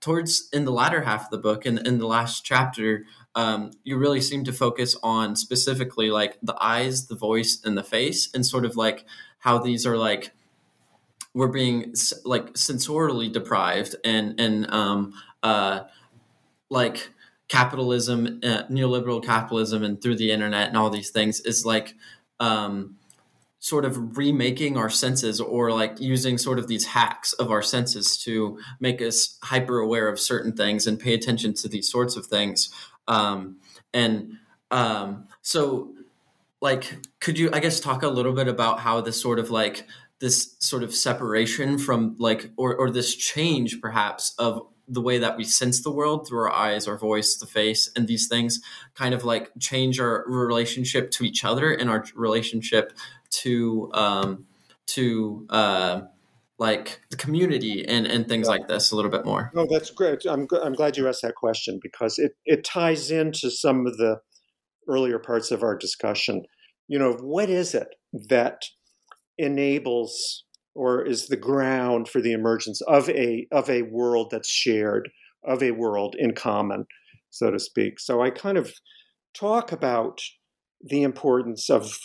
towards 0.00 0.48
in 0.52 0.64
the 0.64 0.72
latter 0.72 1.02
half 1.02 1.24
of 1.24 1.30
the 1.30 1.38
book 1.38 1.66
and 1.66 1.86
in 1.86 1.98
the 1.98 2.06
last 2.06 2.44
chapter 2.44 3.04
um, 3.34 3.70
you 3.84 3.96
really 3.96 4.20
seem 4.20 4.44
to 4.44 4.52
focus 4.52 4.96
on 5.02 5.36
specifically 5.36 6.10
like 6.10 6.38
the 6.42 6.56
eyes, 6.60 7.06
the 7.06 7.16
voice, 7.16 7.60
and 7.64 7.76
the 7.76 7.84
face, 7.84 8.28
and 8.34 8.44
sort 8.44 8.64
of 8.64 8.76
like 8.76 9.04
how 9.38 9.58
these 9.58 9.86
are 9.86 9.96
like 9.96 10.32
we're 11.34 11.48
being 11.48 11.94
like 12.24 12.54
sensorially 12.54 13.32
deprived 13.32 13.96
and 14.04 14.38
and 14.40 14.70
um, 14.70 15.12
uh, 15.42 15.82
like 16.68 17.10
capitalism, 17.48 18.40
uh, 18.42 18.64
neoliberal 18.64 19.24
capitalism, 19.24 19.82
and 19.82 20.02
through 20.02 20.16
the 20.16 20.32
internet 20.32 20.68
and 20.68 20.76
all 20.76 20.90
these 20.90 21.10
things 21.10 21.40
is 21.40 21.64
like 21.64 21.94
um, 22.40 22.96
sort 23.60 23.84
of 23.84 24.16
remaking 24.16 24.76
our 24.76 24.90
senses 24.90 25.40
or 25.40 25.72
like 25.72 26.00
using 26.00 26.38
sort 26.38 26.58
of 26.58 26.68
these 26.68 26.86
hacks 26.86 27.32
of 27.34 27.50
our 27.50 27.62
senses 27.62 28.16
to 28.16 28.58
make 28.78 29.02
us 29.02 29.36
hyper 29.42 29.78
aware 29.78 30.08
of 30.08 30.20
certain 30.20 30.52
things 30.52 30.86
and 30.86 31.00
pay 31.00 31.12
attention 31.12 31.52
to 31.54 31.68
these 31.68 31.90
sorts 31.90 32.16
of 32.16 32.26
things 32.26 32.70
um, 33.08 33.56
and 33.92 34.34
um, 34.70 35.26
so, 35.42 35.94
like, 36.60 36.98
could 37.20 37.38
you, 37.38 37.50
I 37.52 37.60
guess, 37.60 37.80
talk 37.80 38.02
a 38.02 38.08
little 38.08 38.32
bit 38.32 38.46
about 38.46 38.80
how 38.80 39.00
this 39.00 39.20
sort 39.20 39.38
of 39.38 39.50
like 39.50 39.86
this 40.20 40.56
sort 40.58 40.82
of 40.82 40.94
separation 40.94 41.78
from 41.78 42.16
like, 42.18 42.50
or, 42.56 42.74
or 42.76 42.90
this 42.90 43.14
change 43.14 43.80
perhaps 43.80 44.34
of 44.38 44.66
the 44.88 45.00
way 45.00 45.18
that 45.18 45.36
we 45.36 45.44
sense 45.44 45.82
the 45.82 45.90
world 45.90 46.26
through 46.26 46.40
our 46.40 46.52
eyes, 46.52 46.88
our 46.88 46.98
voice, 46.98 47.36
the 47.36 47.46
face, 47.46 47.90
and 47.94 48.08
these 48.08 48.26
things 48.26 48.60
kind 48.94 49.14
of 49.14 49.24
like 49.24 49.50
change 49.60 50.00
our 50.00 50.24
relationship 50.26 51.10
to 51.12 51.24
each 51.24 51.44
other 51.44 51.72
and 51.72 51.90
our 51.90 52.04
relationship 52.14 52.92
to 53.30 53.90
um, 53.94 54.46
to 54.86 55.46
uh, 55.50 56.00
like 56.58 57.00
the 57.10 57.16
community 57.16 57.86
and, 57.86 58.06
and 58.06 58.28
things 58.28 58.48
like 58.48 58.66
this 58.66 58.90
a 58.90 58.96
little 58.96 59.10
bit 59.10 59.24
more. 59.24 59.50
No, 59.54 59.66
that's 59.70 59.90
great. 59.90 60.26
I'm, 60.26 60.46
I'm 60.62 60.72
glad 60.72 60.96
you 60.96 61.08
asked 61.08 61.22
that 61.22 61.36
question 61.36 61.78
because 61.82 62.18
it, 62.18 62.32
it 62.44 62.64
ties 62.64 63.10
into 63.10 63.50
some 63.50 63.86
of 63.86 63.96
the 63.96 64.16
earlier 64.88 65.18
parts 65.18 65.50
of 65.50 65.62
our 65.62 65.76
discussion. 65.76 66.42
You 66.88 66.98
know, 66.98 67.12
what 67.12 67.48
is 67.48 67.74
it 67.74 67.88
that 68.28 68.62
enables 69.38 70.44
or 70.74 71.04
is 71.04 71.26
the 71.26 71.36
ground 71.36 72.08
for 72.08 72.20
the 72.20 72.32
emergence 72.32 72.80
of 72.82 73.08
a 73.10 73.46
of 73.50 73.68
a 73.68 73.82
world 73.82 74.28
that's 74.30 74.48
shared, 74.48 75.08
of 75.44 75.62
a 75.62 75.72
world 75.72 76.14
in 76.18 76.34
common, 76.34 76.86
so 77.30 77.50
to 77.50 77.58
speak. 77.58 77.98
So 77.98 78.22
I 78.22 78.30
kind 78.30 78.56
of 78.56 78.72
talk 79.34 79.72
about 79.72 80.20
the 80.80 81.02
importance 81.02 81.68
of 81.68 81.98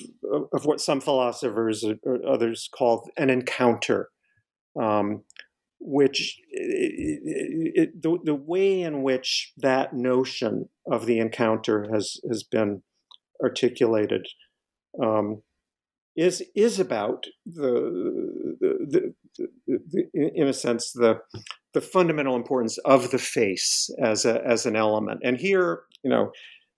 of 0.51 0.65
what 0.65 0.81
some 0.81 1.01
philosophers 1.01 1.85
or 2.03 2.19
others 2.27 2.67
call 2.75 3.07
an 3.15 3.29
encounter 3.29 4.09
um, 4.81 5.23
which 5.79 6.39
it, 6.49 7.71
it, 7.75 8.01
the, 8.01 8.17
the 8.23 8.35
way 8.35 8.81
in 8.81 9.03
which 9.03 9.51
that 9.57 9.93
notion 9.93 10.69
of 10.89 11.05
the 11.05 11.19
encounter 11.19 11.89
has 11.93 12.17
has 12.27 12.43
been 12.43 12.81
articulated 13.43 14.25
um, 15.01 15.41
is 16.15 16.43
is 16.55 16.79
about 16.79 17.25
the, 17.45 18.55
the, 18.59 19.13
the, 19.67 19.79
the, 19.91 20.31
in 20.35 20.47
a 20.47 20.53
sense 20.53 20.91
the 20.91 21.19
the 21.73 21.81
fundamental 21.81 22.35
importance 22.35 22.77
of 22.79 23.11
the 23.11 23.17
face 23.17 23.89
as 24.01 24.25
a 24.25 24.45
as 24.45 24.65
an 24.65 24.75
element. 24.75 25.21
And 25.23 25.37
here, 25.37 25.81
you 26.03 26.09
know, 26.09 26.31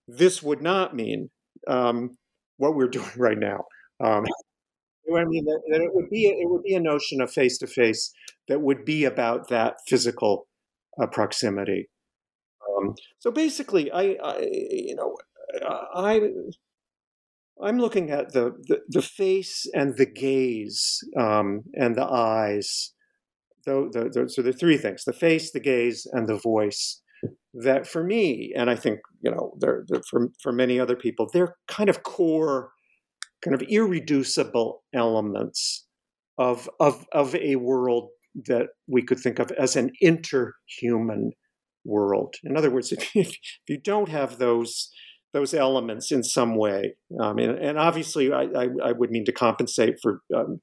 this 0.07 0.41
would 0.41 0.61
not 0.61 0.95
mean 0.95 1.29
um, 1.67 2.17
what 2.57 2.75
we're 2.75 2.87
doing 2.97 3.09
right 3.17 3.37
now. 3.37 3.65
Um, 4.03 4.25
I 5.13 5.25
mean 5.25 5.45
that, 5.45 5.61
that, 5.69 5.81
it 5.81 5.93
would 5.93 6.09
be 6.09 6.25
it 6.25 6.49
would 6.49 6.63
be 6.63 6.73
a 6.75 6.79
notion 6.79 7.21
of 7.21 7.31
face 7.31 7.57
to 7.59 7.67
face 7.67 8.11
that 8.47 8.61
would 8.61 8.85
be 8.85 9.05
about 9.05 9.49
that 9.49 9.77
physical 9.87 10.47
uh, 11.01 11.07
proximity. 11.07 11.89
Um, 12.77 12.95
so 13.19 13.31
basically, 13.31 13.91
I, 13.91 14.17
I, 14.23 14.39
you 14.39 14.95
know 14.95 15.15
I 15.93 16.29
I'm 17.61 17.79
looking 17.79 18.11
at 18.11 18.33
the 18.33 18.53
the, 18.67 18.81
the 18.89 19.01
face 19.01 19.65
and 19.73 19.95
the 19.97 20.05
gaze 20.05 21.03
um, 21.17 21.63
and 21.73 21.95
the 21.95 22.05
eyes. 22.05 22.91
The, 23.65 23.89
the, 24.13 24.29
so 24.29 24.41
the 24.43 24.53
three 24.53 24.77
things: 24.77 25.05
the 25.05 25.13
face, 25.13 25.51
the 25.51 25.59
gaze, 25.59 26.05
and 26.11 26.27
the 26.27 26.37
voice. 26.37 27.01
That 27.53 27.87
for 27.87 28.03
me, 28.03 28.53
and 28.55 28.69
I 28.69 28.75
think 28.75 28.99
you 29.21 29.31
know, 29.31 29.53
they're, 29.59 29.85
they're 29.87 30.03
for 30.07 30.27
for 30.43 30.51
many 30.51 30.79
other 30.79 30.95
people, 30.95 31.27
they're 31.31 31.55
kind 31.67 31.89
of 31.89 32.03
core 32.03 32.71
kind 33.45 33.55
of 33.55 33.67
irreducible 33.69 34.83
elements 34.93 35.85
of, 36.37 36.69
of, 36.79 37.05
of 37.11 37.35
a 37.35 37.55
world 37.55 38.09
that 38.47 38.67
we 38.87 39.01
could 39.01 39.19
think 39.19 39.39
of 39.39 39.51
as 39.51 39.75
an 39.75 39.91
interhuman 40.03 41.29
world. 41.85 42.35
In 42.43 42.57
other 42.57 42.71
words, 42.71 42.91
if 42.91 43.15
you, 43.15 43.21
if 43.21 43.37
you 43.67 43.79
don't 43.79 44.09
have 44.09 44.37
those 44.37 44.89
those 45.33 45.53
elements 45.53 46.13
in 46.13 46.23
some 46.23 46.55
way, 46.55 46.95
um, 47.19 47.37
and, 47.39 47.57
and, 47.59 47.77
obviously 47.77 48.31
I, 48.31 48.43
I, 48.43 48.67
I, 48.85 48.91
would 48.93 49.11
mean 49.11 49.25
to 49.25 49.33
compensate 49.33 49.95
for 50.01 50.21
um, 50.33 50.61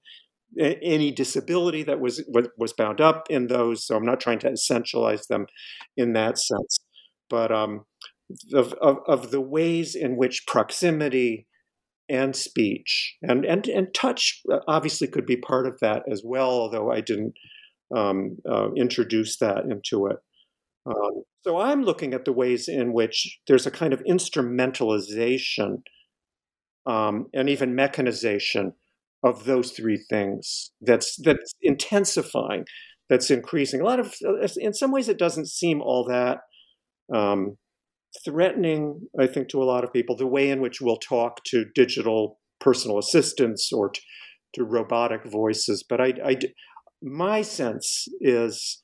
any 0.59 1.11
disability 1.11 1.83
that 1.83 2.01
was 2.01 2.25
was 2.57 2.73
bound 2.73 2.99
up 2.99 3.27
in 3.29 3.49
those. 3.49 3.87
So 3.87 3.97
I'm 3.97 4.07
not 4.07 4.21
trying 4.21 4.39
to 4.39 4.51
essentialize 4.51 5.27
them 5.27 5.45
in 5.99 6.15
that 6.15 6.39
sense, 6.39 6.81
but 7.29 7.53
um, 7.53 7.85
of, 8.55 8.73
of, 8.81 9.01
of 9.07 9.31
the 9.31 9.43
ways 9.43 9.95
in 9.95 10.17
which 10.17 10.47
proximity 10.47 11.47
and 12.09 12.35
speech 12.37 13.17
and, 13.23 13.45
and, 13.45 13.69
and 13.69 13.95
touch 13.95 14.41
uh, 14.53 14.59
obviously 14.69 15.07
could 15.07 15.27
be 15.27 15.37
part 15.37 15.67
of 15.67 15.79
that 15.81 16.03
as 16.11 16.23
well, 16.25 16.51
although 16.51 16.91
I 16.91 17.01
didn't 17.01 17.35
um, 17.95 18.39
uh, 18.51 18.71
introduce 18.77 19.39
that 19.39 19.65
into 19.65 20.07
it. 20.07 20.17
Um, 20.87 21.23
so 21.43 21.59
I'm 21.59 21.83
looking 21.83 22.15
at 22.15 22.25
the 22.25 22.33
ways 22.33 22.69
in 22.69 22.93
which 22.93 23.39
there's 23.47 23.67
a 23.67 23.71
kind 23.71 23.93
of 23.93 24.03
instrumentalization 24.05 25.83
um, 26.87 27.27
and 27.33 27.49
even 27.49 27.75
mechanization 27.75 28.75
of 29.23 29.45
those 29.45 29.71
three 29.71 29.97
things 29.97 30.73
that's 30.81 31.17
that's 31.17 31.55
intensifying, 31.63 32.65
that's 33.09 33.31
increasing. 33.31 33.81
A 33.81 33.85
lot 33.85 34.01
of, 34.01 34.15
uh, 34.27 34.47
in 34.57 34.75
some 34.75 34.91
ways, 34.91 35.09
it 35.09 35.19
doesn't 35.19 35.49
seem 35.49 35.81
all 35.81 36.05
that 36.05 36.39
um, 37.15 37.57
threatening, 38.25 39.09
I 39.19 39.27
think, 39.27 39.49
to 39.49 39.63
a 39.63 39.65
lot 39.65 39.85
of 39.85 39.93
people, 39.93 40.17
the 40.17 40.27
way 40.27 40.51
in 40.51 40.61
which 40.61 40.81
we'll 40.81 40.99
talk 40.99 41.45
to 41.47 41.67
digital 41.75 42.39
personal 42.61 42.99
assistants 42.99 43.73
or 43.73 43.91
to, 43.91 44.01
to 44.55 44.65
robotic 44.65 45.25
voices. 45.25 45.85
But 45.89 46.01
I, 46.01 46.13
I, 46.25 46.37
my 47.03 47.43
sense 47.43 48.07
is 48.21 48.81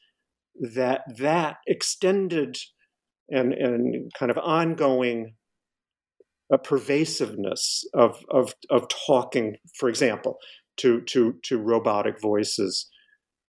that 0.74 1.02
that 1.18 1.56
extended 1.66 2.56
and, 3.30 3.52
and 3.52 4.10
kind 4.18 4.30
of 4.30 4.38
ongoing 4.38 5.34
a 6.50 6.54
uh, 6.54 6.58
pervasiveness 6.58 7.84
of, 7.92 8.24
of, 8.30 8.54
of 8.70 8.86
talking, 9.06 9.56
for 9.78 9.90
example, 9.90 10.38
to, 10.78 11.02
to, 11.02 11.34
to 11.44 11.58
robotic 11.58 12.18
voices, 12.22 12.88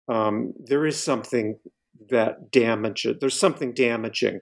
um, 0.09 0.53
there 0.65 0.85
is 0.85 1.03
something 1.03 1.61
that 2.11 2.51
damages, 2.51 3.17
there's 3.21 3.39
something 3.39 3.73
damaging 3.73 4.41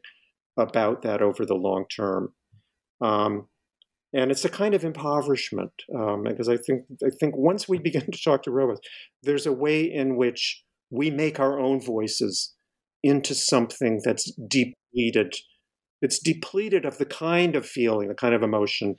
about 0.57 1.03
that 1.03 1.23
over 1.23 1.45
the 1.45 1.55
long 1.55 1.85
term. 1.95 2.33
Um, 3.01 3.49
and 4.13 4.31
it's 4.31 4.45
a 4.45 4.51
kind 4.51 4.75
of 4.75 4.85
impoverishment 4.85 5.73
um, 5.95 6.23
because 6.23 6.49
I 6.49 6.57
think 6.57 6.85
I 7.05 7.11
think 7.21 7.37
once 7.37 7.69
we 7.69 7.79
begin 7.89 8.11
to 8.11 8.23
talk 8.23 8.43
to 8.45 8.51
robots, 8.51 8.81
there's 9.23 9.47
a 9.47 9.53
way 9.53 9.83
in 9.83 10.17
which 10.17 10.63
we 10.91 11.11
make 11.11 11.41
our 11.41 11.59
own 11.59 11.81
voices 11.81 12.55
into 13.03 13.35
something 13.35 14.01
that's 14.05 14.33
depleted. 14.49 15.35
It's 16.03 16.19
depleted 16.19 16.85
of 16.85 16.99
the 16.99 17.07
kind 17.07 17.57
of 17.57 17.67
feeling, 17.67 18.09
the 18.09 18.15
kind 18.15 18.35
of 18.35 18.43
emotion 18.43 18.97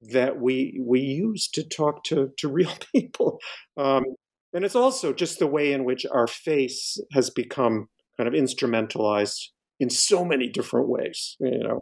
that 0.00 0.40
we 0.40 0.80
we 0.80 1.00
use 1.00 1.48
to 1.48 1.62
talk 1.62 2.04
to 2.04 2.30
to 2.38 2.48
real 2.52 2.72
people. 2.94 3.38
Um, 3.76 4.04
and 4.52 4.64
it's 4.64 4.76
also 4.76 5.12
just 5.12 5.40
the 5.40 5.48
way 5.48 5.72
in 5.72 5.84
which 5.84 6.06
our 6.06 6.28
face 6.28 6.96
has 7.12 7.28
become 7.28 7.88
kind 8.16 8.28
of 8.28 8.34
instrumentalized 8.34 9.48
in 9.80 9.90
so 9.90 10.24
many 10.24 10.48
different 10.48 10.88
ways. 10.88 11.36
You 11.40 11.58
know, 11.58 11.80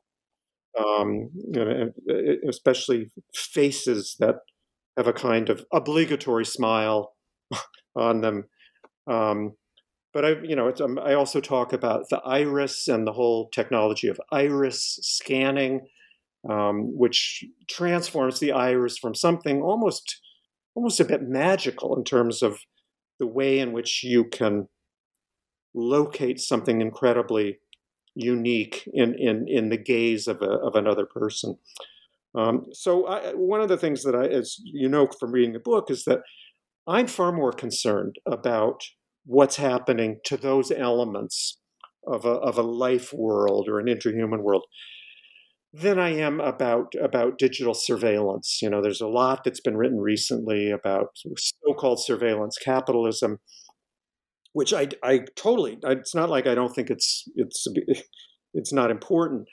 um, 0.79 1.31
you 1.35 1.65
know, 1.65 1.93
especially 2.49 3.11
faces 3.35 4.17
that 4.21 4.37
have 4.97 5.07
a 5.07 5.13
kind 5.13 5.49
of 5.49 5.65
obligatory 5.73 6.45
smile 6.45 7.15
on 7.97 8.21
them. 8.21 8.45
Um, 9.11 9.53
but 10.13 10.25
I, 10.25 10.31
you 10.43 10.55
know, 10.55 10.73
um, 10.83 10.99
I 10.99 11.15
also 11.15 11.41
talk 11.41 11.73
about 11.73 12.09
the 12.11 12.21
iris 12.25 12.87
and 12.89 13.07
the 13.07 13.13
whole 13.13 13.49
technology 13.49 14.09
of 14.09 14.21
iris 14.31 14.99
scanning, 15.03 15.87
um, 16.49 16.97
which 16.97 17.45
transforms 17.69 18.39
the 18.39 18.53
iris 18.53 18.99
from 18.99 19.15
something 19.15 19.63
almost, 19.63 20.21
almost 20.75 21.01
a 21.01 21.05
bit 21.05 21.23
magical 21.23 21.97
in 21.97 22.05
terms 22.05 22.43
of 22.43 22.59
the 23.19 23.27
way 23.27 23.59
in 23.59 23.73
which 23.73 24.05
you 24.05 24.25
can 24.25 24.69
locate 25.75 26.39
something 26.41 26.83
incredibly 26.83 27.59
unique 28.15 28.89
in 28.93 29.15
in 29.19 29.47
in 29.49 29.69
the 29.69 29.77
gaze 29.77 30.27
of 30.29 30.43
a, 30.43 30.51
of 30.51 30.75
another 30.75 31.07
person. 31.07 31.57
Um, 32.35 32.67
so 32.73 33.07
I, 33.07 33.33
one 33.35 33.61
of 33.61 33.69
the 33.69 33.77
things 33.77 34.03
that 34.05 34.15
I, 34.15 34.27
as 34.27 34.57
you 34.65 34.89
know 34.89 35.09
from 35.19 35.33
reading 35.33 35.53
the 35.53 35.61
book, 35.61 35.91
is 35.91 36.05
that 36.05 36.21
I'm 36.87 37.07
far 37.07 37.33
more 37.33 37.53
concerned 37.53 38.17
about 38.27 38.83
what's 39.25 39.57
happening 39.57 40.19
to 40.25 40.37
those 40.37 40.71
elements 40.71 41.59
of 42.07 42.25
a, 42.25 42.31
of 42.31 42.59
a 42.59 42.63
life 42.63 43.13
world 43.13 43.69
or 43.69 43.79
an 43.79 43.87
interhuman 43.87 44.43
world 44.43 44.65
than 45.73 45.99
I 45.99 46.11
am 46.11 46.41
about 46.41 46.95
about 47.01 47.39
digital 47.39 47.75
surveillance. 47.75 48.59
You 48.61 48.69
know, 48.71 48.83
there's 48.83 49.01
a 49.01 49.09
lot 49.09 49.45
that's 49.45 49.61
been 49.61 49.77
written 49.77 50.01
recently 50.01 50.71
about 50.71 51.17
so-called 51.37 52.03
surveillance 52.03 52.59
capitalism, 52.59 53.39
which 54.53 54.73
I, 54.73 54.89
I 55.03 55.21
totally. 55.37 55.79
It's 55.83 56.15
not 56.15 56.31
like 56.31 56.47
I 56.47 56.55
don't 56.55 56.75
think 56.75 56.91
it's 56.91 57.25
it's 57.35 57.67
it's 58.55 58.73
not 58.73 58.91
important, 58.91 59.49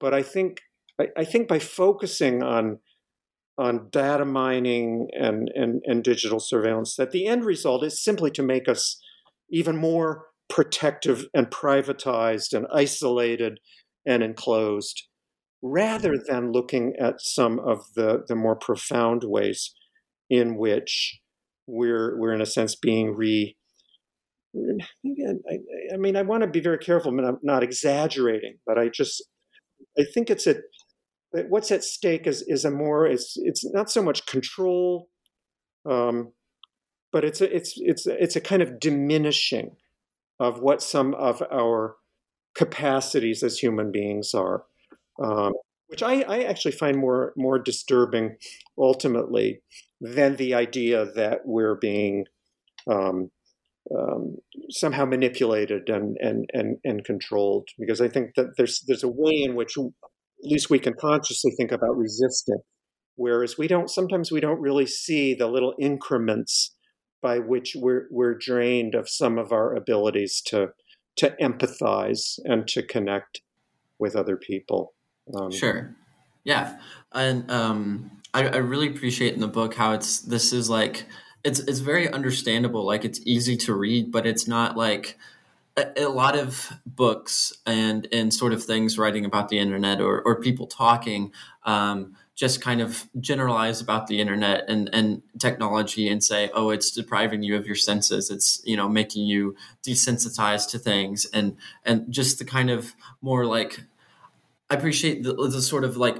but 0.00 0.14
I 0.14 0.22
think 0.22 0.60
I, 1.00 1.08
I 1.16 1.24
think 1.24 1.48
by 1.48 1.58
focusing 1.58 2.42
on 2.42 2.78
on 3.56 3.88
data 3.90 4.24
mining 4.24 5.08
and, 5.12 5.50
and 5.54 5.82
and 5.84 6.02
digital 6.02 6.40
surveillance, 6.40 6.96
that 6.96 7.10
the 7.10 7.26
end 7.26 7.44
result 7.44 7.84
is 7.84 8.02
simply 8.02 8.30
to 8.32 8.42
make 8.42 8.68
us 8.68 9.00
even 9.50 9.76
more 9.76 10.26
protective 10.48 11.26
and 11.34 11.50
privatized 11.50 12.52
and 12.52 12.66
isolated 12.72 13.58
and 14.06 14.22
enclosed, 14.22 15.04
rather 15.62 16.14
than 16.28 16.52
looking 16.52 16.94
at 17.00 17.20
some 17.20 17.58
of 17.58 17.86
the 17.96 18.22
the 18.28 18.36
more 18.36 18.56
profound 18.56 19.22
ways 19.24 19.74
in 20.30 20.56
which 20.56 21.20
we're 21.66 22.18
we're 22.18 22.34
in 22.34 22.40
a 22.40 22.46
sense 22.46 22.76
being 22.76 23.16
re 23.16 23.56
I, 24.56 25.58
I 25.92 25.96
mean, 25.96 26.16
I 26.16 26.22
want 26.22 26.42
to 26.42 26.48
be 26.48 26.60
very 26.60 26.78
careful. 26.78 27.12
I 27.12 27.14
mean, 27.14 27.26
I'm 27.26 27.38
not 27.42 27.62
exaggerating, 27.62 28.58
but 28.66 28.78
I 28.78 28.88
just, 28.88 29.22
I 29.98 30.04
think 30.14 30.30
it's 30.30 30.46
a, 30.46 30.56
what's 31.48 31.70
at 31.70 31.84
stake 31.84 32.26
is 32.26 32.42
is 32.46 32.64
a 32.64 32.70
more 32.70 33.06
it's 33.06 33.36
it's 33.36 33.64
not 33.72 33.90
so 33.90 34.02
much 34.02 34.26
control, 34.26 35.08
um, 35.88 36.32
but 37.12 37.24
it's 37.24 37.40
a 37.40 37.54
it's 37.54 37.74
it's 37.76 38.06
it's 38.06 38.36
a 38.36 38.40
kind 38.40 38.62
of 38.62 38.78
diminishing 38.78 39.76
of 40.40 40.60
what 40.60 40.82
some 40.82 41.14
of 41.14 41.42
our 41.52 41.96
capacities 42.54 43.42
as 43.42 43.58
human 43.58 43.90
beings 43.90 44.34
are, 44.34 44.64
um, 45.22 45.52
which 45.88 46.02
I, 46.02 46.22
I 46.22 46.42
actually 46.44 46.72
find 46.72 46.96
more 46.96 47.32
more 47.36 47.58
disturbing 47.58 48.36
ultimately 48.78 49.62
than 50.00 50.36
the 50.36 50.54
idea 50.54 51.06
that 51.16 51.40
we're 51.44 51.76
being 51.76 52.26
um, 52.86 53.30
um, 53.96 54.36
somehow 54.70 55.04
manipulated 55.04 55.88
and, 55.88 56.16
and 56.20 56.48
and 56.52 56.78
and 56.84 57.04
controlled. 57.04 57.68
Because 57.78 58.00
I 58.00 58.08
think 58.08 58.34
that 58.36 58.56
there's 58.56 58.82
there's 58.86 59.04
a 59.04 59.08
way 59.08 59.42
in 59.42 59.54
which 59.54 59.76
at 59.76 59.84
least 60.42 60.70
we 60.70 60.78
can 60.78 60.94
consciously 60.94 61.52
think 61.56 61.72
about 61.72 61.96
resisting, 61.96 62.60
whereas 63.16 63.58
we 63.58 63.68
don't. 63.68 63.90
Sometimes 63.90 64.30
we 64.30 64.40
don't 64.40 64.60
really 64.60 64.86
see 64.86 65.34
the 65.34 65.48
little 65.48 65.74
increments 65.78 66.74
by 67.22 67.38
which 67.38 67.76
we're 67.76 68.06
we're 68.10 68.34
drained 68.34 68.94
of 68.94 69.08
some 69.08 69.38
of 69.38 69.52
our 69.52 69.74
abilities 69.74 70.42
to 70.46 70.68
to 71.16 71.34
empathize 71.40 72.38
and 72.44 72.66
to 72.68 72.82
connect 72.82 73.40
with 73.98 74.16
other 74.16 74.36
people. 74.36 74.94
Um, 75.34 75.50
sure. 75.50 75.96
Yeah, 76.44 76.78
and 77.12 77.50
um, 77.50 78.10
I, 78.34 78.48
I 78.48 78.56
really 78.56 78.88
appreciate 78.88 79.34
in 79.34 79.40
the 79.40 79.48
book 79.48 79.74
how 79.74 79.92
it's 79.92 80.20
this 80.20 80.52
is 80.52 80.68
like 80.68 81.06
it's 81.44 81.60
it's 81.60 81.80
very 81.80 82.10
understandable. 82.10 82.84
Like 82.84 83.04
it's 83.04 83.20
easy 83.24 83.56
to 83.58 83.74
read, 83.74 84.10
but 84.10 84.26
it's 84.26 84.48
not 84.48 84.76
like 84.76 85.18
a, 85.76 86.04
a, 86.04 86.08
lot 86.08 86.36
of 86.36 86.72
books 86.86 87.52
and 87.66 88.08
and 88.10 88.32
sort 88.32 88.52
of 88.52 88.64
things 88.64 88.98
writing 88.98 89.24
about 89.24 89.50
the 89.50 89.58
internet 89.58 90.00
or 90.00 90.22
or 90.22 90.40
people 90.40 90.66
talking. 90.66 91.32
Um, 91.64 92.16
just 92.34 92.60
kind 92.60 92.80
of 92.80 93.08
generalize 93.20 93.80
about 93.80 94.08
the 94.08 94.20
internet 94.20 94.64
and, 94.68 94.90
and 94.92 95.22
technology 95.38 96.08
and 96.08 96.24
say, 96.24 96.50
oh, 96.52 96.70
it's 96.70 96.90
depriving 96.90 97.44
you 97.44 97.54
of 97.54 97.64
your 97.64 97.76
senses. 97.76 98.28
It's 98.30 98.60
you 98.64 98.76
know 98.76 98.88
making 98.88 99.26
you 99.26 99.54
desensitized 99.86 100.70
to 100.70 100.78
things 100.78 101.26
and 101.26 101.56
and 101.84 102.10
just 102.10 102.38
the 102.38 102.44
kind 102.44 102.70
of 102.70 102.94
more 103.20 103.44
like 103.44 103.84
I 104.70 104.74
appreciate 104.74 105.22
the, 105.22 105.34
the 105.34 105.62
sort 105.62 105.84
of 105.84 105.96
like 105.98 106.16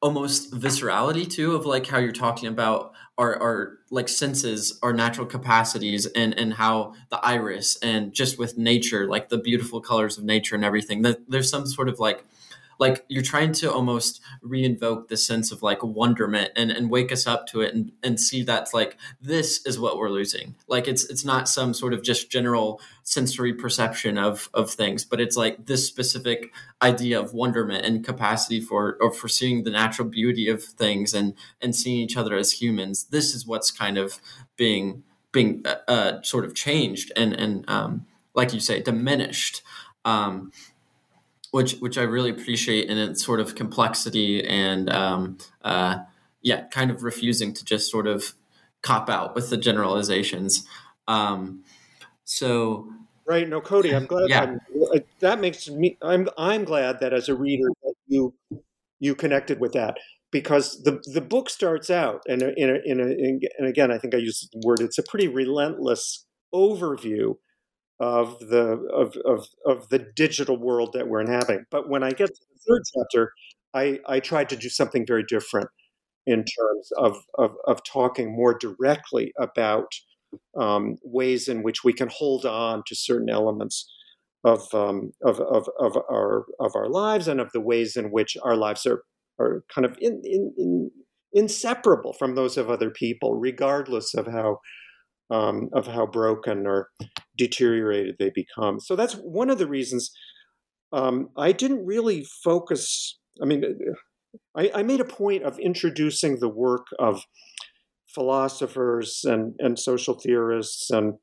almost 0.00 0.52
viscerality 0.52 1.28
too 1.28 1.56
of 1.56 1.66
like 1.66 1.86
how 1.86 1.98
you're 1.98 2.12
talking 2.12 2.48
about 2.48 2.92
our, 3.18 3.36
our 3.42 3.78
like 3.90 4.08
senses 4.08 4.78
our 4.82 4.92
natural 4.92 5.26
capacities 5.26 6.06
and 6.06 6.38
and 6.38 6.54
how 6.54 6.94
the 7.10 7.18
iris 7.24 7.76
and 7.82 8.12
just 8.12 8.38
with 8.38 8.56
nature 8.56 9.08
like 9.08 9.28
the 9.28 9.38
beautiful 9.38 9.80
colors 9.80 10.16
of 10.16 10.24
nature 10.24 10.54
and 10.54 10.64
everything. 10.64 11.02
That 11.02 11.28
there's 11.28 11.50
some 11.50 11.66
sort 11.66 11.88
of 11.88 11.98
like 11.98 12.24
like 12.78 13.04
you're 13.08 13.22
trying 13.22 13.52
to 13.52 13.72
almost 13.72 14.20
reinvoke 14.42 15.08
the 15.08 15.16
sense 15.16 15.50
of 15.50 15.62
like 15.62 15.82
wonderment 15.82 16.52
and, 16.56 16.70
and 16.70 16.90
wake 16.90 17.10
us 17.10 17.26
up 17.26 17.46
to 17.48 17.60
it 17.60 17.74
and, 17.74 17.92
and 18.02 18.20
see 18.20 18.42
that 18.42 18.68
like 18.72 18.96
this 19.20 19.64
is 19.66 19.78
what 19.78 19.96
we're 19.96 20.10
losing. 20.10 20.54
Like 20.68 20.88
it's 20.88 21.04
it's 21.04 21.24
not 21.24 21.48
some 21.48 21.74
sort 21.74 21.94
of 21.94 22.02
just 22.02 22.30
general 22.30 22.80
sensory 23.02 23.54
perception 23.54 24.18
of 24.18 24.50
of 24.52 24.70
things 24.70 25.02
but 25.04 25.18
it's 25.20 25.36
like 25.36 25.66
this 25.66 25.86
specific 25.86 26.52
idea 26.82 27.18
of 27.18 27.32
wonderment 27.32 27.84
and 27.84 28.04
capacity 28.04 28.60
for 28.60 28.96
or 29.00 29.12
for 29.12 29.28
seeing 29.28 29.64
the 29.64 29.70
natural 29.70 30.08
beauty 30.08 30.48
of 30.48 30.62
things 30.62 31.14
and 31.14 31.34
and 31.60 31.74
seeing 31.74 31.98
each 31.98 32.16
other 32.16 32.36
as 32.36 32.52
humans. 32.52 33.04
This 33.04 33.34
is 33.34 33.46
what's 33.46 33.70
kind 33.70 33.98
of 33.98 34.20
being 34.56 35.02
being 35.32 35.62
uh, 35.64 35.76
uh, 35.88 36.22
sort 36.22 36.44
of 36.44 36.54
changed 36.54 37.12
and 37.16 37.32
and 37.32 37.64
um, 37.68 38.06
like 38.34 38.52
you 38.52 38.60
say 38.60 38.80
diminished. 38.80 39.62
Um, 40.04 40.52
which 41.50 41.76
which 41.76 41.98
I 41.98 42.02
really 42.02 42.30
appreciate 42.30 42.88
in 42.88 42.98
its 42.98 43.24
sort 43.24 43.40
of 43.40 43.54
complexity 43.54 44.46
and 44.46 44.90
um, 44.90 45.38
uh, 45.62 45.98
yeah 46.42 46.66
kind 46.68 46.90
of 46.90 47.02
refusing 47.02 47.52
to 47.54 47.64
just 47.64 47.90
sort 47.90 48.06
of 48.06 48.34
cop 48.82 49.08
out 49.10 49.34
with 49.34 49.50
the 49.50 49.56
generalizations 49.56 50.66
um, 51.06 51.64
so 52.24 52.88
right 53.26 53.48
no 53.48 53.60
Cody 53.60 53.94
I'm 53.94 54.06
glad 54.06 54.28
yeah. 54.28 54.42
I'm, 54.42 54.60
that 55.20 55.40
makes 55.40 55.68
me 55.68 55.96
I'm 56.02 56.28
I'm 56.36 56.64
glad 56.64 57.00
that 57.00 57.12
as 57.12 57.28
a 57.28 57.34
reader 57.34 57.68
that 57.82 57.94
you 58.06 58.34
you 59.00 59.14
connected 59.14 59.60
with 59.60 59.72
that 59.72 59.96
because 60.30 60.82
the 60.82 61.02
the 61.12 61.20
book 61.20 61.48
starts 61.48 61.90
out 61.90 62.22
and 62.28 62.42
in 62.42 62.70
a, 62.70 62.80
in 62.84 63.00
a, 63.00 63.04
in 63.04 63.40
a, 63.42 63.48
and 63.58 63.68
again 63.68 63.90
I 63.90 63.98
think 63.98 64.14
I 64.14 64.18
used 64.18 64.52
the 64.52 64.66
word 64.66 64.80
it's 64.80 64.98
a 64.98 65.02
pretty 65.02 65.28
relentless 65.28 66.26
overview 66.54 67.36
of 68.00 68.38
the 68.38 68.88
of, 68.92 69.16
of 69.24 69.46
of 69.66 69.88
the 69.88 69.98
digital 69.98 70.56
world 70.56 70.92
that 70.94 71.08
we're 71.08 71.20
inhabiting. 71.20 71.64
But 71.70 71.88
when 71.88 72.02
I 72.02 72.10
get 72.10 72.28
to 72.28 72.42
the 72.52 72.60
third 72.68 72.82
chapter, 72.96 73.32
I 73.74 74.00
I 74.06 74.20
tried 74.20 74.48
to 74.50 74.56
do 74.56 74.68
something 74.68 75.06
very 75.06 75.24
different 75.24 75.68
in 76.26 76.44
terms 76.44 76.90
of 76.96 77.16
of, 77.36 77.52
of 77.66 77.82
talking 77.84 78.34
more 78.34 78.56
directly 78.56 79.32
about 79.38 79.92
um, 80.58 80.96
ways 81.02 81.48
in 81.48 81.62
which 81.62 81.84
we 81.84 81.92
can 81.92 82.08
hold 82.08 82.44
on 82.44 82.82
to 82.86 82.94
certain 82.94 83.30
elements 83.30 83.90
of, 84.44 84.72
um, 84.74 85.12
of, 85.24 85.40
of, 85.40 85.68
of, 85.80 85.96
our, 86.10 86.44
of 86.60 86.72
our 86.74 86.88
lives 86.88 87.28
and 87.28 87.40
of 87.40 87.50
the 87.52 87.60
ways 87.60 87.96
in 87.96 88.10
which 88.10 88.36
our 88.42 88.56
lives 88.56 88.86
are, 88.86 89.02
are 89.38 89.64
kind 89.74 89.84
of 89.84 89.96
in, 90.00 90.20
in, 90.24 90.52
in 90.56 90.90
inseparable 91.32 92.14
from 92.14 92.34
those 92.34 92.56
of 92.56 92.70
other 92.70 92.90
people, 92.90 93.34
regardless 93.34 94.14
of 94.14 94.26
how, 94.26 94.58
um, 95.30 95.68
of 95.72 95.86
how 95.86 96.06
broken 96.06 96.66
or 96.66 96.88
deteriorated 97.36 98.16
they 98.18 98.30
become. 98.34 98.80
So 98.80 98.96
that's 98.96 99.14
one 99.14 99.50
of 99.50 99.58
the 99.58 99.66
reasons 99.66 100.10
um, 100.92 101.28
I 101.36 101.52
didn't 101.52 101.84
really 101.84 102.24
focus. 102.24 103.18
I 103.42 103.44
mean, 103.44 103.62
I, 104.56 104.70
I 104.74 104.82
made 104.82 105.00
a 105.00 105.04
point 105.04 105.42
of 105.42 105.58
introducing 105.58 106.38
the 106.38 106.48
work 106.48 106.86
of 106.98 107.24
philosophers 108.06 109.22
and, 109.24 109.54
and 109.58 109.78
social 109.78 110.18
theorists 110.18 110.90
and 110.90 111.14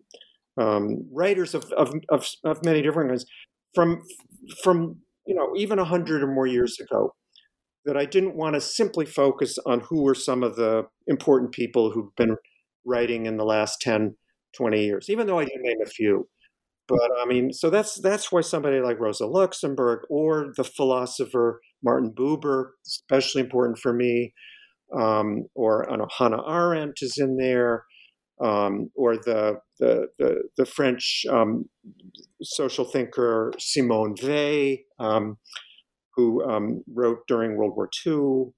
um, 0.57 1.07
writers 1.11 1.53
of, 1.53 1.65
of, 1.73 1.93
of, 2.09 2.27
of, 2.45 2.63
many 2.63 2.81
different 2.81 3.09
kinds 3.09 3.25
from 3.73 4.01
from 4.63 5.01
you 5.27 5.35
know 5.35 5.53
even 5.57 5.79
a 5.79 5.83
hundred 5.83 6.23
or 6.23 6.27
more 6.27 6.47
years 6.47 6.79
ago 6.79 7.13
that 7.83 7.97
I 7.97 8.05
didn't 8.05 8.37
want 8.37 8.53
to 8.55 8.61
simply 8.61 9.05
focus 9.05 9.57
on 9.65 9.81
who 9.81 10.03
were 10.03 10.15
some 10.15 10.43
of 10.43 10.55
the 10.55 10.83
important 11.07 11.51
people 11.51 11.91
who've 11.91 12.15
been 12.15 12.37
writing 12.85 13.25
in 13.25 13.37
the 13.37 13.45
last 13.45 13.81
10, 13.81 14.15
20 14.55 14.83
years, 14.83 15.09
even 15.09 15.27
though 15.27 15.39
I 15.39 15.45
did 15.45 15.59
name 15.59 15.77
a 15.83 15.89
few. 15.89 16.27
But 16.87 17.09
I 17.19 17.25
mean, 17.25 17.51
so 17.51 17.71
that's 17.71 17.99
that's 17.99 18.31
why 18.31 18.41
somebody 18.41 18.79
like 18.79 18.99
Rosa 18.99 19.25
Luxemburg 19.25 20.01
or 20.07 20.53
the 20.55 20.63
philosopher 20.63 21.59
Martin 21.83 22.13
Buber, 22.15 22.69
especially 22.85 23.41
important 23.41 23.79
for 23.79 23.91
me, 23.91 24.33
um, 24.95 25.45
or 25.55 25.91
I 25.91 25.95
know, 25.95 26.07
Hannah 26.15 26.43
Arendt 26.47 26.99
is 27.01 27.17
in 27.17 27.37
there 27.37 27.85
um, 28.41 28.91
or 28.95 29.17
the 29.17 29.59
the 29.79 30.07
the, 30.19 30.43
the 30.57 30.65
French 30.65 31.25
um, 31.29 31.65
social 32.41 32.85
thinker 32.85 33.53
Simone 33.59 34.15
Weil, 34.21 34.77
um, 34.99 35.37
who 36.15 36.43
um, 36.43 36.83
wrote 36.93 37.19
during 37.27 37.55
World 37.55 37.75
War 37.75 37.89
II, 38.05 38.53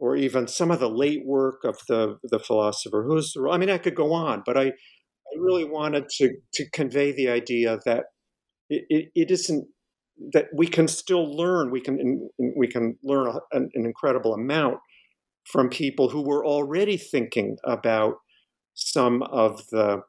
or 0.00 0.16
even 0.16 0.48
some 0.48 0.70
of 0.70 0.80
the 0.80 0.90
late 0.90 1.24
work 1.24 1.62
of 1.64 1.78
the 1.88 2.18
the 2.24 2.38
philosopher 2.38 3.06
Husserl. 3.08 3.52
I 3.52 3.58
mean, 3.58 3.70
I 3.70 3.78
could 3.78 3.94
go 3.94 4.12
on, 4.12 4.42
but 4.44 4.56
I 4.56 4.62
I 4.62 4.66
mm-hmm. 4.66 5.42
really 5.42 5.64
wanted 5.64 6.08
to 6.18 6.34
to 6.54 6.70
convey 6.70 7.12
the 7.12 7.28
idea 7.28 7.78
that 7.84 8.04
it, 8.68 8.84
it, 8.88 9.04
it 9.14 9.30
isn't 9.30 9.68
that 10.32 10.46
we 10.54 10.66
can 10.66 10.88
still 10.88 11.36
learn. 11.36 11.70
We 11.70 11.80
can 11.80 12.28
we 12.56 12.66
can 12.66 12.96
learn 13.04 13.28
an, 13.52 13.70
an 13.74 13.84
incredible 13.84 14.34
amount 14.34 14.78
from 15.44 15.68
people 15.68 16.10
who 16.10 16.22
were 16.22 16.44
already 16.44 16.96
thinking 16.96 17.56
about 17.64 18.14
some 18.74 19.22
of 19.22 19.62
the 19.70 20.02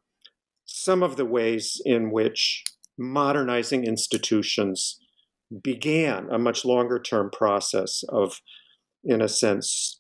some 0.66 1.04
of 1.04 1.18
the 1.18 1.26
ways 1.26 1.82
in 1.86 2.12
which 2.12 2.64
modernizing 2.98 3.84
institutions 3.84 5.00
began 5.64 6.30
a 6.32 6.38
much 6.38 6.64
longer 6.64 7.00
term 7.00 7.30
process 7.30 8.04
of, 8.10 8.42
in 9.04 9.22
a 9.22 9.28
sense, 9.28 10.00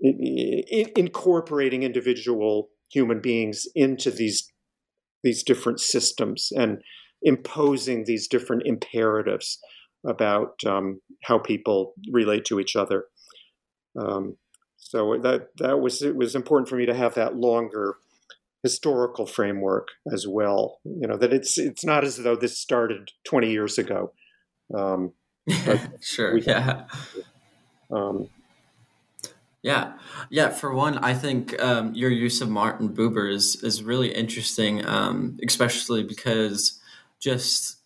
incorporating 0.00 1.82
individual 1.82 2.70
human 2.90 3.20
beings 3.20 3.66
into 3.74 4.10
these 4.10 4.48
these 5.22 5.42
different 5.44 5.80
systems 5.80 6.50
and 6.56 6.82
imposing 7.22 8.04
these 8.04 8.26
different 8.26 8.62
imperatives 8.66 9.58
about 10.04 10.54
um, 10.66 11.00
how 11.22 11.38
people 11.38 11.94
relate 12.10 12.44
to 12.44 12.58
each 12.58 12.74
other. 12.74 13.04
Um, 13.96 14.36
so 14.76 15.16
that 15.22 15.48
that 15.58 15.80
was 15.80 16.02
it 16.02 16.16
was 16.16 16.34
important 16.34 16.68
for 16.68 16.76
me 16.76 16.86
to 16.86 16.94
have 16.94 17.14
that 17.14 17.36
longer 17.36 17.96
historical 18.62 19.26
framework 19.26 19.88
as 20.12 20.26
well. 20.28 20.80
You 20.84 21.06
know 21.06 21.16
that 21.16 21.32
it's 21.32 21.56
it's 21.56 21.84
not 21.84 22.04
as 22.04 22.16
though 22.16 22.36
this 22.36 22.58
started 22.58 23.12
20 23.24 23.50
years 23.50 23.78
ago. 23.78 24.12
Um, 24.76 25.12
sure. 26.00 26.38
Yeah. 26.38 26.86
Um, 27.92 28.28
yeah, 29.62 29.92
yeah. 30.28 30.48
For 30.48 30.74
one, 30.74 30.98
I 30.98 31.14
think 31.14 31.60
um, 31.62 31.94
your 31.94 32.10
use 32.10 32.40
of 32.40 32.48
Martin 32.48 32.88
Buber 32.88 33.32
is 33.32 33.62
is 33.62 33.82
really 33.82 34.12
interesting, 34.12 34.84
um, 34.84 35.38
especially 35.46 36.02
because 36.02 36.80
just 37.20 37.76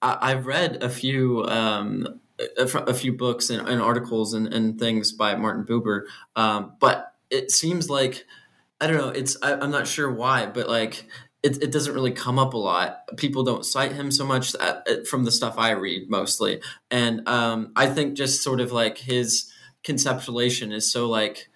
I, 0.00 0.30
have 0.30 0.46
read 0.46 0.82
a 0.82 0.88
few 0.88 1.44
um, 1.44 2.20
a, 2.58 2.64
a 2.64 2.94
few 2.94 3.12
books 3.12 3.50
and, 3.50 3.68
and 3.68 3.80
articles 3.80 4.34
and, 4.34 4.52
and, 4.52 4.78
things 4.80 5.12
by 5.12 5.36
Martin 5.36 5.64
Buber, 5.64 6.06
um, 6.34 6.72
but 6.80 7.14
it 7.30 7.52
seems 7.52 7.88
like 7.88 8.24
I 8.80 8.88
don't 8.88 8.96
know. 8.96 9.10
It's 9.10 9.36
I, 9.42 9.52
am 9.52 9.70
not 9.70 9.86
sure 9.86 10.10
why, 10.10 10.46
but 10.46 10.68
like 10.68 11.06
it, 11.42 11.62
it 11.62 11.72
doesn't 11.72 11.94
really 11.94 12.12
come 12.12 12.38
up 12.38 12.54
a 12.54 12.58
lot. 12.58 13.00
People 13.16 13.42
don't 13.42 13.64
cite 13.64 13.92
him 13.92 14.10
so 14.10 14.24
much 14.24 14.54
at, 14.56 14.88
at, 14.88 15.06
from 15.06 15.24
the 15.24 15.32
stuff 15.32 15.54
I 15.58 15.70
read 15.70 16.08
mostly, 16.08 16.60
and 16.90 17.26
um, 17.28 17.72
I 17.76 17.86
think 17.86 18.14
just 18.14 18.42
sort 18.42 18.60
of 18.60 18.72
like 18.72 18.98
his 18.98 19.50
conceptualization 19.84 20.72
is 20.72 20.90
so 20.90 21.08
like 21.08 21.48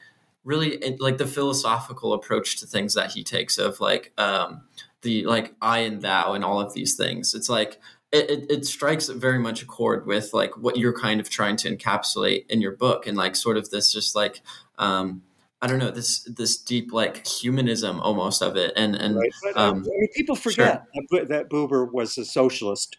really 0.44 0.96
like 0.98 1.18
the 1.18 1.26
philosophical 1.26 2.12
approach 2.12 2.58
to 2.60 2.66
things 2.66 2.94
that 2.94 3.12
he 3.12 3.22
takes 3.22 3.58
of 3.58 3.80
like 3.80 4.12
um, 4.18 4.62
the 5.02 5.24
like 5.24 5.54
I 5.62 5.80
and 5.80 6.02
thou 6.02 6.32
and 6.34 6.44
all 6.44 6.60
of 6.60 6.74
these 6.74 6.96
things. 6.96 7.34
It's 7.34 7.48
like 7.48 7.80
it, 8.12 8.30
it, 8.30 8.50
it, 8.50 8.66
strikes 8.66 9.08
very 9.08 9.38
much 9.38 9.62
a 9.62 9.66
chord 9.66 10.06
with 10.06 10.32
like 10.32 10.56
what 10.56 10.76
you're 10.76 10.98
kind 10.98 11.20
of 11.20 11.28
trying 11.28 11.56
to 11.56 11.76
encapsulate 11.76 12.46
in 12.48 12.60
your 12.60 12.76
book 12.76 13.06
and 13.06 13.16
like 13.16 13.34
sort 13.34 13.56
of 13.56 13.70
this 13.70 13.92
just 13.92 14.14
like 14.14 14.40
um 14.78 15.22
I 15.62 15.66
don't 15.66 15.78
know 15.78 15.90
this 15.90 16.22
this 16.24 16.58
deep 16.58 16.92
like 16.92 17.26
humanism 17.26 18.00
almost 18.00 18.42
of 18.42 18.56
it 18.56 18.72
and 18.76 18.94
and 18.94 19.16
right. 19.16 19.30
but, 19.42 19.56
um, 19.56 19.78
I 19.78 20.00
mean, 20.00 20.08
people 20.14 20.36
forget 20.36 20.82
sure. 21.10 21.24
that 21.24 21.48
Buber 21.50 21.90
was 21.90 22.18
a 22.18 22.24
socialist 22.24 22.98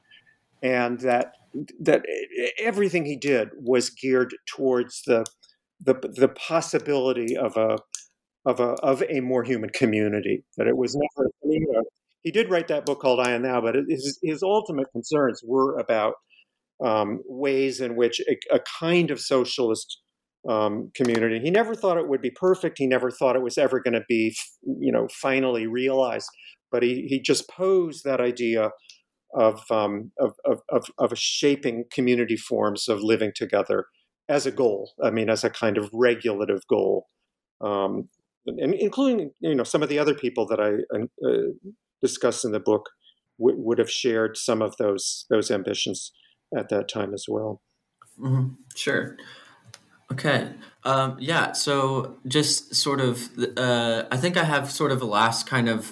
and 0.63 0.99
that 1.01 1.33
that 1.79 2.03
everything 2.59 3.05
he 3.05 3.15
did 3.15 3.49
was 3.59 3.89
geared 3.89 4.35
towards 4.47 5.03
the 5.05 5.25
the 5.79 5.93
the 6.15 6.29
possibility 6.29 7.37
of 7.37 7.55
a 7.57 7.77
of 8.45 8.59
a 8.59 8.73
of 8.83 9.03
a 9.09 9.19
more 9.19 9.43
human 9.43 9.69
community 9.69 10.43
that 10.57 10.67
it 10.67 10.77
was 10.77 10.95
never 10.95 11.29
I 11.43 11.47
mean, 11.47 11.65
he 12.23 12.31
did 12.31 12.49
write 12.49 12.67
that 12.69 12.85
book 12.85 12.99
called 13.01 13.19
I 13.19 13.31
and 13.31 13.45
Thou, 13.45 13.61
but 13.61 13.75
his, 13.87 14.19
his 14.21 14.43
ultimate 14.43 14.87
concerns 14.91 15.41
were 15.45 15.77
about 15.77 16.15
um, 16.83 17.21
ways 17.25 17.79
in 17.79 17.95
which 17.95 18.19
a, 18.21 18.55
a 18.55 18.59
kind 18.79 19.11
of 19.11 19.19
socialist 19.19 20.01
um, 20.47 20.91
community. 20.95 21.39
He 21.39 21.51
never 21.51 21.75
thought 21.75 21.97
it 21.97 22.07
would 22.07 22.21
be 22.21 22.31
perfect. 22.31 22.77
He 22.77 22.87
never 22.87 23.11
thought 23.11 23.35
it 23.35 23.41
was 23.41 23.57
ever 23.57 23.79
going 23.79 23.93
to 23.93 24.05
be, 24.07 24.35
you 24.63 24.91
know, 24.91 25.07
finally 25.11 25.67
realized. 25.67 26.29
But 26.71 26.83
he 26.83 27.07
he 27.07 27.21
just 27.21 27.49
posed 27.49 28.03
that 28.03 28.19
idea 28.19 28.71
of 29.33 29.63
um, 29.71 30.11
of, 30.19 30.33
of, 30.45 30.61
of 30.69 30.85
of 30.97 31.17
shaping 31.17 31.85
community 31.91 32.37
forms 32.37 32.87
of 32.87 33.01
living 33.01 33.31
together 33.35 33.85
as 34.29 34.45
a 34.45 34.51
goal. 34.51 34.91
I 35.03 35.11
mean, 35.11 35.29
as 35.29 35.43
a 35.43 35.49
kind 35.49 35.77
of 35.77 35.89
regulative 35.93 36.61
goal. 36.67 37.07
Um, 37.61 38.09
and 38.45 38.73
including 38.75 39.31
you 39.39 39.55
know 39.55 39.63
some 39.63 39.83
of 39.83 39.89
the 39.89 39.99
other 39.99 40.13
people 40.13 40.47
that 40.47 40.59
I 40.59 40.75
uh, 41.27 41.71
discussed 42.01 42.45
in 42.45 42.51
the 42.51 42.59
book 42.59 42.89
w- 43.39 43.57
would 43.59 43.77
have 43.77 43.91
shared 43.91 44.37
some 44.37 44.61
of 44.61 44.77
those 44.77 45.25
those 45.29 45.51
ambitions 45.51 46.11
at 46.57 46.69
that 46.69 46.87
time 46.87 47.13
as 47.13 47.25
well. 47.27 47.61
Mm-hmm. 48.19 48.53
Sure. 48.75 49.17
Okay. 50.11 50.49
Um, 50.83 51.17
yeah. 51.19 51.51
So 51.51 52.17
just 52.27 52.73
sort 52.75 53.01
of, 53.01 53.29
uh, 53.57 54.05
I 54.09 54.17
think 54.17 54.37
I 54.37 54.43
have 54.43 54.71
sort 54.71 54.91
of 54.91 55.01
a 55.01 55.05
last 55.05 55.47
kind 55.47 55.67
of 55.67 55.91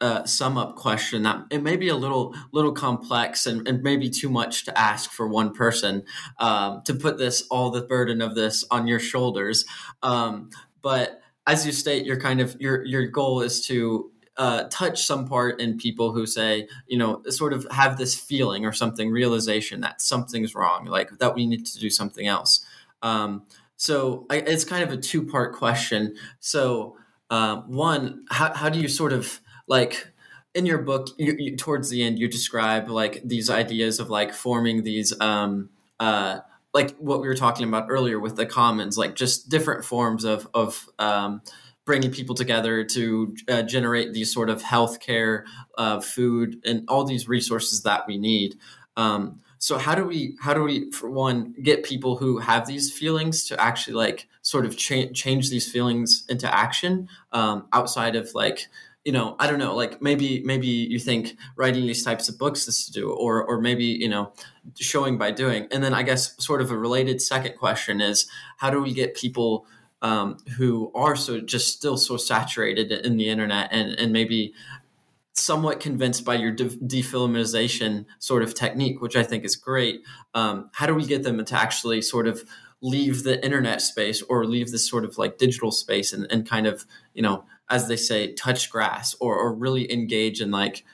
uh, 0.00 0.24
sum 0.24 0.56
up 0.56 0.76
question 0.76 1.24
that 1.24 1.44
it 1.50 1.62
may 1.62 1.76
be 1.76 1.88
a 1.88 1.94
little 1.94 2.34
little 2.52 2.72
complex 2.72 3.44
and, 3.44 3.68
and 3.68 3.82
maybe 3.82 4.08
too 4.08 4.30
much 4.30 4.64
to 4.64 4.78
ask 4.78 5.10
for 5.10 5.28
one 5.28 5.52
person 5.52 6.02
um, 6.38 6.80
to 6.86 6.94
put 6.94 7.18
this 7.18 7.42
all 7.50 7.70
the 7.70 7.82
burden 7.82 8.22
of 8.22 8.34
this 8.34 8.64
on 8.70 8.86
your 8.86 8.98
shoulders. 8.98 9.66
Um, 10.02 10.48
but 10.80 11.20
as 11.46 11.66
you 11.66 11.72
state, 11.72 12.06
your 12.06 12.18
kind 12.18 12.40
of 12.40 12.56
your 12.58 12.82
your 12.86 13.08
goal 13.08 13.42
is 13.42 13.66
to 13.66 14.10
uh, 14.38 14.64
touch 14.70 15.04
some 15.04 15.28
part 15.28 15.60
in 15.60 15.76
people 15.76 16.12
who 16.12 16.24
say, 16.24 16.66
you 16.86 16.96
know, 16.96 17.22
sort 17.28 17.52
of 17.52 17.66
have 17.70 17.98
this 17.98 18.14
feeling 18.14 18.64
or 18.64 18.72
something, 18.72 19.10
realization 19.10 19.82
that 19.82 20.00
something's 20.00 20.54
wrong, 20.54 20.86
like 20.86 21.10
that 21.18 21.34
we 21.34 21.44
need 21.46 21.66
to 21.66 21.78
do 21.78 21.90
something 21.90 22.26
else. 22.26 22.64
Um, 23.02 23.44
so 23.76 24.26
I, 24.28 24.36
it's 24.36 24.64
kind 24.64 24.82
of 24.82 24.92
a 24.92 24.96
two 24.96 25.24
part 25.24 25.54
question. 25.54 26.14
So, 26.38 26.96
uh, 27.30 27.62
one, 27.62 28.24
how, 28.30 28.52
how 28.52 28.68
do 28.68 28.78
you 28.78 28.88
sort 28.88 29.12
of 29.12 29.40
like 29.68 30.08
in 30.54 30.66
your 30.66 30.78
book, 30.78 31.08
you, 31.16 31.34
you, 31.38 31.56
towards 31.56 31.88
the 31.90 32.02
end, 32.02 32.18
you 32.18 32.28
describe 32.28 32.88
like 32.90 33.22
these 33.24 33.48
ideas 33.48 34.00
of 34.00 34.10
like 34.10 34.34
forming 34.34 34.82
these, 34.82 35.18
um, 35.20 35.70
uh, 36.00 36.40
like 36.74 36.96
what 36.98 37.20
we 37.20 37.28
were 37.28 37.36
talking 37.36 37.66
about 37.66 37.86
earlier 37.88 38.18
with 38.18 38.36
the 38.36 38.46
commons, 38.46 38.98
like 38.98 39.14
just 39.14 39.48
different 39.48 39.84
forms 39.84 40.24
of, 40.24 40.48
of, 40.54 40.86
um, 40.98 41.40
bringing 41.86 42.10
people 42.10 42.34
together 42.34 42.84
to 42.84 43.34
uh, 43.48 43.62
generate 43.62 44.12
these 44.12 44.32
sort 44.32 44.50
of 44.50 44.62
healthcare, 44.62 45.44
uh, 45.78 46.00
food, 46.00 46.60
and 46.64 46.84
all 46.88 47.04
these 47.04 47.26
resources 47.26 47.82
that 47.82 48.06
we 48.06 48.18
need. 48.18 48.54
Um, 48.96 49.40
so 49.60 49.76
how 49.76 49.94
do 49.94 50.04
we 50.04 50.36
how 50.40 50.54
do 50.54 50.62
we 50.62 50.90
for 50.90 51.10
one 51.10 51.54
get 51.62 51.84
people 51.84 52.16
who 52.16 52.38
have 52.38 52.66
these 52.66 52.90
feelings 52.90 53.44
to 53.44 53.60
actually 53.60 53.92
like 53.92 54.26
sort 54.40 54.64
of 54.64 54.76
cha- 54.76 55.12
change 55.12 55.50
these 55.50 55.70
feelings 55.70 56.24
into 56.30 56.52
action 56.52 57.08
um, 57.32 57.66
outside 57.74 58.16
of 58.16 58.34
like 58.34 58.68
you 59.04 59.12
know 59.12 59.36
i 59.38 59.46
don't 59.46 59.58
know 59.58 59.74
like 59.74 60.00
maybe 60.00 60.42
maybe 60.44 60.66
you 60.66 60.98
think 60.98 61.36
writing 61.56 61.86
these 61.86 62.02
types 62.02 62.28
of 62.28 62.38
books 62.38 62.66
is 62.68 62.86
to 62.86 62.92
do 62.92 63.12
or 63.12 63.44
or 63.44 63.60
maybe 63.60 63.84
you 63.84 64.08
know 64.08 64.32
showing 64.78 65.16
by 65.16 65.30
doing. 65.30 65.68
And 65.70 65.84
then 65.84 65.92
i 65.94 66.02
guess 66.02 66.42
sort 66.42 66.62
of 66.62 66.70
a 66.70 66.76
related 66.76 67.20
second 67.20 67.56
question 67.58 68.00
is 68.00 68.26
how 68.56 68.70
do 68.70 68.80
we 68.80 68.94
get 68.94 69.14
people 69.14 69.66
um, 70.02 70.38
who 70.56 70.90
are 70.94 71.14
so 71.14 71.38
just 71.40 71.74
still 71.74 71.98
so 71.98 72.16
saturated 72.16 72.90
in 72.90 73.18
the 73.18 73.28
internet 73.28 73.68
and 73.70 73.90
and 73.98 74.10
maybe 74.10 74.54
somewhat 75.40 75.80
convinced 75.80 76.24
by 76.24 76.34
your 76.34 76.52
de- 76.52 76.64
defilmization 76.64 78.06
sort 78.18 78.42
of 78.42 78.54
technique, 78.54 79.00
which 79.00 79.16
I 79.16 79.22
think 79.22 79.44
is 79.44 79.56
great. 79.56 80.02
Um, 80.34 80.70
how 80.72 80.86
do 80.86 80.94
we 80.94 81.06
get 81.06 81.22
them 81.22 81.44
to 81.44 81.54
actually 81.54 82.02
sort 82.02 82.26
of 82.26 82.44
leave 82.82 83.24
the 83.24 83.42
internet 83.44 83.82
space 83.82 84.22
or 84.22 84.44
leave 84.44 84.70
this 84.70 84.88
sort 84.88 85.04
of 85.04 85.18
like 85.18 85.38
digital 85.38 85.70
space 85.70 86.12
and, 86.12 86.26
and 86.30 86.48
kind 86.48 86.66
of, 86.66 86.86
you 87.14 87.22
know, 87.22 87.44
as 87.68 87.88
they 87.88 87.96
say, 87.96 88.32
touch 88.34 88.70
grass 88.70 89.14
or, 89.20 89.36
or 89.36 89.52
really 89.52 89.90
engage 89.92 90.40
in 90.40 90.50
like 90.50 90.84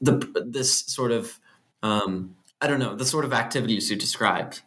the 0.00 0.46
this 0.46 0.80
sort 0.80 1.12
of 1.12 1.38
um, 1.82 2.36
I 2.60 2.66
don't 2.66 2.78
know 2.78 2.94
the 2.94 3.04
sort 3.04 3.24
of 3.24 3.32
activities 3.32 3.90
you 3.90 3.96
described. 3.96 4.62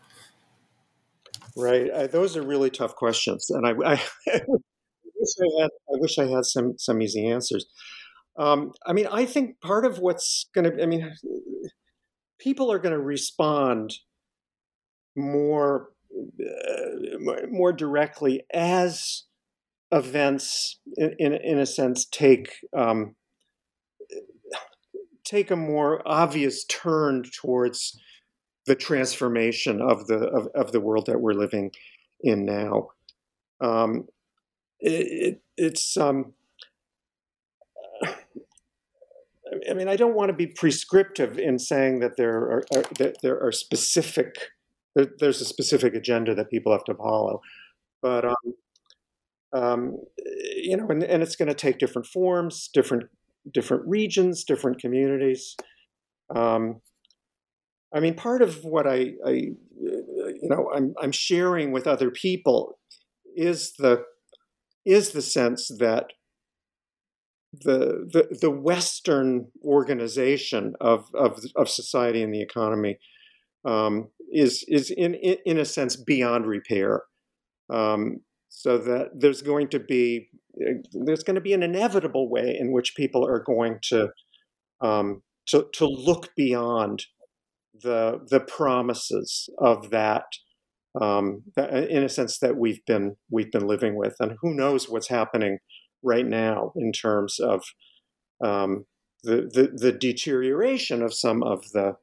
Right. 1.57 2.11
Those 2.11 2.35
are 2.35 2.41
really 2.43 2.69
tough 2.69 2.95
questions, 2.95 3.49
and 3.49 3.65
I, 3.65 3.71
I, 3.71 3.93
I, 4.27 4.41
wish 4.47 5.29
I 5.39 5.61
had 5.61 5.69
I 5.69 5.99
wish 5.99 6.19
I 6.19 6.25
had 6.25 6.45
some 6.45 6.77
some 6.77 7.01
easy 7.01 7.27
answers. 7.27 7.65
Um, 8.37 8.73
I 8.85 8.93
mean, 8.93 9.07
I 9.11 9.25
think 9.25 9.61
part 9.61 9.85
of 9.85 9.99
what's 9.99 10.49
going 10.53 10.69
to 10.69 10.83
I 10.83 10.85
mean, 10.85 11.13
people 12.39 12.71
are 12.71 12.79
going 12.79 12.93
to 12.93 13.01
respond 13.01 13.93
more 15.15 15.89
uh, 16.39 17.47
more 17.49 17.73
directly 17.73 18.43
as 18.53 19.23
events, 19.91 20.79
in 20.97 21.15
in, 21.19 21.33
in 21.33 21.59
a 21.59 21.65
sense, 21.65 22.05
take 22.05 22.49
um, 22.75 23.15
take 25.23 25.51
a 25.51 25.55
more 25.55 26.01
obvious 26.05 26.65
turn 26.65 27.23
towards 27.41 27.99
the 28.65 28.75
transformation 28.75 29.81
of 29.81 30.07
the 30.07 30.17
of, 30.17 30.47
of 30.55 30.71
the 30.71 30.79
world 30.79 31.05
that 31.05 31.21
we're 31.21 31.33
living 31.33 31.71
in 32.21 32.45
now. 32.45 32.89
Um, 33.61 34.07
it, 34.79 34.91
it, 34.91 35.41
it's 35.57 35.97
um, 35.97 36.33
I 39.69 39.73
mean, 39.73 39.87
I 39.87 39.95
don't 39.95 40.15
want 40.15 40.29
to 40.29 40.35
be 40.35 40.47
prescriptive 40.47 41.37
in 41.37 41.59
saying 41.59 41.99
that 41.99 42.17
there 42.17 42.37
are, 42.37 42.63
are 42.73 42.83
that 42.99 43.17
there 43.21 43.41
are 43.41 43.51
specific 43.51 44.35
there, 44.95 45.07
there's 45.19 45.41
a 45.41 45.45
specific 45.45 45.93
agenda 45.93 46.33
that 46.35 46.49
people 46.49 46.71
have 46.71 46.83
to 46.85 46.95
follow, 46.95 47.41
but 48.01 48.25
um, 48.25 48.35
um, 49.53 49.97
you 50.55 50.77
know, 50.77 50.87
and, 50.89 51.03
and 51.03 51.23
it's 51.23 51.35
going 51.35 51.47
to 51.47 51.53
take 51.53 51.77
different 51.77 52.07
forms, 52.07 52.69
different 52.73 53.05
different 53.53 53.83
regions, 53.87 54.43
different 54.43 54.79
communities. 54.79 55.55
Um, 56.35 56.81
I 57.93 57.99
mean, 57.99 58.15
part 58.15 58.41
of 58.41 58.63
what 58.63 58.87
I, 58.87 59.13
I 59.25 59.31
you 59.79 60.49
know, 60.49 60.69
I'm, 60.75 60.93
I'm 61.01 61.11
sharing 61.11 61.71
with 61.71 61.87
other 61.87 62.11
people 62.11 62.79
is 63.35 63.73
the 63.77 64.03
is 64.85 65.11
the 65.11 65.21
sense 65.21 65.69
that 65.79 66.07
the 67.63 68.07
the, 68.11 68.37
the 68.41 68.51
Western 68.51 69.47
organization 69.63 70.73
of, 70.81 71.07
of 71.13 71.39
of 71.55 71.69
society 71.69 72.21
and 72.21 72.33
the 72.33 72.41
economy 72.41 72.97
um, 73.65 74.09
is 74.31 74.65
is 74.67 74.91
in 74.91 75.15
in 75.15 75.57
a 75.57 75.65
sense 75.65 75.95
beyond 75.95 76.45
repair. 76.45 77.03
Um, 77.69 78.21
so 78.49 78.77
that 78.77 79.09
there's 79.13 79.41
going 79.41 79.67
to 79.69 79.79
be 79.79 80.29
there's 80.93 81.23
going 81.23 81.35
to 81.35 81.41
be 81.41 81.53
an 81.53 81.63
inevitable 81.63 82.29
way 82.29 82.55
in 82.57 82.71
which 82.71 82.95
people 82.95 83.25
are 83.25 83.43
going 83.45 83.79
to 83.89 84.09
um, 84.81 85.23
to 85.47 85.67
to 85.73 85.85
look 85.85 86.29
beyond 86.35 87.05
the 87.81 88.19
the 88.29 88.39
promises 88.39 89.49
of 89.59 89.89
that, 89.91 90.25
um, 90.99 91.43
in 91.57 92.03
a 92.03 92.09
sense 92.09 92.39
that 92.39 92.57
we've 92.57 92.85
been 92.85 93.15
we've 93.29 93.51
been 93.51 93.67
living 93.67 93.95
with, 93.95 94.15
and 94.19 94.37
who 94.41 94.53
knows 94.53 94.89
what's 94.89 95.09
happening 95.09 95.59
right 96.05 96.25
now 96.25 96.71
in 96.75 96.91
terms 96.91 97.39
of 97.39 97.63
um, 98.43 98.85
the, 99.23 99.49
the, 99.51 99.71
the 99.75 99.91
deterioration 99.91 101.01
of 101.01 101.13
some 101.13 101.43
of 101.43 101.71
the 101.71 101.97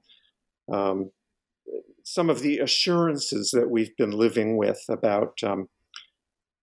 um, 0.73 1.11
some 2.05 2.29
of 2.29 2.41
the 2.41 2.59
assurances 2.59 3.53
that 3.53 3.71
we've 3.71 3.97
been 3.97 4.11
living 4.11 4.57
with 4.57 4.85
about 4.89 5.39
um, 5.45 5.69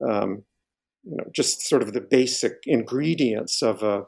um, 0.08 0.44
you 1.04 1.16
know 1.16 1.26
just 1.34 1.68
sort 1.68 1.82
of 1.82 1.94
the 1.94 2.02
basic 2.02 2.58
ingredients 2.66 3.62
of 3.62 3.84
a 3.84 4.04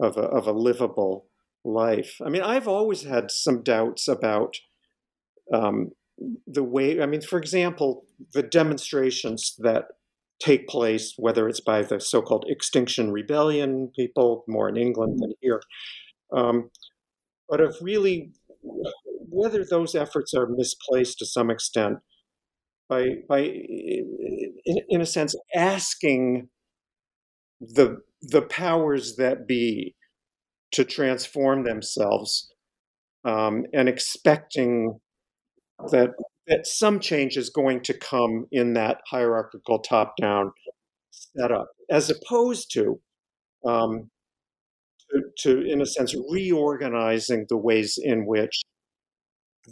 of 0.00 0.16
a, 0.16 0.22
of 0.22 0.46
a 0.46 0.52
livable 0.52 1.26
life. 1.64 2.16
I 2.24 2.30
mean, 2.30 2.42
I've 2.42 2.68
always 2.68 3.02
had 3.02 3.30
some 3.30 3.62
doubts 3.62 4.08
about 4.08 4.56
um, 5.52 5.90
the 6.46 6.64
way. 6.64 7.00
I 7.02 7.06
mean, 7.06 7.20
for 7.20 7.38
example, 7.38 8.04
the 8.32 8.42
demonstrations 8.42 9.54
that 9.58 9.88
take 10.40 10.68
place, 10.68 11.14
whether 11.16 11.48
it's 11.48 11.60
by 11.60 11.82
the 11.82 12.00
so-called 12.00 12.46
Extinction 12.48 13.12
Rebellion 13.12 13.90
people, 13.94 14.44
more 14.48 14.68
in 14.68 14.76
England 14.76 15.20
than 15.20 15.32
here, 15.40 15.62
um, 16.32 16.70
but 17.48 17.60
of 17.60 17.76
really 17.80 18.32
whether 18.62 19.64
those 19.64 19.94
efforts 19.94 20.34
are 20.34 20.46
misplaced 20.46 21.18
to 21.18 21.26
some 21.26 21.50
extent 21.50 21.98
by 22.88 23.16
by 23.28 23.40
in, 23.40 24.78
in 24.88 25.00
a 25.00 25.06
sense 25.06 25.34
asking 25.54 26.48
the 27.60 27.98
the 28.22 28.42
powers 28.42 29.16
that 29.16 29.46
be 29.46 29.94
to 30.72 30.84
transform 30.84 31.64
themselves 31.64 32.52
um, 33.24 33.64
and 33.72 33.88
expecting 33.88 34.98
that 35.90 36.10
that 36.50 36.66
some 36.66 37.00
change 37.00 37.36
is 37.36 37.48
going 37.48 37.80
to 37.80 37.96
come 37.96 38.46
in 38.52 38.74
that 38.74 39.00
hierarchical 39.08 39.78
top 39.78 40.14
down 40.20 40.52
setup 41.10 41.68
as 41.90 42.10
opposed 42.10 42.70
to, 42.72 43.00
um, 43.66 44.10
to, 45.10 45.22
to 45.38 45.62
in 45.62 45.80
a 45.80 45.86
sense 45.86 46.14
reorganizing 46.30 47.46
the 47.48 47.56
ways 47.56 47.98
in 48.02 48.26
which 48.26 48.60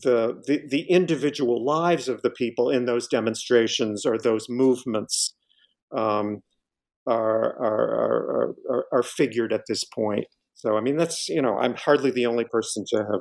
the, 0.03 0.41
the 0.47 0.63
the 0.69 0.83
individual 0.83 1.65
lives 1.65 2.09
of 2.09 2.23
the 2.23 2.31
people 2.31 2.71
in 2.71 2.85
those 2.85 3.09
demonstrations 3.09 4.07
or 4.07 4.19
those 4.19 4.47
movements 4.49 5.35
um, 5.97 6.43
are, 7.07 7.57
are, 7.59 8.55
are, 8.69 8.85
are, 8.93 9.03
figured 9.03 9.53
at 9.53 9.63
this 9.67 9.83
point. 9.85 10.27
So, 10.55 10.77
I 10.77 10.83
mean, 10.83 10.97
that's, 10.97 11.29
you 11.29 11.41
know, 11.41 11.57
I'm 11.57 11.75
hardly 11.75 12.11
the 12.11 12.27
only 12.27 12.45
person 12.45 12.85
to 12.89 12.99
have 12.99 13.21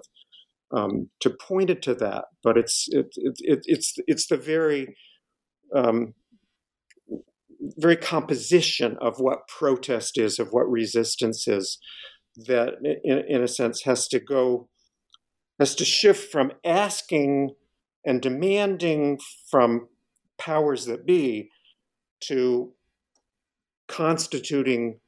um, 0.72 1.10
to 1.22 1.30
point 1.30 1.70
it 1.70 1.82
to 1.84 1.96
that, 1.96 2.26
but 2.44 2.58
it's, 2.58 2.88
it, 2.92 3.08
it, 3.16 3.36
it, 3.40 3.60
it's, 3.66 3.96
it's 4.08 4.28
the 4.28 4.38
very, 4.38 4.96
um, 5.76 6.14
very 7.78 7.96
composition 7.96 8.98
of 9.02 9.20
what 9.20 9.48
protest 9.48 10.18
is, 10.18 10.40
of 10.40 10.50
what 10.52 10.70
resistance 10.70 11.48
is, 11.48 11.80
that 12.36 12.76
in, 13.04 13.24
in 13.28 13.44
a 13.44 13.48
sense 13.48 13.84
has 13.84 14.08
to 14.10 14.20
go, 14.20 14.70
has 15.60 15.74
to 15.76 15.86
shift 15.86 16.32
from 16.32 16.52
asking 16.64 17.52
and 18.06 18.22
demanding 18.22 19.20
from 19.50 19.88
powers 20.38 20.86
that 20.86 21.06
be 21.06 21.50
to 22.20 22.74
constituting 23.88 25.00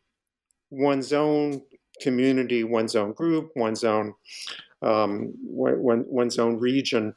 one's 0.70 1.14
own 1.14 1.62
community, 2.02 2.64
one's 2.64 2.96
own 2.96 3.14
group, 3.14 3.52
one's 3.56 3.84
own 3.84 4.14
um, 4.82 5.34
one, 5.44 6.06
one's 6.08 6.40
own 6.40 6.58
region 6.58 7.16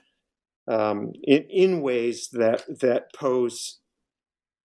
um, 0.69 1.13
in, 1.23 1.45
in 1.51 1.81
ways 1.81 2.29
that 2.33 2.65
that 2.81 3.13
pose 3.15 3.79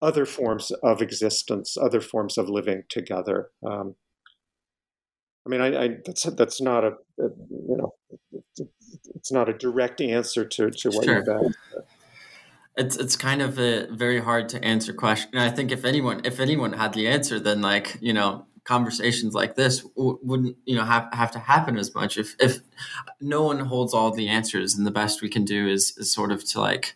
other 0.01 0.25
forms 0.25 0.71
of 0.83 1.01
existence, 1.01 1.77
other 1.77 2.01
forms 2.01 2.37
of 2.37 2.49
living 2.49 2.83
together. 2.89 3.49
Um, 3.65 3.95
I 5.45 5.49
mean, 5.49 5.61
I, 5.61 5.83
I, 5.83 5.89
that's 6.05 6.23
that's 6.23 6.61
not 6.61 6.83
a, 6.83 6.91
a, 7.19 7.29
you 7.49 7.77
know, 7.77 7.93
it's 9.15 9.31
not 9.31 9.49
a 9.49 9.53
direct 9.53 10.01
answer 10.01 10.45
to 10.45 10.69
to 10.69 10.89
what 10.89 11.05
sure. 11.05 11.17
you've 11.17 11.29
asked. 11.29 11.57
It's 12.75 12.97
it's 12.97 13.15
kind 13.15 13.41
of 13.41 13.57
a 13.57 13.87
very 13.87 14.19
hard 14.19 14.49
to 14.49 14.63
answer 14.63 14.93
question. 14.93 15.31
And 15.33 15.41
I 15.41 15.49
think 15.49 15.71
if 15.71 15.85
anyone 15.85 16.21
if 16.25 16.39
anyone 16.39 16.73
had 16.73 16.93
the 16.93 17.07
answer, 17.07 17.39
then 17.39 17.61
like 17.61 17.97
you 18.01 18.13
know 18.13 18.45
conversations 18.67 19.33
like 19.33 19.55
this 19.55 19.79
w- 19.95 20.19
wouldn't 20.21 20.57
you 20.65 20.75
know 20.75 20.83
have, 20.83 21.07
have 21.13 21.31
to 21.31 21.39
happen 21.39 21.77
as 21.77 21.95
much 21.95 22.17
if 22.17 22.35
if 22.39 22.59
no 23.21 23.41
one 23.43 23.59
holds 23.59 23.93
all 23.93 24.11
the 24.11 24.27
answers 24.27 24.75
and 24.75 24.85
the 24.85 24.91
best 24.91 25.21
we 25.21 25.29
can 25.29 25.45
do 25.45 25.67
is 25.67 25.97
is 25.97 26.11
sort 26.11 26.31
of 26.31 26.43
to 26.43 26.59
like 26.59 26.95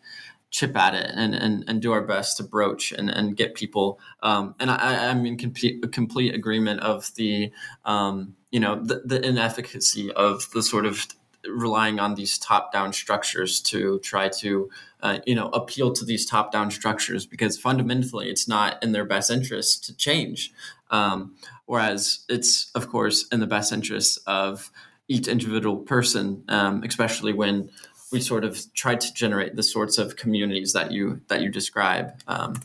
chip 0.52 0.76
at 0.76 0.94
it 0.94 1.10
and, 1.16 1.34
and, 1.34 1.64
and 1.68 1.82
do 1.82 1.94
our 1.94 2.02
best 2.02 2.38
to 2.38 2.44
broach 2.44 2.92
and, 2.92 3.10
and 3.10 3.38
get 3.38 3.56
people. 3.56 4.00
Um, 4.22 4.54
and 4.60 4.70
I, 4.70 5.10
I'm 5.10 5.26
in 5.26 5.38
complete, 5.38 5.82
complete 5.94 6.36
agreement 6.36 6.82
of 6.82 7.10
the, 7.16 7.52
um, 7.86 8.36
you 8.52 8.60
know, 8.60 8.76
the, 8.84 9.02
the 9.06 9.26
inefficacy 9.26 10.12
of 10.12 10.52
the 10.54 10.62
sort 10.62 10.86
of 10.86 11.08
relying 11.48 12.00
on 12.00 12.16
these 12.16 12.38
top-down 12.38 12.94
structures 12.94 13.62
to 13.62 14.00
try 14.00 14.28
to, 14.28 14.70
uh, 15.02 15.20
you 15.26 15.34
know, 15.34 15.48
appeal 15.50 15.92
to 15.94 16.06
these 16.06 16.26
top-down 16.26 16.70
structures 16.70 17.26
because 17.26 17.58
fundamentally 17.58 18.30
it's 18.30 18.48
not 18.48 18.82
in 18.84 18.92
their 18.92 19.06
best 19.06 19.32
interest 19.32 19.86
to 19.86 19.96
change. 19.96 20.52
Um, 20.92 21.36
whereas 21.66 22.26
it's, 22.30 22.70
of 22.76 22.90
course, 22.90 23.28
in 23.32 23.40
the 23.40 23.48
best 23.48 23.72
interest 23.72 24.20
of 24.28 24.72
each 25.08 25.28
individual 25.28 25.78
person, 25.78 26.44
um, 26.50 26.84
especially 26.84 27.34
when 27.34 27.70
we 28.12 28.20
sort 28.20 28.44
of 28.44 28.62
try 28.74 28.96
to 28.96 29.14
generate 29.14 29.56
the 29.56 29.64
sorts 29.64 29.98
of 29.98 30.16
communities 30.16 30.74
that 30.74 30.92
you 30.92 31.22
that 31.28 31.42
you 31.42 31.50
describe. 31.50 32.14
Um, 32.28 32.56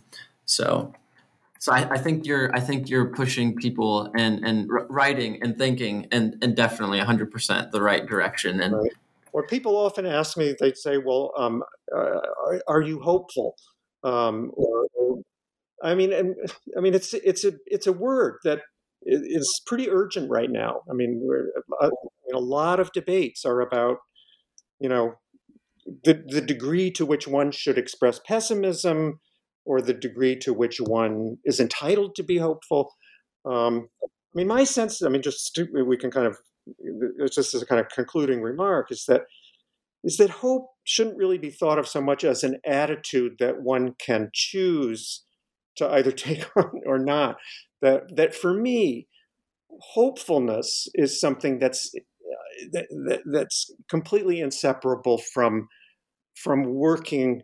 so, 0.45 0.93
so 1.59 1.72
I, 1.72 1.89
I, 1.93 1.99
think 1.99 2.27
you're 2.27 2.55
I 2.55 2.61
think 2.61 2.91
you're 2.91 3.07
pushing 3.07 3.55
people 3.55 4.11
and 4.16 4.45
and 4.45 4.68
writing 4.68 5.43
and 5.43 5.57
thinking 5.57 6.09
and 6.11 6.37
and 6.43 6.57
definitely 6.57 6.99
100 6.99 7.31
percent 7.31 7.72
the 7.72 7.81
right 7.81 8.07
direction. 8.07 8.61
And 8.61 8.74
right. 8.74 8.91
or 9.33 9.47
people 9.47 9.77
often 9.77 10.05
ask 10.07 10.37
me, 10.37 10.55
they 10.59 10.72
say, 10.72 10.99
"Well, 10.99 11.33
um, 11.37 11.62
uh, 11.95 11.99
are, 11.99 12.62
are, 12.68 12.83
you 12.83 13.01
hopeful?" 13.01 13.57
Um, 14.03 14.51
or, 14.55 14.87
I 15.83 15.95
mean, 15.95 16.12
I 16.77 16.81
mean, 16.81 16.95
it's 16.95 17.14
it's 17.14 17.45
a 17.45 17.53
it's 17.66 17.87
a 17.87 17.93
word 17.93 18.39
that 18.45 18.61
is 19.03 19.62
pretty 19.66 19.91
urgent 19.91 20.31
right 20.31 20.51
now. 20.51 20.81
I 20.91 20.95
mean, 20.95 21.27
uh, 21.81 21.91
a 22.35 22.39
lot 22.39 22.81
of 22.81 22.93
debates 22.93 23.45
are 23.45 23.61
about 23.61 23.99
you 24.81 24.89
know 24.89 25.14
the, 26.05 26.24
the 26.27 26.41
degree 26.41 26.91
to 26.93 27.07
which 27.07 27.29
one 27.29 27.51
should 27.51 27.79
express 27.79 28.20
pessimism 28.27 29.20
or 29.64 29.81
the 29.81 29.95
degree 29.95 30.37
to 30.37 30.53
which 30.53 30.81
one 30.81 31.37
is 31.45 31.61
entitled 31.61 32.14
to 32.14 32.22
be 32.22 32.39
hopeful. 32.39 32.93
Um, 33.45 33.89
I 34.03 34.07
mean, 34.35 34.49
my 34.49 34.64
sense, 34.64 35.03
I 35.03 35.09
mean, 35.09 35.22
just 35.22 35.59
we 35.72 35.97
can 35.97 36.11
kind 36.11 36.27
of, 36.27 36.37
just 37.33 37.55
as 37.55 37.62
a 37.62 37.66
kind 37.66 37.81
of 37.81 37.89
concluding 37.89 38.43
remark, 38.43 38.91
is 38.91 39.05
that 39.09 39.22
is 40.05 40.18
that 40.18 40.31
hope 40.31 40.70
shouldn't 40.85 41.16
really 41.16 41.39
be 41.39 41.51
thought 41.51 41.79
of 41.79 41.89
so 41.89 42.01
much 42.01 42.22
as 42.22 42.45
an 42.45 42.61
attitude 42.64 43.37
that 43.41 43.62
one 43.62 43.95
can 43.99 44.31
choose 44.33 45.24
to 45.77 45.89
either 45.91 46.12
take 46.27 46.45
on 46.57 46.81
or 46.87 46.99
not. 46.99 47.37
That 47.83 48.16
that 48.16 48.35
for 48.35 48.55
me, 48.55 49.09
hopefulness 49.95 50.89
is 50.95 51.20
something 51.20 51.59
that's 51.59 51.93
uh, 51.95 52.68
that, 52.72 52.87
that, 53.09 53.20
that's 53.33 53.70
completely 53.89 54.41
inseparable 54.41 55.18
from 55.18 55.68
from 56.35 56.64
working 56.64 57.43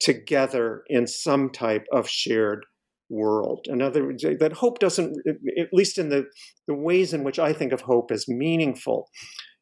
together 0.00 0.82
in 0.88 1.06
some 1.06 1.50
type 1.50 1.86
of 1.92 2.08
shared 2.08 2.66
world. 3.08 3.66
In 3.70 3.80
other 3.80 4.04
words, 4.04 4.22
that 4.22 4.52
hope 4.52 4.78
doesn't, 4.78 5.16
at 5.26 5.68
least 5.72 5.98
in 5.98 6.08
the, 6.08 6.24
the 6.66 6.74
ways 6.74 7.14
in 7.14 7.24
which 7.24 7.38
I 7.38 7.52
think 7.52 7.72
of 7.72 7.82
hope 7.82 8.10
as 8.10 8.28
meaningful, 8.28 9.08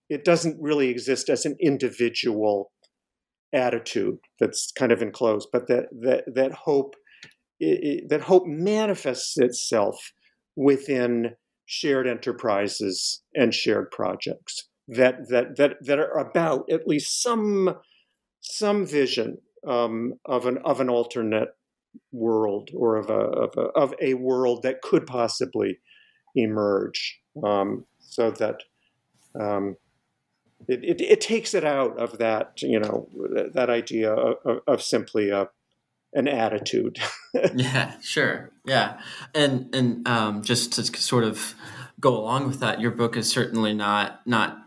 it 0.08 0.24
doesn't 0.24 0.60
really 0.60 0.88
exist 0.88 1.28
as 1.28 1.44
an 1.44 1.56
individual 1.60 2.72
attitude 3.52 4.18
that's 4.40 4.72
kind 4.72 4.92
of 4.92 5.02
enclosed, 5.02 5.48
but 5.52 5.68
that 5.68 5.86
that 6.00 6.24
that 6.34 6.52
hope 6.52 6.94
that 8.08 8.22
hope 8.22 8.46
manifests 8.46 9.38
itself 9.38 10.12
within 10.56 11.36
shared 11.64 12.06
enterprises 12.06 13.22
and 13.34 13.54
shared 13.54 13.90
projects 13.90 14.68
that 14.88 15.28
that 15.28 15.56
that 15.56 15.76
that 15.80 15.98
are 15.98 16.18
about 16.18 16.70
at 16.70 16.86
least 16.86 17.22
some 17.22 17.74
some 18.40 18.84
vision 18.84 19.38
um, 19.66 20.14
of 20.26 20.46
an 20.46 20.58
of 20.64 20.80
an 20.80 20.88
alternate 20.88 21.50
world 22.10 22.70
or 22.74 22.96
of 22.96 23.10
a 23.10 23.12
of 23.12 23.54
a, 23.56 23.60
of 23.78 23.94
a 24.00 24.14
world 24.14 24.62
that 24.62 24.82
could 24.82 25.06
possibly 25.06 25.78
emerge, 26.34 27.20
um, 27.44 27.84
so 28.00 28.30
that 28.30 28.62
um, 29.38 29.76
it, 30.68 30.82
it, 30.82 31.00
it, 31.00 31.20
takes 31.20 31.54
it 31.54 31.64
out 31.64 31.98
of 31.98 32.18
that 32.18 32.60
you 32.62 32.80
know 32.80 33.08
that 33.54 33.70
idea 33.70 34.12
of, 34.12 34.60
of 34.66 34.82
simply 34.82 35.30
a 35.30 35.48
an 36.14 36.28
attitude. 36.28 36.98
yeah, 37.54 37.98
sure, 38.00 38.50
yeah, 38.64 39.00
and 39.34 39.74
and 39.74 40.06
um, 40.06 40.42
just 40.42 40.72
to 40.74 40.84
sort 40.84 41.24
of 41.24 41.54
go 42.00 42.16
along 42.16 42.46
with 42.46 42.60
that, 42.60 42.80
your 42.80 42.90
book 42.90 43.16
is 43.16 43.30
certainly 43.30 43.72
not 43.72 44.26
not 44.26 44.62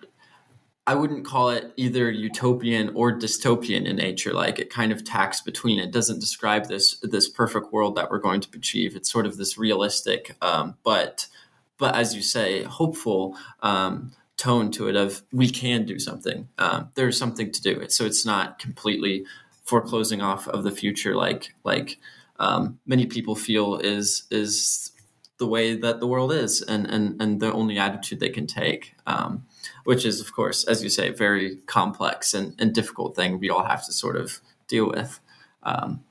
I 0.87 0.93
wouldn't 0.93 1.25
call 1.25 1.49
it 1.49 1.73
either 1.77 2.11
utopian 2.11 2.91
or 2.93 3.11
dystopian 3.17 3.85
in 3.85 3.95
nature. 3.95 4.33
Like 4.33 4.59
it 4.59 4.69
kind 4.69 4.91
of 4.91 5.03
tacks 5.03 5.41
between. 5.41 5.79
It 5.79 5.91
doesn't 5.91 6.19
describe 6.19 6.67
this 6.67 6.99
this 7.01 7.27
perfect 7.27 7.73
world 7.73 7.95
that 7.95 8.11
we're 8.11 8.19
going 8.19 8.41
to 8.41 8.49
achieve. 8.55 8.95
It's 8.95 9.11
sort 9.11 9.25
of 9.25 9.37
this 9.37 9.57
realistic, 9.57 10.35
um, 10.41 10.75
but 10.83 11.27
but 11.77 11.95
as 11.95 12.15
you 12.15 12.21
say, 12.21 12.63
hopeful 12.63 13.35
um, 13.61 14.11
tone 14.37 14.69
to 14.71 14.87
it 14.87 14.95
of 14.95 15.23
we 15.31 15.49
can 15.49 15.85
do 15.85 15.97
something. 15.97 16.49
Um, 16.59 16.89
there's 16.93 17.17
something 17.17 17.51
to 17.51 17.61
do 17.61 17.79
it. 17.79 17.91
So 17.91 18.05
it's 18.05 18.25
not 18.25 18.59
completely 18.59 19.25
foreclosing 19.65 20.21
off 20.21 20.47
of 20.47 20.63
the 20.63 20.71
future, 20.71 21.15
like 21.15 21.53
like 21.63 21.97
um, 22.39 22.79
many 22.85 23.05
people 23.05 23.35
feel 23.35 23.77
is 23.77 24.23
is 24.31 24.91
the 25.37 25.47
way 25.47 25.75
that 25.75 25.99
the 25.99 26.07
world 26.07 26.31
is, 26.31 26.61
and 26.61 26.85
and 26.87 27.21
and 27.21 27.39
the 27.41 27.51
only 27.51 27.77
attitude 27.77 28.19
they 28.19 28.29
can 28.29 28.47
take. 28.47 28.95
Um, 29.05 29.45
which 29.83 30.05
is, 30.05 30.19
of 30.19 30.33
course, 30.33 30.63
as 30.65 30.83
you 30.83 30.89
say, 30.89 31.09
very 31.11 31.57
complex 31.67 32.33
and, 32.33 32.55
and 32.59 32.73
difficult 32.73 33.15
thing 33.15 33.39
we 33.39 33.49
all 33.49 33.63
have 33.63 33.85
to 33.85 33.93
sort 33.93 34.15
of 34.15 34.41
deal 34.67 34.89
with. 34.89 35.19
Um, 35.63 36.03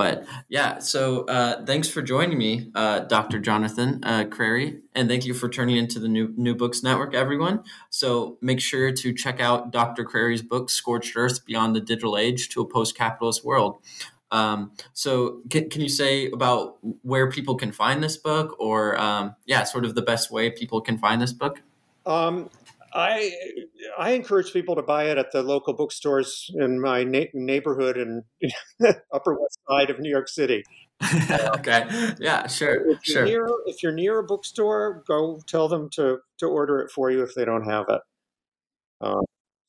but 0.00 0.24
yeah, 0.48 0.78
so 0.78 1.26
uh, 1.26 1.62
thanks 1.66 1.86
for 1.86 2.00
joining 2.00 2.38
me, 2.38 2.70
uh, 2.74 3.00
Dr. 3.00 3.38
Jonathan 3.38 4.00
uh, 4.02 4.24
Crary, 4.24 4.80
and 4.94 5.10
thank 5.10 5.26
you 5.26 5.34
for 5.34 5.46
turning 5.46 5.76
into 5.76 5.98
the 5.98 6.08
new 6.08 6.32
New 6.38 6.54
Books 6.54 6.82
Network, 6.82 7.12
everyone. 7.12 7.64
So 7.90 8.38
make 8.40 8.60
sure 8.60 8.92
to 8.92 9.12
check 9.12 9.40
out 9.40 9.72
Dr. 9.72 10.04
Crary's 10.04 10.40
book, 10.40 10.70
Scorched 10.70 11.14
Earth 11.16 11.44
Beyond 11.44 11.76
the 11.76 11.82
Digital 11.82 12.16
Age 12.16 12.48
to 12.48 12.62
a 12.62 12.66
Post 12.66 12.96
Capitalist 12.96 13.44
World. 13.44 13.82
Um, 14.30 14.72
so 14.94 15.42
can, 15.50 15.68
can 15.68 15.82
you 15.82 15.90
say 15.90 16.30
about 16.30 16.78
where 17.02 17.30
people 17.30 17.56
can 17.56 17.70
find 17.70 18.02
this 18.02 18.16
book 18.16 18.56
or, 18.58 18.98
um, 18.98 19.36
yeah, 19.44 19.64
sort 19.64 19.84
of 19.84 19.94
the 19.94 20.02
best 20.02 20.30
way 20.30 20.48
people 20.48 20.80
can 20.80 20.96
find 20.96 21.20
this 21.20 21.34
book? 21.34 21.60
Um, 22.06 22.48
I 22.92 23.32
I 23.98 24.10
encourage 24.10 24.52
people 24.52 24.76
to 24.76 24.82
buy 24.82 25.04
it 25.04 25.18
at 25.18 25.32
the 25.32 25.42
local 25.42 25.74
bookstores 25.74 26.50
in 26.54 26.80
my 26.80 27.04
na- 27.04 27.24
neighborhood 27.34 27.96
and 27.96 28.22
Upper 29.14 29.34
West 29.34 29.58
Side 29.68 29.90
of 29.90 30.00
New 30.00 30.10
York 30.10 30.28
City. 30.28 30.64
okay. 31.30 31.86
Yeah. 32.18 32.46
Sure. 32.46 32.90
If 32.90 32.98
sure. 33.02 33.24
Near, 33.24 33.48
if 33.66 33.82
you're 33.82 33.92
near 33.92 34.18
a 34.18 34.24
bookstore, 34.24 35.02
go 35.06 35.40
tell 35.46 35.68
them 35.68 35.88
to 35.94 36.18
to 36.38 36.46
order 36.46 36.80
it 36.80 36.90
for 36.90 37.10
you 37.10 37.22
if 37.22 37.34
they 37.34 37.44
don't 37.44 37.64
have 37.64 37.86
it. 37.88 38.00
Um, 39.00 39.22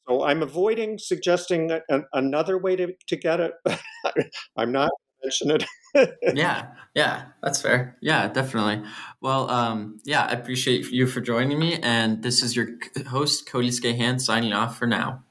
so 0.07 0.23
I'm 0.23 0.41
avoiding 0.43 0.97
suggesting 0.97 1.71
another 2.13 2.57
way 2.57 2.75
to, 2.75 2.93
to 3.07 3.15
get 3.15 3.39
it. 3.39 3.53
I'm 4.57 4.71
not 4.71 4.91
mention 5.23 5.51
it. 5.51 6.17
yeah, 6.35 6.67
yeah, 6.95 7.25
that's 7.41 7.61
fair. 7.61 7.97
Yeah, 8.01 8.27
definitely. 8.27 8.83
Well, 9.21 9.49
um, 9.49 9.99
yeah, 10.03 10.25
I 10.25 10.33
appreciate 10.33 10.89
you 10.91 11.07
for 11.07 11.21
joining 11.21 11.59
me. 11.59 11.79
And 11.81 12.23
this 12.23 12.43
is 12.43 12.55
your 12.55 12.67
host, 13.07 13.47
Cody 13.47 13.69
Skahan, 13.69 14.19
signing 14.19 14.53
off 14.53 14.77
for 14.77 14.87
now. 14.87 15.23